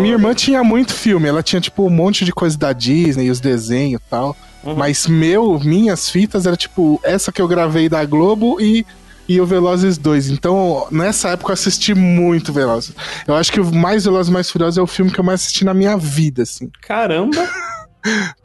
[0.00, 3.38] Minha irmã tinha muito filme, ela tinha tipo um monte de coisa da Disney, os
[3.38, 4.36] desenhos e tal.
[4.64, 4.74] Uhum.
[4.74, 8.84] Mas meu, minhas fitas era tipo essa que eu gravei da Globo e,
[9.30, 10.30] e o Velozes 2.
[10.30, 12.92] Então, nessa época eu assisti muito Velozes.
[13.28, 15.64] Eu acho que o mais Velozes mais Furiosos é o filme que eu mais assisti
[15.64, 16.68] na minha vida, assim.
[16.82, 17.48] Caramba!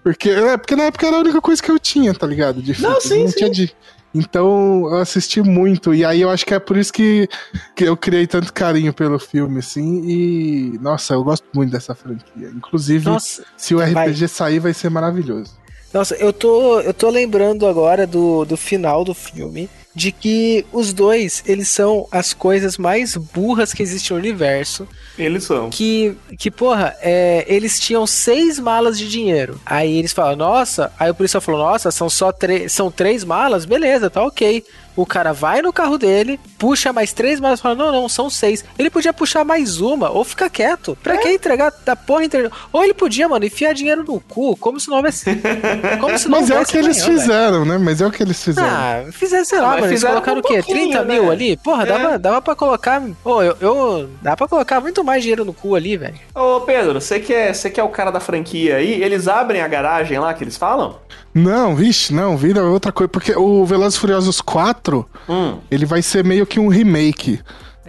[0.04, 2.62] Porque, é, porque na época era a única coisa que eu tinha, tá ligado?
[2.62, 3.38] De Não, sim, não sim.
[3.38, 3.74] tinha de.
[4.14, 5.96] Então eu assisti muito.
[5.96, 7.30] E aí eu acho que é por isso que,
[7.74, 10.04] que eu criei tanto carinho pelo filme, assim.
[10.06, 10.78] E.
[10.82, 12.52] Nossa, eu gosto muito dessa franquia.
[12.54, 14.28] Inclusive, Nossa, se o RPG vai.
[14.28, 15.54] sair, vai ser maravilhoso.
[15.94, 20.92] Nossa, eu tô, eu tô lembrando agora do, do final do filme de que os
[20.92, 24.86] dois, eles são as coisas mais burras que existem no universo.
[25.18, 25.70] Eles são.
[25.70, 29.60] Que, que porra, é, eles tinham seis malas de dinheiro.
[29.66, 30.92] Aí eles falam, nossa.
[31.00, 32.74] Aí o policial falou, nossa, são só três.
[32.74, 33.64] São três malas?
[33.64, 34.66] Beleza, tá ok.
[34.96, 38.30] O cara vai no carro dele, puxa mais três malas e fala, não, não, são
[38.30, 38.64] seis.
[38.80, 40.98] Ele podia puxar mais uma, ou ficar quieto.
[41.04, 42.52] Pra que entregar da porra inteira?
[42.72, 45.26] Ou ele podia, mano, enfiar dinheiro no cu, como se não houvesse.
[46.00, 47.20] Como se não Mas é o que eles amanhã, velho.
[47.20, 47.78] fizeram, né?
[47.78, 48.68] Mas é o que eles fizeram.
[48.70, 49.86] Ah, fizeram, sei lá, mas mano.
[49.88, 50.54] Eles fizeram colocaram um o quê?
[50.64, 51.32] pouquinho, 30 mil né?
[51.32, 51.58] ali?
[51.58, 51.86] Porra, É.
[51.86, 53.02] dava, dava pra colocar.
[53.24, 54.10] Pô, eu, eu.
[54.22, 56.16] Dá pra colocar muito mais dinheiro no cu ali, velho.
[56.34, 59.62] Ô, Pedro, você que, é, você que é o cara da franquia aí, eles abrem
[59.62, 60.98] a garagem lá que eles falam?
[61.36, 63.10] Não, vixe, não, vira outra coisa.
[63.10, 65.58] Porque o Velozes e Furiosos 4, Hum.
[65.70, 67.42] ele vai ser meio que um remake.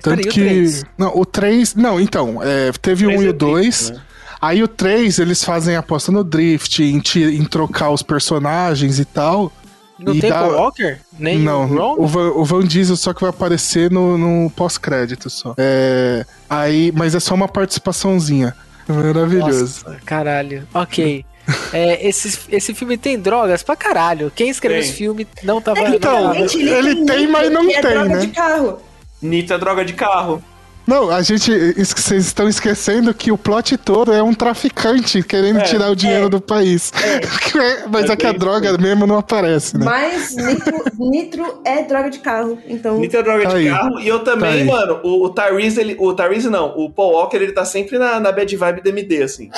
[0.03, 0.41] Tanto o que.
[0.41, 0.85] três?
[0.99, 1.75] Não, o 3.
[1.77, 3.63] Não, então, é, teve o 1 Três e é o 2.
[3.77, 4.03] drift, né?
[4.43, 9.51] Aí o 3, eles fazem aposta no drift, em, em trocar os personagens e tal.
[9.99, 10.99] Não E tem dá- Walker?
[11.19, 15.31] Nem não, o o Van, o Van Diesel só que vai aparecer no, no pós-crédito
[15.31, 15.55] só.
[15.57, 18.55] É, aí, mas é só uma participaçãozinha.
[18.87, 19.85] Maravilhoso.
[19.87, 20.69] Nossa, caralho.
[20.75, 21.25] Ok.
[21.73, 24.33] É, esse, esse filme tem drogas pra caralho.
[24.35, 24.89] Quem escreveu Tem.
[24.89, 25.81] esse filme não tava.
[25.81, 28.19] Então, tava- Literalmente, ele tem, mas não é tem, droga né?
[28.19, 28.79] de carro.
[29.23, 30.43] Nito é droga de carro.
[30.87, 31.51] Não, a gente.
[31.83, 36.27] Vocês estão esquecendo que o plot todo é um traficante querendo É, tirar o dinheiro
[36.27, 36.93] é, do país.
[37.91, 39.85] mas É é que a droga mesmo não aparece, né?
[39.85, 42.57] Mas nitro, nitro é droga de carro.
[42.69, 42.99] Então.
[42.99, 43.69] Nito é droga Tá de aí.
[43.69, 43.99] carro.
[43.99, 44.65] E eu Tá também, aí.
[44.65, 45.97] mano, o, o Tyrese, ele.
[45.99, 49.23] O Tyrese não, o Paul Walker, ele tá sempre na, na bad vibe do MD,
[49.25, 49.51] assim.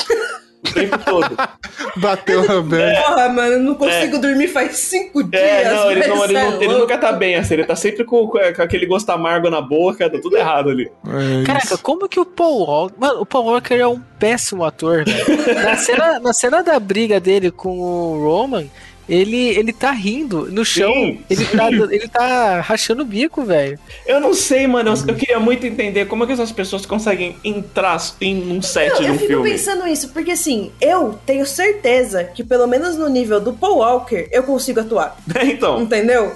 [0.66, 1.36] O tempo todo.
[1.96, 3.06] Bateu a Roberto.
[3.06, 5.42] Porra, mano, eu não consigo dormir faz cinco dias.
[5.42, 7.54] É, não, ele, não, ele, cê é não- ele nunca tá bem, assim.
[7.54, 10.90] Ele tá sempre com, com aquele gosto amargo na boca, tá tudo errado ali.
[11.06, 12.94] É Caraca, como que o Paul Walker.
[12.98, 15.64] Mano, o Paul Walker é um péssimo ator, velho.
[15.64, 18.66] Na cena, na cena da briga dele com o Roman,
[19.08, 20.92] ele, ele tá rindo no chão.
[20.92, 21.44] Sim, ele.
[21.46, 23.78] Tá, ele tá rachando o bico, velho.
[24.06, 24.90] Eu não sei, mano.
[24.90, 28.92] Eu, eu queria muito entender como é que essas pessoas conseguem entrar em um set
[28.92, 29.50] Não, de eu um fico filme.
[29.50, 34.28] pensando isso, porque assim, eu tenho certeza que pelo menos no nível do Paul Walker
[34.30, 35.16] eu consigo atuar.
[35.42, 35.80] então.
[35.80, 36.32] Entendeu?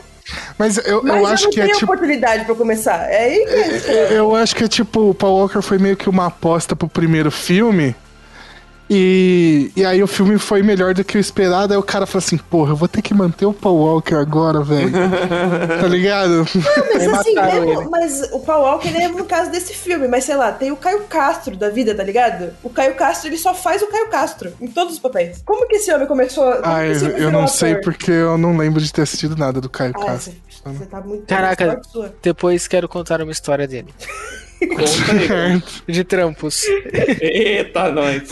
[0.57, 1.93] Mas eu, Mas eu eu, acho não que é tenho tipo.
[1.93, 3.11] oportunidade pra começar.
[3.11, 4.15] É aí que.
[4.15, 7.31] Eu acho que é tipo, o Paul Walker foi meio que uma aposta pro primeiro
[7.31, 7.95] filme.
[8.95, 11.73] E, e aí o filme foi melhor do que o esperado.
[11.73, 14.61] Aí o cara falou assim: Porra, eu vou ter que manter o Paul Walker agora,
[14.61, 14.91] velho.
[15.81, 16.47] tá ligado?
[16.93, 20.37] Mas Aí assim, mesmo, mas o Paul Walker é no caso desse filme, mas sei
[20.37, 22.51] lá, tem o Caio Castro da vida, tá ligado?
[22.63, 25.41] O Caio Castro, ele só faz o Caio Castro em todos os papéis.
[25.43, 26.53] Como que esse homem começou?
[26.53, 29.71] Como Ah, eu, eu não sei porque eu não lembro de ter assistido nada do
[29.71, 30.35] Caio Ah, Castro.
[30.51, 31.25] você, você tá muito.
[31.25, 31.81] Caraca.
[32.21, 33.89] Depois quero contar uma história dele.
[34.69, 35.63] Conta aí.
[35.87, 36.65] De trampos.
[37.21, 38.23] Eita, nós.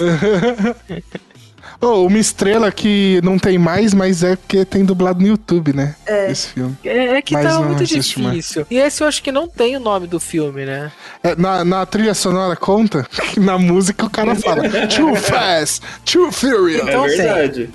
[1.82, 5.96] Oh, uma estrela que não tem mais, mas é porque tem dublado no YouTube, né?
[6.04, 6.30] É.
[6.30, 6.76] Esse filme.
[6.84, 8.36] É, é que Mas tava não muito existe mais.
[8.36, 8.66] difícil.
[8.70, 10.92] E esse eu acho que não tem o nome do filme, né?
[11.22, 14.62] É, na, na trilha sonora conta que na música o cara fala
[14.94, 16.82] Too Fast, Too Furious.
[16.86, 17.70] Então é verdade.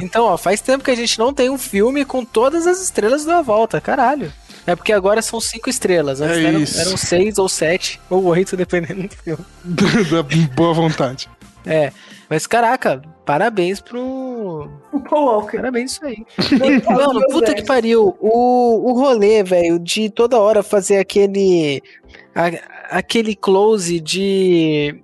[0.00, 3.24] Então, ó, faz tempo que a gente não tem um filme com todas as estrelas
[3.24, 4.32] da volta, caralho.
[4.66, 6.20] É porque agora são cinco estrelas.
[6.20, 6.80] Antes É eram, isso.
[6.80, 9.44] eram seis ou sete, ou oito, dependendo do filme.
[9.64, 10.22] da
[10.54, 11.28] boa vontade.
[11.66, 11.92] É.
[12.28, 14.68] Mas caraca, parabéns pro.
[14.92, 15.58] O Paul Walker.
[15.58, 16.24] parabéns isso aí.
[16.88, 18.16] Mano, puta que pariu.
[18.20, 21.82] O, o rolê, velho, de toda hora fazer aquele.
[22.34, 25.02] a- aquele close de.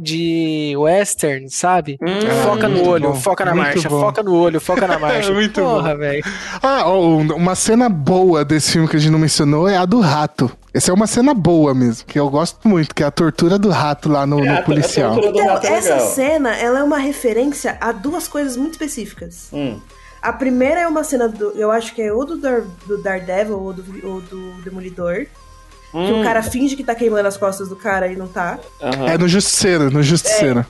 [0.00, 1.98] De western, sabe?
[2.02, 2.06] Hum,
[2.44, 4.00] foca no olho, bom, foca na muito marcha, bom.
[4.00, 5.32] foca no olho, foca na marcha.
[5.32, 6.24] muito Porra, velho.
[6.62, 10.50] Ah, uma cena boa desse filme que a gente não mencionou é a do rato.
[10.72, 13.70] Essa é uma cena boa mesmo, que eu gosto muito, que é a tortura do
[13.70, 15.18] rato lá no, É, no policial.
[15.18, 16.08] Então, é essa legal.
[16.08, 19.48] cena, ela é uma referência a duas coisas muito específicas.
[19.52, 19.78] Hum.
[20.22, 21.50] A primeira é uma cena do.
[21.52, 25.26] Eu acho que é ou do, Dar, do Daredevil ou do, ou do Demolidor.
[25.90, 26.20] Que Hum.
[26.20, 28.58] o cara finge que tá queimando as costas do cara e não tá.
[28.80, 29.06] Aham.
[29.08, 30.64] É no Justiceiro, no Justiceiro.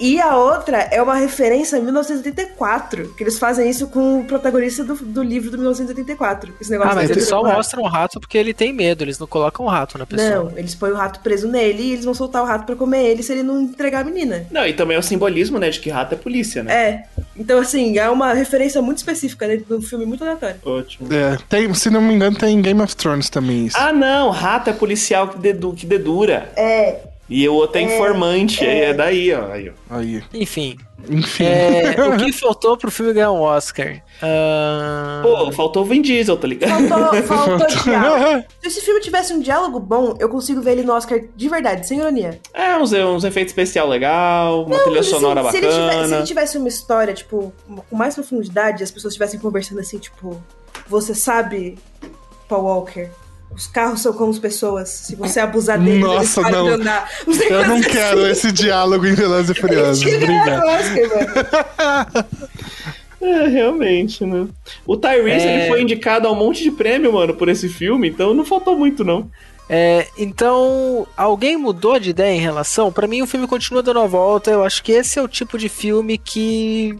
[0.00, 4.82] E a outra é uma referência a 1984, que eles fazem isso com o protagonista
[4.82, 6.54] do, do livro do 1984.
[6.58, 9.18] Esse negócio Ah, mas de eles só mostram o rato porque ele tem medo, eles
[9.18, 10.30] não colocam o rato na pessoa.
[10.30, 13.10] Não, eles põem o rato preso nele e eles vão soltar o rato pra comer
[13.10, 14.46] ele se ele não entregar a menina.
[14.50, 16.72] Não, e também é o simbolismo, né, de que rato é polícia, né?
[16.72, 17.04] É.
[17.36, 20.56] Então, assim, é uma referência muito específica dentro do filme, muito aleatório.
[20.64, 21.12] Ótimo.
[21.12, 23.76] É, tem, se não me engano, tem em Game of Thrones também isso.
[23.78, 26.50] Ah, não, rato é policial que, dedu que dedura.
[26.56, 27.09] É.
[27.30, 29.52] E o outro é informante, é, é daí, ó.
[29.52, 29.96] Aí, ó.
[29.96, 30.76] Aí, Enfim,
[31.08, 31.44] enfim.
[31.44, 34.02] é, o que faltou pro filme ganhar um Oscar?
[34.20, 36.88] Ah, Pô, faltou o Vin Diesel, tá ligado?
[36.88, 38.44] Faltou, faltou diálogo.
[38.60, 41.86] Se esse filme tivesse um diálogo bom, eu consigo ver ele no Oscar de verdade,
[41.86, 42.40] sem ironia.
[42.52, 45.86] É, uns, uns efeitos especial legal, uma trilha Mas, assim, sonora se, ele tivesse, se
[45.96, 46.16] bacana.
[46.16, 47.52] ele tivesse uma história, tipo,
[47.88, 50.42] com mais profundidade, as pessoas estivessem conversando assim, tipo,
[50.88, 51.78] você sabe,
[52.48, 53.08] Paul Walker,
[53.54, 54.88] os carros são como as pessoas.
[54.88, 56.66] Se você abusar deles, eles Nossa, param não.
[56.76, 57.10] de andar.
[57.26, 58.30] Uns Eu não negócios quero assim.
[58.30, 60.04] esse diálogo em Velozes e Furiosos.
[63.20, 64.46] É, realmente, né?
[64.86, 65.58] O Tyrese, É.
[65.60, 68.76] ele foi indicado a um monte de prêmio, mano, por esse filme, então não faltou
[68.78, 69.30] muito, não.
[69.68, 72.90] É, então, alguém mudou de ideia em relação?
[72.90, 74.50] Pra mim, o filme continua dando a volta.
[74.50, 76.98] Eu acho que esse é o tipo de filme que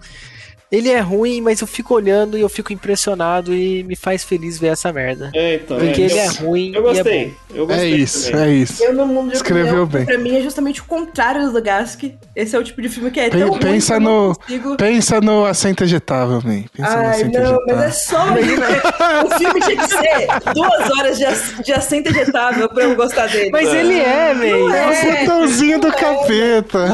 [0.71, 4.59] ele é ruim, mas eu fico olhando e eu fico impressionado e me faz feliz
[4.59, 5.31] ver essa merda.
[5.35, 5.79] É, então.
[5.79, 7.25] Porque é, ele eu, é ruim Eu e é gostei.
[7.27, 7.35] bom.
[7.57, 7.95] eu É gostei.
[7.95, 8.45] isso, também.
[8.47, 8.85] é isso.
[8.85, 10.05] Eu no mundo Escreveu opinião, bem.
[10.07, 12.03] Pra mim é justamente o contrário do Gask.
[12.37, 14.29] Esse é o tipo de filme que é Pen- tão ruim pensa que eu não
[14.29, 14.77] no- consigo...
[14.77, 16.63] Pensa no assento ejetável, man.
[16.73, 17.67] Pensa no Ai, assento não, ejetável.
[17.67, 18.61] mas é só isso.
[19.31, 23.27] O filme tinha que ser duas horas de, ass- de assento ejetável pra eu gostar
[23.29, 23.51] dele.
[23.51, 24.45] Mas ele é, man.
[24.75, 25.11] é.
[25.11, 26.87] É o botãozinho do capeta.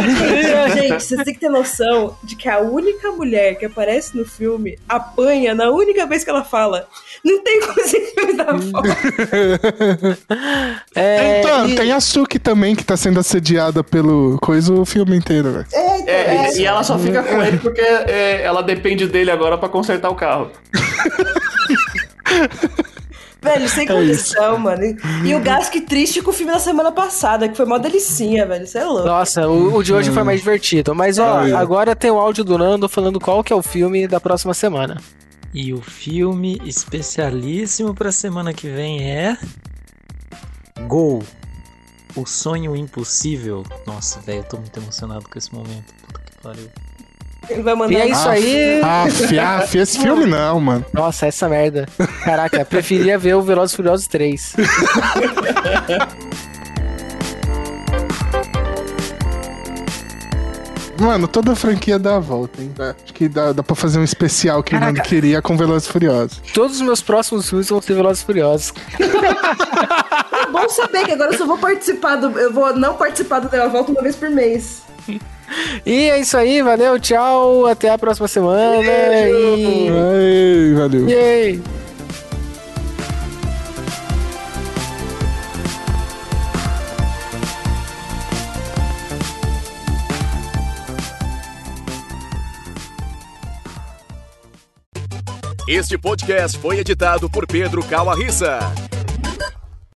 [0.74, 4.78] Gente, vocês têm que ter noção de que a única mulher que aparece no filme
[4.88, 6.86] apanha na única vez que ela fala.
[7.24, 8.88] Não tem como esse filme dar volta.
[10.94, 15.16] É, então, e- tem a Suki também, que tá sendo assediada pelo coisa o filme
[15.16, 15.66] inteiro, velho.
[15.72, 19.30] É, então, É, é, e ela só fica com ele porque é, ela depende dele
[19.30, 20.50] agora pra consertar o carro.
[23.46, 24.82] velho, sem condição, mano.
[24.84, 28.44] E, e o Gask triste com o filme da semana passada, que foi mó delicinha,
[28.46, 28.64] velho.
[28.64, 29.06] Isso é louco.
[29.06, 30.94] Nossa, o, o de hoje foi mais divertido.
[30.94, 31.52] Mas ó, Ai.
[31.52, 35.00] agora tem o áudio do Nando falando qual que é o filme da próxima semana.
[35.54, 39.38] E o filme especialíssimo pra semana que vem é.
[40.86, 41.22] Gol.
[42.14, 43.62] O sonho impossível.
[43.86, 45.94] Nossa, velho, eu tô muito emocionado com esse momento.
[46.06, 46.68] Puta que pariu.
[47.48, 47.92] Ele vai mandar.
[47.92, 48.80] E é isso aí.
[48.82, 50.84] Af, af, esse filme não, mano.
[50.92, 51.86] Nossa, essa merda.
[52.24, 54.54] Caraca, preferia ver o Velozes e Furiosos 3.
[60.98, 62.72] Mano, toda a franquia dá a volta, hein?
[62.78, 65.92] Acho que dá, dá pra fazer um especial que o Nando queria com Velozes e
[65.92, 66.40] Furiosos.
[66.54, 68.72] Todos os meus próximos filmes vão ser Velozes e Furiosos.
[70.46, 72.38] É bom saber que agora eu só vou participar do.
[72.38, 74.82] Eu vou não participar do Dela Volta uma vez por mês.
[75.84, 78.82] E é isso aí, valeu, tchau, até a próxima semana.
[78.84, 79.88] E...
[79.88, 81.08] Ai, valeu.
[81.08, 81.62] Yay!
[95.68, 98.60] Este podcast foi editado por Pedro Calarissa.